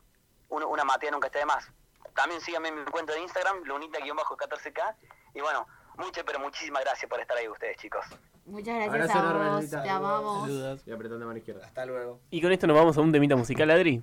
[0.48, 1.70] una, una mateada nunca esté de más.
[2.14, 4.94] También síganme en mi cuenta de Instagram, lunita-14k.
[5.34, 5.66] Y bueno,
[5.98, 8.04] muchas, pero muchísimas gracias por estar ahí ustedes, chicos.
[8.46, 10.40] Muchas gracias Abrazo a vos, te amamos.
[10.42, 10.82] Saludos.
[10.86, 11.66] Y apretando mano izquierda.
[11.66, 12.20] Hasta luego.
[12.30, 14.02] Y con esto nos vamos a un temita musical, Adri.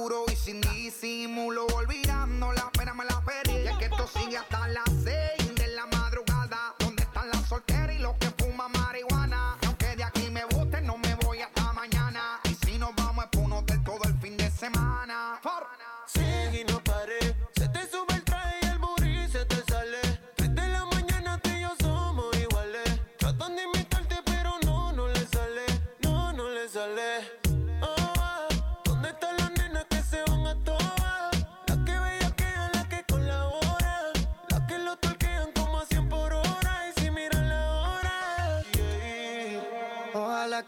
[0.00, 3.52] Y sin disimulo, olvidando la pena me la pedí.
[3.52, 6.74] Y es que esto sigue hasta las seis de la madrugada.
[6.78, 7.79] ¿Dónde están las solteras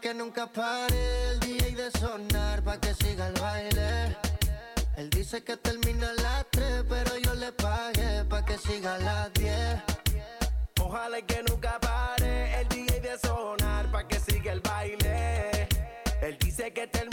[0.03, 4.17] que nunca pare el DJ de sonar pa' que siga el baile.
[4.97, 8.97] Él dice que termina a las 3, pero yo le pagué pa' que siga a
[8.97, 9.81] las 10.
[10.81, 15.69] Ojalá y que nunca pare el DJ de sonar pa' que siga el baile.
[16.21, 17.12] Él dice que termina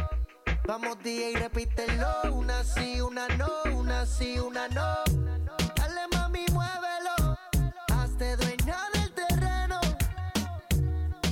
[0.71, 5.03] Vamos DJ, repítelo, una sí, una no, una sí, una no.
[5.75, 7.37] Dale mami, muévelo,
[7.91, 9.81] hazte dueña del terreno.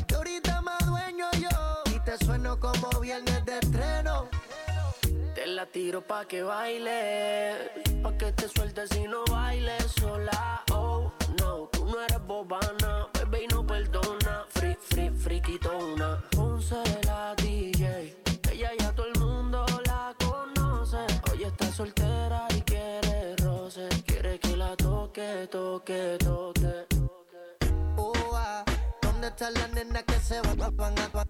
[0.06, 4.28] Que ahorita más dueño yo, y te sueno como viernes de estreno.
[5.34, 7.72] Te la tiro pa' que baile,
[8.04, 10.66] pa' que te sueltes y no bailes sola.
[10.74, 14.46] Oh, no, tú no eres bobana, bebé y no perdona.
[14.50, 16.26] Free, free, friquitona.
[16.32, 16.84] Ponce
[25.20, 26.88] toque, toque, toque.
[27.98, 28.64] Oh, ah,
[29.02, 31.28] ¿Dónde están las nenas que se van, a, van a, van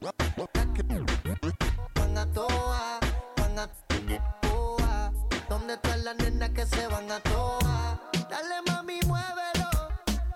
[2.18, 3.00] a toa,
[3.36, 5.12] van a toa?
[5.50, 8.00] ¿Dónde están las nenas que se van a toa?
[8.30, 9.70] Dale mami, muévelo.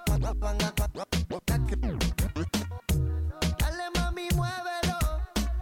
[0.07, 0.73] Van a,
[3.59, 4.97] Dale mami, muévelo.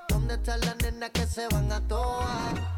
[0.08, 2.71] ¿Dónde están las nenas que se van a toa?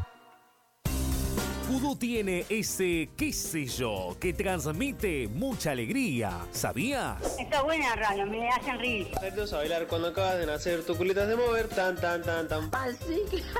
[1.66, 6.46] Kudu tiene ese qué sé yo que transmite mucha alegría.
[6.52, 7.38] ¿Sabías?
[7.38, 9.08] Está buena radio, me hacen reír.
[9.16, 12.70] A bailar cuando acabas de nacer, tus culitas de mover, tan, tan, tan, tan.
[12.74, 13.42] Así que...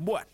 [0.00, 0.28] Bueno,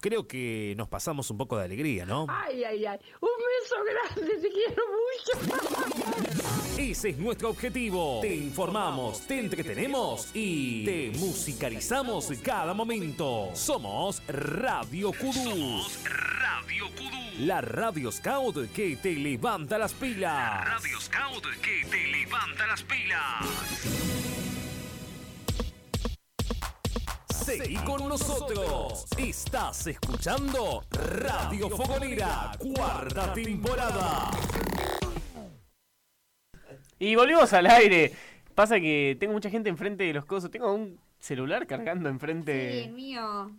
[0.00, 2.26] creo que nos pasamos un poco de alegría, ¿no?
[2.28, 2.98] Ay, ay, ay.
[3.20, 6.56] Un beso grande, te quiero mucho.
[6.78, 8.20] Ese es nuestro objetivo.
[8.20, 13.50] Te informamos, te entretenemos y te musicalizamos cada momento.
[13.54, 15.82] Somos Radio Kudu.
[16.04, 17.46] Radio Kudu.
[17.46, 20.64] La Radio Scout que te levanta las pilas.
[20.66, 24.45] Radio Scout que te levanta las pilas.
[27.46, 29.06] Seguí con nosotros.
[29.16, 34.32] Estás escuchando Radio Fogonera, cuarta temporada.
[36.98, 38.12] Y volvimos al aire.
[38.52, 40.50] Pasa que tengo mucha gente enfrente de los cosos.
[40.50, 42.72] Tengo un celular cargando enfrente.
[42.72, 43.56] Sí, el mío.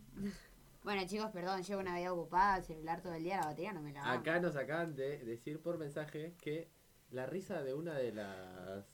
[0.84, 3.82] Bueno, chicos, perdón, llevo una vida ocupada, el celular todo el día, la batería no
[3.82, 4.12] me la.
[4.12, 6.68] Acá nos acaban de decir por mensaje que
[7.12, 8.86] la risa de una de las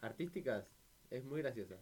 [0.00, 0.64] artísticas
[1.10, 1.76] es muy graciosa.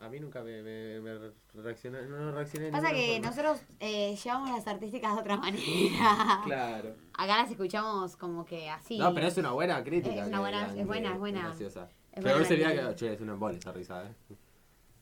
[0.00, 1.18] A mí nunca me, me, me
[1.54, 3.28] reaccionó, no reaccioné Pasa que forma.
[3.30, 6.40] nosotros eh, llevamos las artísticas de otra manera.
[6.44, 6.94] Claro.
[7.14, 8.98] Acá las escuchamos como que así.
[8.98, 10.22] No, pero es una buena crítica.
[10.22, 11.40] Es una buena- es buena, es buena.
[11.44, 11.88] graciosa.
[12.12, 14.36] Es Pero buena sería que, che, es una embole esa risa, ¿eh?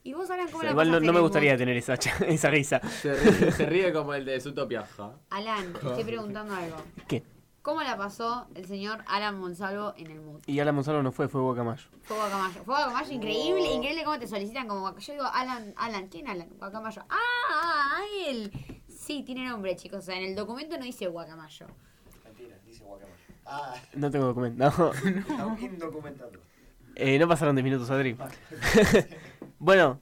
[0.05, 2.79] Y vos sabés cómo la Igual no, no me gustaría tener esa, cha- esa risa.
[2.87, 4.85] Se ríe, se ríe como el de Zootopia.
[4.85, 5.15] ja.
[5.31, 6.77] Alan, te estoy preguntando algo.
[7.07, 7.23] ¿Qué?
[7.63, 10.41] ¿Cómo la pasó el señor Alan Monsalvo en el mood?
[10.47, 11.87] Y Alan Gonzalo no fue, fue Guacamayo.
[12.01, 12.61] Fue Guacamayo.
[12.65, 16.49] Fue Guacamayo, increíble, increíble cómo te solicitan como Yo digo, Alan, Alan, ¿quién Alan?
[16.59, 17.03] Guacamayo.
[17.09, 17.15] ¡Ah!
[17.49, 18.51] ah, él!
[18.89, 19.99] Sí, tiene nombre, chicos.
[19.99, 21.67] O sea, en el documento no dice Guacamayo.
[22.25, 23.15] Mentira, dice Guacamayo.
[23.45, 24.61] Ah, No tengo documento.
[24.61, 24.93] No.
[24.93, 26.31] está indocumentado.
[26.95, 28.17] Eh, no pasaron 10 minutos, Adri.
[29.57, 30.01] bueno,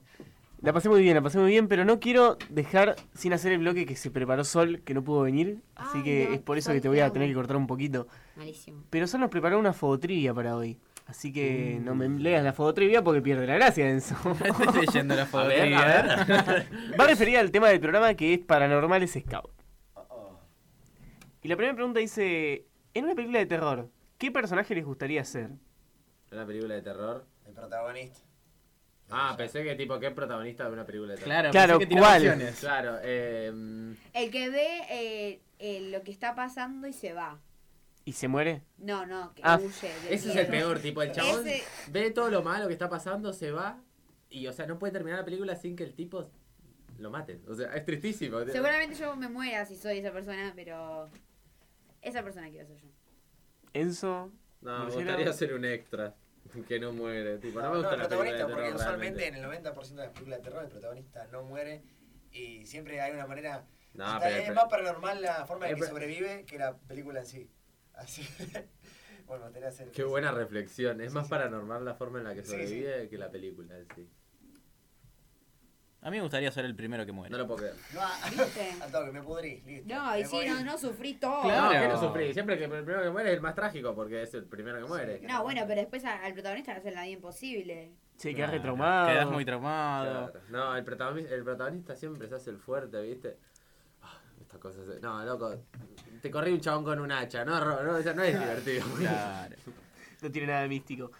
[0.62, 3.58] la pasé muy bien, la pasé muy bien, pero no quiero dejar sin hacer el
[3.58, 5.60] bloque que se preparó Sol, que no pudo venir.
[5.74, 7.66] Así Ay, que no, es por eso que te voy a tener que cortar un
[7.66, 8.06] poquito.
[8.36, 8.84] Malísimo.
[8.88, 10.78] Pero Sol nos preparó una fototrivia para hoy.
[11.06, 14.14] Así que no me leas la fototrivia porque pierde la gracia, Enzo.
[14.44, 16.00] Estoy leyendo la A ver, fototrivia.
[16.00, 16.66] a ver.
[17.00, 19.50] Va referida al tema del programa que es Paranormales Scout.
[21.42, 25.50] Y la primera pregunta dice, en una película de terror, ¿qué personaje les gustaría ser?
[26.30, 27.26] ¿Una película de terror?
[27.46, 28.20] El protagonista.
[29.14, 31.28] Ah, pensé que tipo, ¿qué es protagonista de una película de terror?
[31.32, 32.22] Claro, Claro, pensé que tiraba ¿cuál?
[32.28, 32.60] opciones.
[32.60, 33.94] Claro, eh...
[34.14, 37.38] El que ve eh, eh, lo que está pasando y se va.
[38.04, 38.62] ¿Y se muere?
[38.78, 39.58] No, no, que Ah.
[39.62, 39.68] huye.
[40.04, 40.40] del Ese es miedo.
[40.40, 43.80] el peor, tipo, el chabón Ese- ve todo lo malo que está pasando, se va
[44.30, 46.30] y, o sea, no puede terminar la película sin que el tipo
[46.98, 47.42] lo maten.
[47.48, 48.40] O sea, es tristísimo.
[48.46, 51.10] Seguramente yo me muera si soy esa persona, pero
[52.00, 52.88] esa persona quiero ser yo.
[53.74, 54.32] Enzo.
[54.62, 56.14] No, me gustaría ser un extra
[56.68, 57.38] que no muere.
[57.38, 59.48] Tipo, no, me No, gusta el la película de protagonista, porque terror usualmente realmente.
[59.48, 61.82] en el 90% de las películas de terror el protagonista no muere
[62.32, 63.64] y siempre hay una manera...
[63.94, 67.26] No, pero- es pero- más paranormal la forma en que sobrevive que la película en
[67.26, 67.50] sí.
[67.94, 68.22] Así
[69.26, 69.90] Bueno, gustaría hacer...
[69.92, 71.00] Qué buena reflexión.
[71.00, 74.08] Es más paranormal la forma en la que Sí, sobrevive que la película en sí.
[76.04, 77.30] A mí me gustaría ser el primero que muere.
[77.30, 77.74] No lo puedo creer.
[77.94, 78.00] No,
[78.44, 78.74] ¿Viste?
[78.82, 79.94] al toque, me pudrí, listo.
[79.94, 81.44] No, y Me sí, no, no sufrí todo.
[81.44, 82.32] No, que no sufrí.
[82.32, 84.84] Siempre que el primero que muere es el más trágico porque es el primero que
[84.88, 85.20] muere.
[85.22, 87.92] No, bueno, pero después a- al protagonista le hacen la vida imposible.
[88.16, 89.08] Sí, quedas retraumado.
[89.08, 90.30] Quedas muy traumado.
[90.32, 90.46] Claro.
[90.50, 93.38] No, el protagonista, el protagonista siempre se hace el fuerte, ¿viste?
[94.02, 94.84] Ah, Estas cosas.
[94.86, 95.54] se- No, loco.
[96.20, 97.44] Te corrí un chabón con un hacha.
[97.44, 98.84] No, Ro- no, eso no es divertido.
[98.98, 99.54] Claro.
[100.20, 101.12] No tiene nada de místico.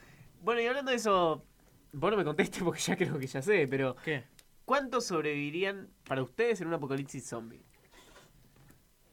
[0.42, 1.44] Bueno, y hablando de eso,
[1.92, 4.24] vos no me contestes porque ya creo que ya sé, pero ¿Qué?
[4.64, 7.62] ¿Cuántos sobrevivirían para ustedes en un apocalipsis zombie?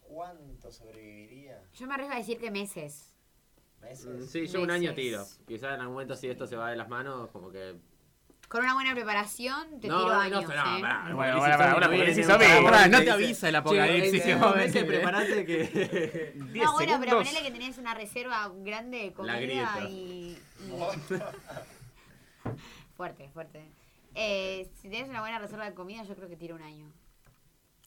[0.03, 1.61] ¿Cuánto sobreviviría?
[1.75, 3.13] Yo me arriesgo a decir que meses.
[3.81, 4.05] ¿Meses?
[4.07, 4.95] Mm, Sí, yo un año Meses.
[4.95, 5.25] tiro.
[5.47, 7.75] Quizás en algún momento si esto se va de las manos, como que...
[8.49, 10.43] Con una buena preparación te No, tiro no, años.
[10.43, 10.53] no, ¿eh?
[10.81, 12.47] pará, Bueno, apocalipsis zombie no viene apocalipsis en un zombie.
[12.47, 14.87] programa Pará, que no te avisa el "Che, apocalipsis que va a mes venir".
[14.89, 16.33] preparate que...
[16.35, 16.35] 10
[16.65, 17.27] No, bueno, pero segundos.
[17.29, 19.81] ponele que tenés una reserva grande de La comida grieta.
[19.87, 20.35] y,
[20.65, 20.69] y-
[22.97, 23.69] Fuerte, fuerte.
[24.15, 26.91] Eh, si tenés una buena reserva de comida, yo creo que tiro un año.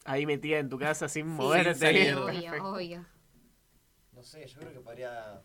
[0.05, 1.75] Ahí metida en tu casa sin Sí, moverte.
[1.75, 2.15] salir.
[2.15, 3.05] obvio, obvio.
[4.11, 5.41] No sé, yo creo que podría...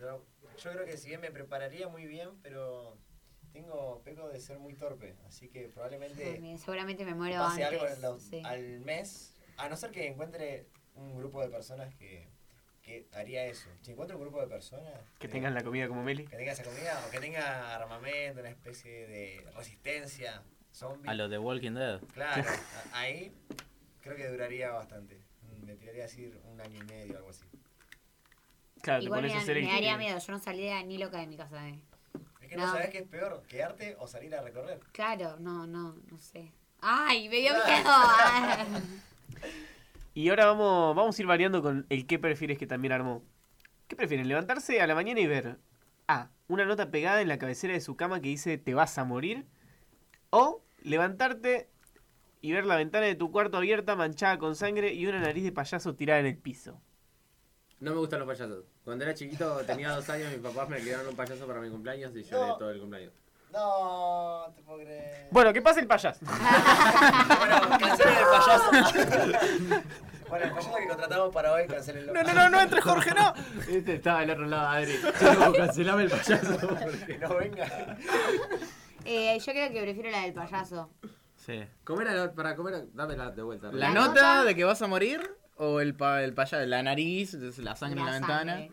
[0.00, 0.24] Yo,
[0.58, 2.96] yo creo que si bien me prepararía muy bien, pero
[3.52, 7.80] tengo peco de ser muy torpe, así que probablemente También, Seguramente me muero pase antes.
[7.82, 8.42] algo en los- sí.
[8.44, 12.28] al mes, a no ser que encuentre un grupo de personas que,
[12.82, 13.68] que haría eso.
[13.80, 16.24] Si encuentro un grupo de personas Que tengan la comida como Meli.
[16.26, 20.42] que tenga esa comida o que tenga armamento, una especie de resistencia
[20.72, 21.08] zombie.
[21.08, 22.00] A lo de Walking Dead.
[22.12, 22.42] Claro,
[22.92, 23.32] ahí
[24.00, 25.20] creo que duraría bastante.
[25.42, 27.44] Mm, Me tiraría a decir un año y medio, algo así.
[28.82, 30.98] Claro, te Igual me, pones a da- hacer me daría miedo, yo no saldría ni
[30.98, 31.68] loca de mi casa.
[31.68, 31.78] Eh.
[32.40, 32.72] Es que no, No.
[32.72, 34.80] sabes qué es peor, quedarte o salir a recorrer.
[34.92, 36.52] Claro, no, no, no sé.
[36.80, 37.64] ¡Ay, me dio miedo!
[40.14, 43.24] Y ahora vamos, vamos a ir variando con el qué prefieres que también armó.
[43.88, 44.28] ¿Qué prefieren?
[44.28, 45.58] Levantarse a la mañana y ver
[46.08, 46.30] A.
[46.48, 49.46] Una nota pegada en la cabecera de su cama que dice te vas a morir.
[50.30, 51.68] O levantarte
[52.40, 55.52] y ver la ventana de tu cuarto abierta, manchada con sangre y una nariz de
[55.52, 56.80] payaso tirada en el piso.
[57.80, 58.64] No me gustan los payasos.
[58.84, 62.12] Cuando era chiquito, tenía dos años, mis papás me alquilaron un payaso para mi cumpleaños
[62.16, 62.56] y lloré No.
[62.56, 63.12] todo el cumpleaños.
[63.52, 65.28] No, te puedo creer.
[65.30, 66.20] Bueno, ¿qué pasa el payaso?
[66.24, 68.70] Bueno, cancelen el payaso.
[70.28, 72.12] bueno, el payaso que contratamos para hoy, cancelenlo.
[72.14, 73.34] No, no, no, no entre Jorge, no.
[73.68, 74.94] Este estaba del otro lado, Adri.
[75.56, 76.58] Cancelame el payaso.
[77.06, 77.96] Que no venga.
[79.04, 80.90] Eh, yo creo que prefiero la del payaso.
[81.36, 81.62] Sí.
[81.84, 82.86] ¿Cómo era la- para comer?
[82.94, 83.68] Dámela de vuelta.
[83.72, 85.20] ¿La, La nota, nota- de que vas a morir?
[85.56, 86.64] ¿O el, pa, el payaso?
[86.66, 88.66] La nariz, la sangre en la La ventana.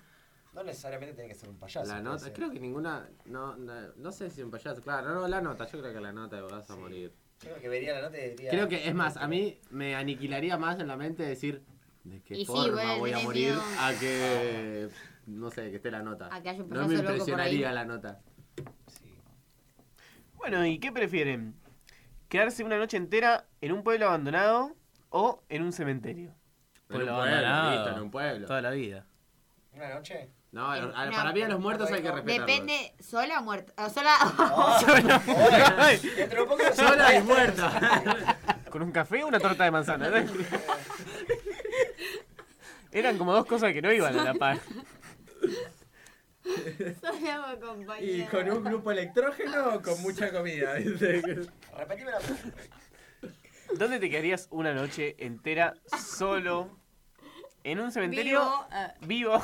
[0.53, 1.87] No necesariamente tiene que ser un payaso.
[1.91, 2.33] La nota, ser.
[2.33, 5.79] creo que ninguna, no, no, no sé si un payaso, claro, no, la nota, yo
[5.79, 7.13] creo que la nota de vas a morir.
[7.41, 8.49] Yo creo que vería la nota y diría.
[8.49, 11.63] Creo que, es más, a mí me aniquilaría más en la mente decir
[12.03, 13.61] de qué Y sí, forma bueno, voy a morir miedo.
[13.79, 14.89] a que,
[15.27, 16.29] no sé, que esté la nota.
[16.33, 17.75] A que haya un No me loco por impresionaría ahí.
[17.75, 18.19] la nota.
[18.87, 19.15] Sí.
[20.35, 21.55] Bueno, ¿y qué prefieren?
[22.27, 24.75] ¿Quedarse una noche entera en un pueblo abandonado
[25.09, 26.29] o en un cementerio?
[26.31, 27.71] En Pueblo un pueblo, abandonado.
[27.83, 28.47] listo, en un pueblo.
[28.47, 29.05] Toda la vida.
[29.73, 30.29] ¿Una noche?
[30.51, 32.47] No, a- a- No, para mí a los muertos hay que respetarlos.
[32.47, 33.85] Depende, sola o muerta.
[33.85, 34.17] O sola.
[35.77, 38.37] Ay, Dentro de poco Sola y muerta.
[38.71, 40.09] ¿Con un café o una torta de manzana?
[42.91, 44.57] Eran como dos cosas que no iban a la par.
[47.01, 48.31] Soñamos ¿Y compañero.
[48.31, 50.73] con un grupo electrógeno o con mucha comida?
[50.73, 52.57] Repetime la pregunta.
[53.75, 56.78] ¿Dónde te quedarías una noche entera solo
[57.63, 58.93] en un cementerio Vivo, eh.
[59.01, 59.41] vivo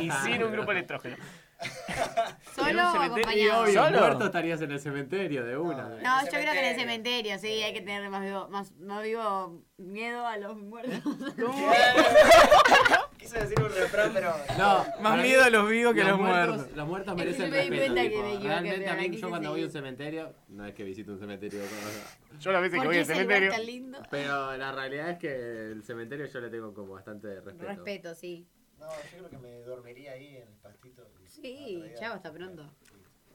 [0.00, 1.16] y sin un grupo electrógeno?
[2.54, 3.62] ¿Solo o acompañado?
[3.64, 3.98] Obvio, ¿Solo?
[3.98, 5.88] muerto estarías en el cementerio de una.
[5.88, 9.02] No, yo creo que en el cementerio, sí, hay que tener más vivo, más, más
[9.02, 11.00] vivo miedo a los muertos.
[13.18, 14.32] Quise decir un refrán, pero.
[14.56, 16.66] No, Más miedo a los vivos que a los muertos.
[16.76, 17.76] Los muertos Es que merecen me respeto.
[17.94, 20.66] cuenta que tipo, me equivoqué, Realmente a mí, yo cuando voy a un cementerio, no
[20.66, 21.60] es que visito un cementerio.
[21.60, 23.52] como- Yo las veces que ¿Por voy al cementerio.
[24.10, 25.34] Pero la realidad es que
[25.72, 27.66] el cementerio yo le tengo como bastante respeto.
[27.66, 28.46] Respeto, sí.
[28.78, 31.02] No, yo creo que me dormiría ahí en el pastito.
[31.24, 32.70] y- Sí, chao, hasta pronto.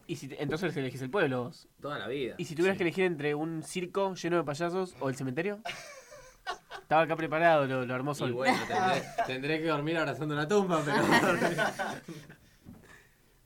[0.08, 1.68] Y si te- entonces elegís el pueblo vos.
[1.82, 2.36] Toda la vida.
[2.38, 5.60] ¿Y si tuvieras que elegir entre un circo lleno de payasos o el cementerio?
[6.82, 10.82] Estaba acá preparado, lo, lo armó Y bueno, tendré, tendré que dormir abrazando una tumba,
[10.84, 11.02] pero.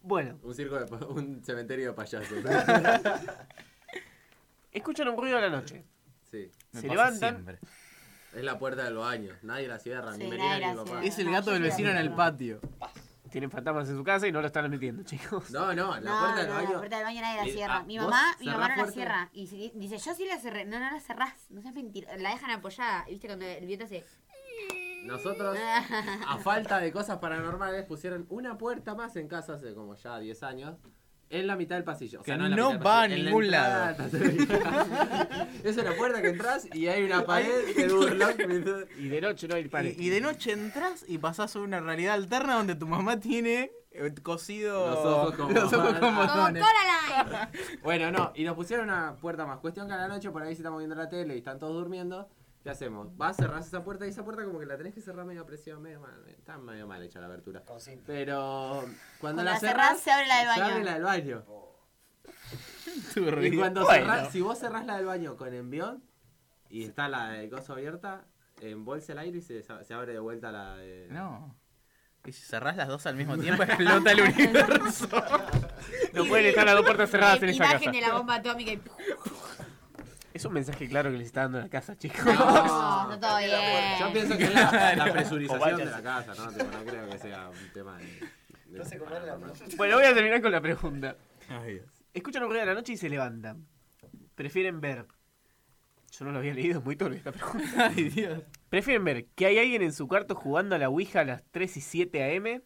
[0.01, 2.37] Bueno, un circo de pa- un cementerio de payasos.
[4.71, 5.83] escuchan un ruido a la noche.
[6.31, 6.49] Sí.
[6.71, 7.33] Me Se pasa levantan.
[7.35, 7.59] siempre.
[8.37, 9.33] Es la puerta del baño.
[9.41, 10.85] Nadie la cierra, Sí, ni la ni mi papá.
[10.85, 11.03] cierra.
[11.05, 12.59] Es el gato del vecino en el patio.
[13.31, 15.49] Tienen fantasmas en su casa y no lo están admitiendo, chicos.
[15.51, 16.71] No, no, la No, puerta del no, baño.
[16.71, 17.77] la puerta del baño nadie la Eh, cierra.
[17.77, 19.29] ah, Mi ¿vos mamá, mi mamá no la cierra.
[19.33, 20.65] Y si- dice, yo sí la cerré.
[20.65, 21.33] No, no la cerrás.
[21.49, 22.15] No seas mentira.
[22.17, 23.03] La dejan apoyada.
[23.07, 24.05] Y viste cuando el viento hace.
[25.03, 25.57] Nosotros,
[26.27, 30.43] a falta de cosas paranormales, pusieron una puerta más en casa hace como ya 10
[30.43, 30.77] años.
[31.29, 32.21] En la mitad del pasillo.
[32.21, 34.47] O sea, Que en la no va a pasillo, en la ningún pasillo.
[35.63, 38.85] es una puerta que entras y hay una pared de burlón.
[38.97, 39.93] Y de noche no hay pared.
[39.97, 43.71] Y, y de noche entras y pasás a una realidad alterna donde tu mamá tiene
[43.91, 46.63] eh, cosido Los ojos como- los ojos con Como botones.
[46.63, 47.79] Coraline.
[47.83, 49.59] Bueno, no, y nos pusieron una puerta más.
[49.59, 51.73] Cuestión que a la noche, por ahí si estamos viendo la tele y están todos
[51.73, 52.29] durmiendo,
[52.67, 53.15] ¿qué hacemos?
[53.15, 55.81] Vas, cerrás esa puerta y esa puerta como que la tenés que cerrar medio presión,
[55.81, 56.21] medio mal.
[56.27, 57.61] Está medio mal hecha la abertura.
[57.63, 58.03] Con cinta.
[58.07, 60.73] Pero cuando Cuando la la cerrás, cerrás, se abre la del Se baño.
[60.73, 61.45] abre la del baño.
[63.15, 63.91] Y cuando Bueno.
[64.13, 66.03] cerrás, si vos cerrás la del baño con envión
[66.69, 68.25] y está la de coso abierta,
[68.59, 71.07] embolsa el aire y se, se abre de vuelta la de...
[71.09, 71.55] No.
[72.25, 75.07] Y si cerrás las dos al mismo tiempo, explota el universo.
[76.13, 77.91] No pueden estar las dos puertas cerradas en esa Imagen casa.
[77.91, 78.81] de la bomba atómica y.
[80.37, 82.23] Es un mensaje claro que les está dando la casa, chicos.
[82.25, 83.51] No, no todo bien.
[83.99, 86.51] Yo pienso que es la, presurización de la casa, ¿no?
[86.51, 88.05] Tipo, no creo que sea un tema de...
[88.05, 89.35] de- No sé cómo la
[89.77, 91.15] Bueno, voy a terminar con la pregunta.
[91.49, 91.85] Ay, Dios.
[92.13, 93.67] Escuchan un ruido de la noche y se levantan.
[94.35, 95.05] Prefieren ver.
[96.11, 97.91] Yo no lo había leído, es muy turbio esta pregunta.
[97.95, 98.41] Ay, Dios.
[98.69, 101.77] ¿Prefieren ver que hay alguien en su cuarto jugando a la Ouija a las 3
[101.77, 102.61] y 7 am?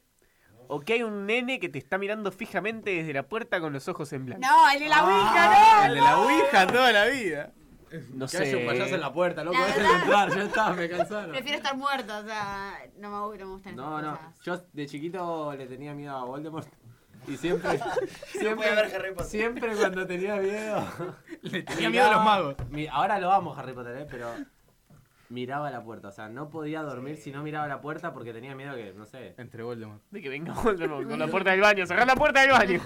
[0.68, 3.90] ¿O que hay un nene que te está mirando fijamente desde la puerta con los
[3.90, 4.48] ojos en blanco?
[4.48, 7.52] No, el de la Ah, Ouija, El de la Ouija toda la vida.
[8.14, 8.98] No Que haya un payaso en sé.
[9.00, 11.32] la puerta, loco, dejen entrar, ya está, me cansaron.
[11.32, 12.74] Prefiero estar muerto, o sea.
[12.98, 14.40] No me, no me gustan No, no, cosas.
[14.44, 16.68] yo de chiquito le tenía miedo a Voldemort.
[17.28, 17.80] Y siempre,
[18.32, 18.68] siempre,
[19.14, 19.26] Potter.
[19.26, 20.84] siempre cuando tenía miedo.
[21.42, 22.56] Le tenía miedo a los magos.
[22.70, 24.08] Mi- ahora lo amo Harry Potter, ¿eh?
[24.10, 24.34] pero
[25.32, 26.10] miraba la puerta.
[26.10, 29.06] O sea, no podía dormir si no miraba la puerta porque tenía miedo que, no
[29.06, 29.34] sé.
[29.38, 30.02] Entre Voldemort.
[30.12, 31.86] De que venga Voldemort con la puerta del baño.
[31.88, 32.80] ¡Cerrá la puerta del baño!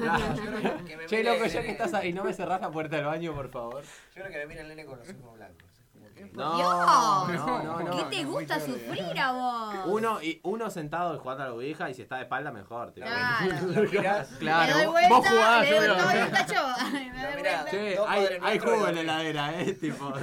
[0.86, 3.34] Que me Che, loco, ya que estás ahí, no me cerrás la puerta del baño,
[3.34, 3.84] por favor.
[3.84, 5.64] Yo creo que me mira el nene con los ojos blancos.
[5.80, 6.56] es como que- No,
[7.28, 7.46] Dios.
[7.46, 8.10] no, no, no.
[8.10, 9.76] ¿Qué te gusta sufrir a vos?
[9.88, 12.94] Uno, y, uno sentado jugando a la Ouija y si está de espalda, mejor.
[12.94, 13.56] Claro.
[13.74, 14.74] Lo mirás, Le Claro.
[14.78, 16.46] doy vuelta, vos jugás, yo doy vuelta.
[17.70, 20.14] Che, hay, hay jugo en la heladera, eh, tipo.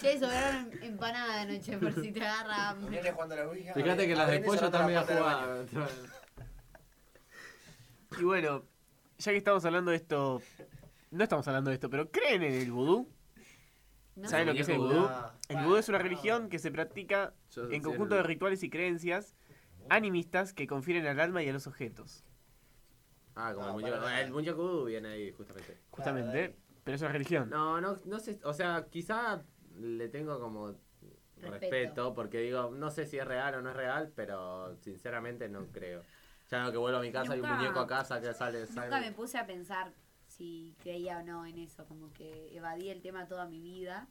[0.00, 2.90] Che, sobraron empanada anoche por si te agarra hambre.
[2.96, 3.74] nene jugando a la Ouija.
[3.74, 5.04] Fíjate que las de pollo del baño.
[5.06, 5.68] jugadas.
[8.18, 8.64] Y bueno,
[9.18, 10.40] ya que estamos hablando de esto.
[11.10, 13.08] No estamos hablando de esto, pero ¿creen en el vudú?
[14.16, 14.28] No.
[14.28, 15.06] ¿Saben lo que es el vudú?
[15.08, 18.62] Ah, El vudú es una religión que se practica Yo en conjunto el- de rituales
[18.62, 19.34] y creencias
[19.88, 22.24] animistas que confieren al alma y a los objetos.
[23.34, 23.96] Ah, como No, el muñeco.
[23.96, 24.20] para nada.
[24.22, 25.78] El muñeco vudú viene ahí, justamente.
[25.90, 26.56] Justamente.
[26.84, 27.48] pero es una religión.
[27.50, 28.38] No, no, no sé.
[28.44, 29.42] O sea, quizá
[29.78, 30.68] le tengo como
[31.36, 31.50] respeto.
[31.50, 32.14] Respeto.
[32.14, 36.02] porque digo, no sé si es real o no es real, pero sinceramente no creo.
[36.50, 38.60] Ya no que vuelvo a mi casa y un Nunca- muñeco a casa que sale.
[38.60, 39.06] Nunca sale.
[39.06, 39.92] me puse a pensar
[40.26, 44.08] si creía o no en eso, como que evadí el tema toda mi vida.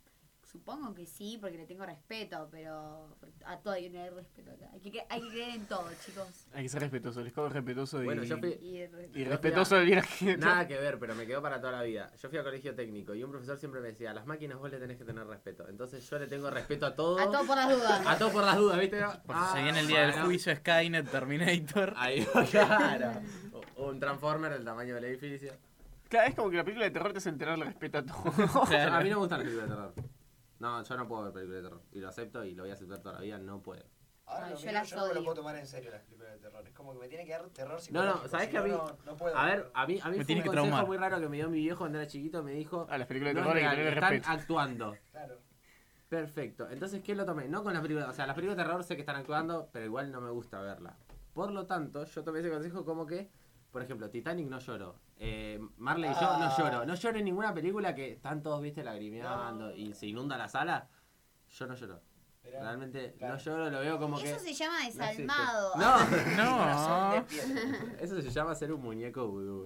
[0.57, 3.15] Supongo que sí, porque le tengo respeto, pero
[3.45, 4.69] a todo hay que tener respeto acá.
[4.73, 6.47] Hay que, hay que creer en todo, chicos.
[6.53, 7.21] Hay que ser respetuoso.
[7.21, 10.03] El escobo es respetuoso y, yo fui- Y y respetuoso del.
[10.39, 12.11] Nada que ver, pero me quedó para toda la vida.
[12.21, 14.71] Yo fui a colegio técnico y un profesor siempre me decía, a las máquinas vos
[14.71, 15.67] le tenés que tener respeto.
[15.69, 17.19] Entonces yo le tengo respeto a todo.
[17.19, 18.07] A todo por las dudas.
[18.07, 18.99] A todo por las dudas, ¿viste?
[19.25, 20.25] Por Ah, si se viene el día del bueno.
[20.25, 21.93] juicio Skynet Terminator.
[21.95, 23.21] Ahí va, claro.
[23.75, 25.53] O- Un transformer del tamaño del edificio.
[26.09, 28.63] Claro, es como que la película de terror te hace enterar el respeto a todo.
[28.63, 29.93] A mí no me gustan las películas de terror.
[30.59, 31.84] No, yo no puedo ver películas de terror.
[31.91, 33.84] Y lo acepto y lo voy a aceptar toda la vida, no puedo.
[34.25, 35.23] Ahora Ay, lo yo miro, las yo no me lo odio.
[35.23, 36.67] puedo tomar en serio las películas de terror.
[36.67, 38.23] Es como que me tiene que dar terror No, psicológico.
[38.23, 38.69] no, ¿sabés si que a mí?
[38.71, 39.38] no, no puedo.
[39.38, 40.85] A ver, a mí, a mí Me fue un que consejo traumar.
[40.88, 42.43] muy raro que me dio mi viejo cuando era chiquito.
[42.43, 44.31] Me dijo: A las películas de no terror hay que real, están respeto.
[44.31, 44.97] actuando.
[45.11, 45.38] Claro.
[46.09, 46.69] Perfecto.
[46.69, 47.47] Entonces, ¿qué lo tomé?
[47.47, 48.09] No con las películas.
[48.09, 50.59] O sea, las películas de terror sé que están actuando, pero igual no me gusta
[50.61, 50.95] verla.
[51.34, 53.29] Por lo tanto, yo tomé ese consejo como que,
[53.72, 54.95] por ejemplo, Titanic no lloró.
[55.19, 56.56] Eh, Marley y yo no Ah.
[56.57, 56.85] lloro.
[56.85, 60.88] No lloro en ninguna película que están todos, viste, lagrimeando y se inunda la sala.
[61.49, 62.02] Yo no lloro.
[62.44, 63.34] Realmente claro.
[63.34, 64.31] no lloro, lo veo como que.
[64.31, 65.73] Eso se llama no desalmado.
[66.38, 67.61] No, de piedra.
[67.99, 69.65] Eso se llama ser un muñeco vudú.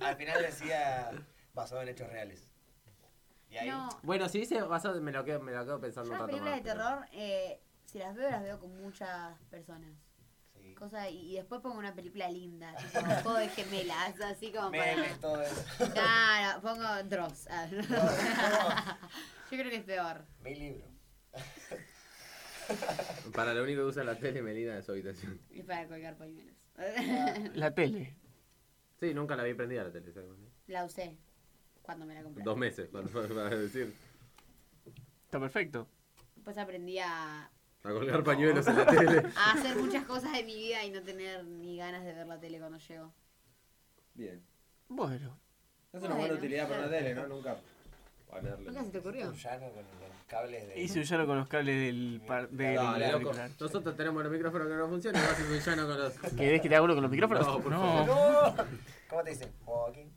[0.00, 1.10] Al final decía
[1.54, 2.48] basado en hechos reales.
[3.50, 3.70] Y ahí.
[3.70, 6.26] No, Bueno, si dice basado, me lo quedo, me lo quedo pensando yo un las
[6.28, 9.90] películas más, de pero- terror, eh, si las veo, las veo con muchas personas.
[10.78, 14.96] Cosa, y, y después pongo una película linda, tipo juego de gemelas, así como para...
[14.96, 15.64] Memes, todo eso.
[15.92, 17.48] Claro, pongo Dross.
[17.50, 17.82] Ah, no.
[19.50, 20.24] Yo creo que es peor.
[20.44, 20.86] Mi libro.
[23.34, 25.40] Para lo único que usa la tele Melina de su habitación.
[25.50, 26.54] Y para colgar pañuelos.
[27.54, 28.14] La tele.
[29.00, 30.30] Sí, nunca la vi prendida la tele, ¿sabes?
[30.66, 31.16] La usé
[31.82, 32.44] cuando me la compré.
[32.44, 33.94] Dos meses, para, para decir.
[35.24, 35.88] Está perfecto.
[36.34, 37.50] Después aprendí a,
[37.88, 39.22] A colgar pañuelos en la tele.
[39.34, 42.38] a hacer muchas cosas de mi vida y no tener ni ganas de ver la
[42.38, 43.12] tele cuando llego.
[44.14, 44.42] Bien.
[44.88, 45.38] Bueno.
[45.92, 46.34] Es una buena Bueno.
[46.34, 47.26] utilidad para la tele, ¿no?
[47.28, 47.56] Nunca
[48.28, 48.66] ponerle.
[48.66, 49.28] ¿Nunca se te ocurrió?
[49.28, 50.80] Un llano con los cables de.
[50.82, 53.14] Hice un llano con los cables del, par- del Dale, loco.
[53.28, 53.50] auricular.
[53.58, 56.12] Nosotros tenemos los micrófonos que no funcionan y vos haces un llano con los.
[56.36, 57.46] ¿Querés que te haga uno con los micrófonos?
[57.46, 57.80] No, por no.
[58.06, 58.06] favor.
[58.06, 58.64] ¡No!
[59.08, 59.52] ¿Cómo te dicen?
[59.64, 60.12] Joaquín.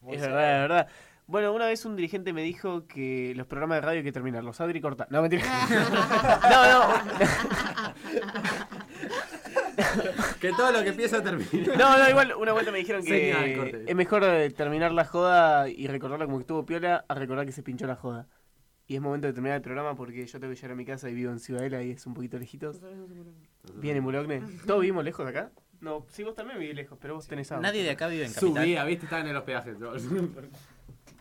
[0.00, 0.88] Muy Es verdad, es verdad.
[1.32, 4.60] Bueno, una vez un dirigente me dijo que los programas de radio hay que terminarlos.
[4.60, 5.06] Adri corta.
[5.08, 5.42] No, mentira.
[6.50, 6.94] no, no.
[10.38, 11.74] Que todo lo que empieza termina.
[11.74, 13.84] No, no, igual una vuelta me dijeron Señal, que corte.
[13.86, 17.52] es mejor eh, terminar la joda y recordarla como que estuvo piola a recordar que
[17.52, 18.28] se pinchó la joda.
[18.86, 21.08] Y es momento de terminar el programa porque yo tengo que llegar a mi casa
[21.08, 22.78] y vivo en Ciudadela y es un poquito lejitos.
[23.76, 24.42] Bien en Bulogne.
[24.66, 25.50] ¿Todos vivimos lejos de acá?
[25.80, 27.62] No, sí, vos también vivís lejos, pero vos tenés auto.
[27.62, 28.64] Nadie de acá vive en Capital.
[28.64, 29.72] Subía, viste, estaban en el hospedaje.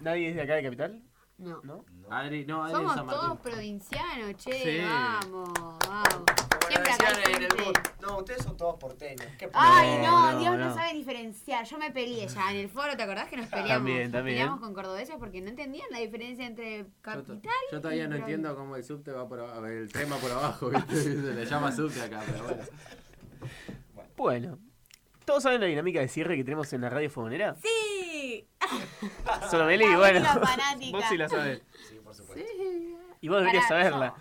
[0.02, 1.02] ¿Nadie es de acá de Capital?
[1.38, 1.60] No.
[1.64, 1.86] ¿No?
[2.12, 4.86] Adri, no, Adri Somos San todos provincianos, che, Sí.
[4.86, 5.50] vamos,
[5.88, 6.24] vamos.
[6.68, 7.80] Siempre acá hay decían en el gente.
[8.02, 9.26] No, ustedes son todos porteños.
[9.40, 10.66] ¿Qué Ay, No, no, no, Dios no.
[10.70, 10.76] no.
[10.76, 11.66] sabe diferenciar.
[11.66, 13.70] Yo me peleé ya en el foro, ¿te acordás que nos peleamos?
[13.70, 14.38] También, Nos también.
[14.38, 18.08] peleamos con cordobeses porque no entendían la diferencia entre Yo, to- capital yo todavía y
[18.08, 18.36] no provincia.
[18.36, 20.96] entiendo cómo el subte va por abajo, el tren va por abajo, ¿viste?
[20.96, 22.64] Se le llama subte acá, pero bueno.
[24.16, 24.60] Bueno.
[25.26, 27.56] ¿Todos saben la dinámica de cierre que tenemos en la radio fogonera?
[27.56, 27.70] ¡Sí!
[29.52, 30.26] Solo Meli, La bueno.
[30.26, 30.98] fanática.
[30.98, 31.62] Vos sí la sabés.
[31.90, 32.46] Sí, por supuesto.
[32.58, 32.96] Sí.
[33.22, 34.14] Y vos deberías Pará, saberla.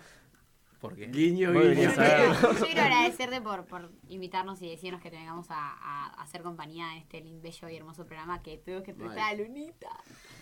[0.79, 1.07] ¿Por qué?
[1.07, 1.89] Guiño, guiño.
[2.41, 6.93] Yo quiero agradecerte por, por invitarnos y decirnos que te vengamos a, a hacer compañía
[6.93, 9.89] en este lindo, bello y hermoso programa que tuvimos que prestar a Lunita.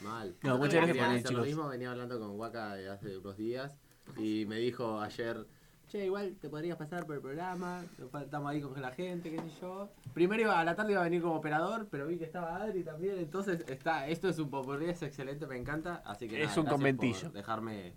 [0.02, 0.36] Mal.
[0.44, 1.48] No, muchas gracias por venir, hacer lo chicos.
[1.48, 3.76] mismo, venía hablando con Waka de hace unos días
[4.18, 5.46] y me dijo ayer,
[5.90, 7.84] che, igual te podrías pasar por el programa,
[8.22, 9.90] estamos ahí con la gente, qué sé yo.
[10.14, 12.84] Primero iba, a la tarde iba a venir como operador, pero vi que estaba Adri
[12.84, 16.60] también, entonces está, esto es un popurrí, es excelente, me encanta, así que Es nada,
[16.62, 17.22] un gracias conventillo.
[17.24, 17.94] por dejarme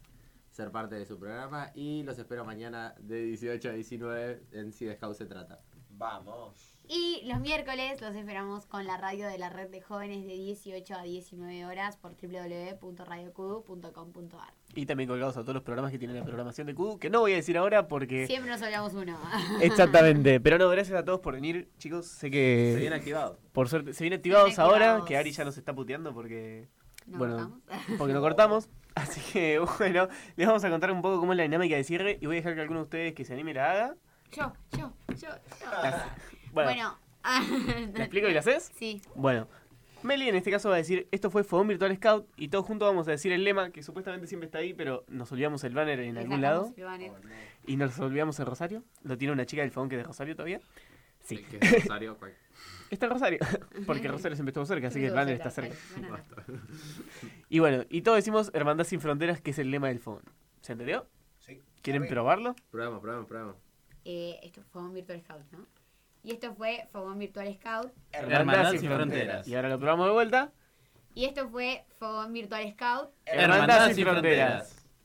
[0.50, 4.84] ser parte de su programa y los espero mañana de 18 a 19 en Si
[4.86, 5.60] de Scout se trata.
[5.90, 6.71] Vamos.
[6.94, 10.94] Y los miércoles los esperamos con la radio de la red de jóvenes de 18
[10.94, 14.52] a 19 horas por www.radiocudu.com.ar.
[14.74, 17.20] Y también colgados a todos los programas que tienen la programación de Kudu, que no
[17.20, 18.26] voy a decir ahora porque...
[18.26, 19.18] Siempre nos olvidamos uno.
[19.62, 20.38] Exactamente.
[20.38, 22.04] Pero no, gracias a todos por venir, chicos.
[22.04, 22.72] Sé que...
[22.74, 23.38] Se viene activado.
[23.52, 25.08] Por suerte, se viene activados ahora, activados.
[25.08, 26.68] que Ari ya nos está puteando porque...
[27.06, 27.62] ¿No bueno, cortamos?
[27.98, 28.68] porque no cortamos.
[28.94, 32.18] Así que, bueno, les vamos a contar un poco cómo es la dinámica de cierre
[32.20, 33.96] y voy a dejar que alguno de ustedes que se anime la haga.
[34.30, 35.28] Yo, yo, yo, yo.
[36.52, 36.98] Bueno, Bueno.
[37.94, 38.70] ¿te explico y lo haces?
[38.74, 39.00] Sí.
[39.14, 39.48] Bueno,
[40.02, 42.88] Meli en este caso va a decir, esto fue Fogón Virtual Scout y todos juntos
[42.88, 46.00] vamos a decir el lema que supuestamente siempre está ahí, pero nos olvidamos el banner
[46.00, 47.12] en algún lado el banner.
[47.66, 48.82] y nos olvidamos el Rosario.
[49.04, 50.60] ¿Lo tiene una chica del Fogón que es de Rosario todavía?
[51.20, 51.36] Sí.
[51.36, 52.34] El que es Rosario, cual-
[52.90, 53.38] Está en Rosario,
[53.86, 55.74] porque Rosario siempre estuvo cerca, así que el banner está cerca.
[57.48, 60.22] Y bueno, y todos decimos Hermandad sin Fronteras, que es el lema del Fogón.
[60.60, 61.06] ¿Se entendió?
[61.38, 61.62] Sí.
[61.80, 62.54] ¿Quieren probarlo?
[62.70, 63.56] Probamos, probamos, probamos.
[64.04, 65.66] Eh, esto fue un Virtual Scout, ¿no?
[66.22, 67.92] Y esto fue Fogón Virtual Scout.
[68.12, 69.48] Hermandad sin fronteras.
[69.48, 70.52] Y ahora lo probamos de vuelta.
[71.14, 73.10] Y esto fue Fogón Virtual Scout.
[73.26, 74.81] Hermandad sin fronteras.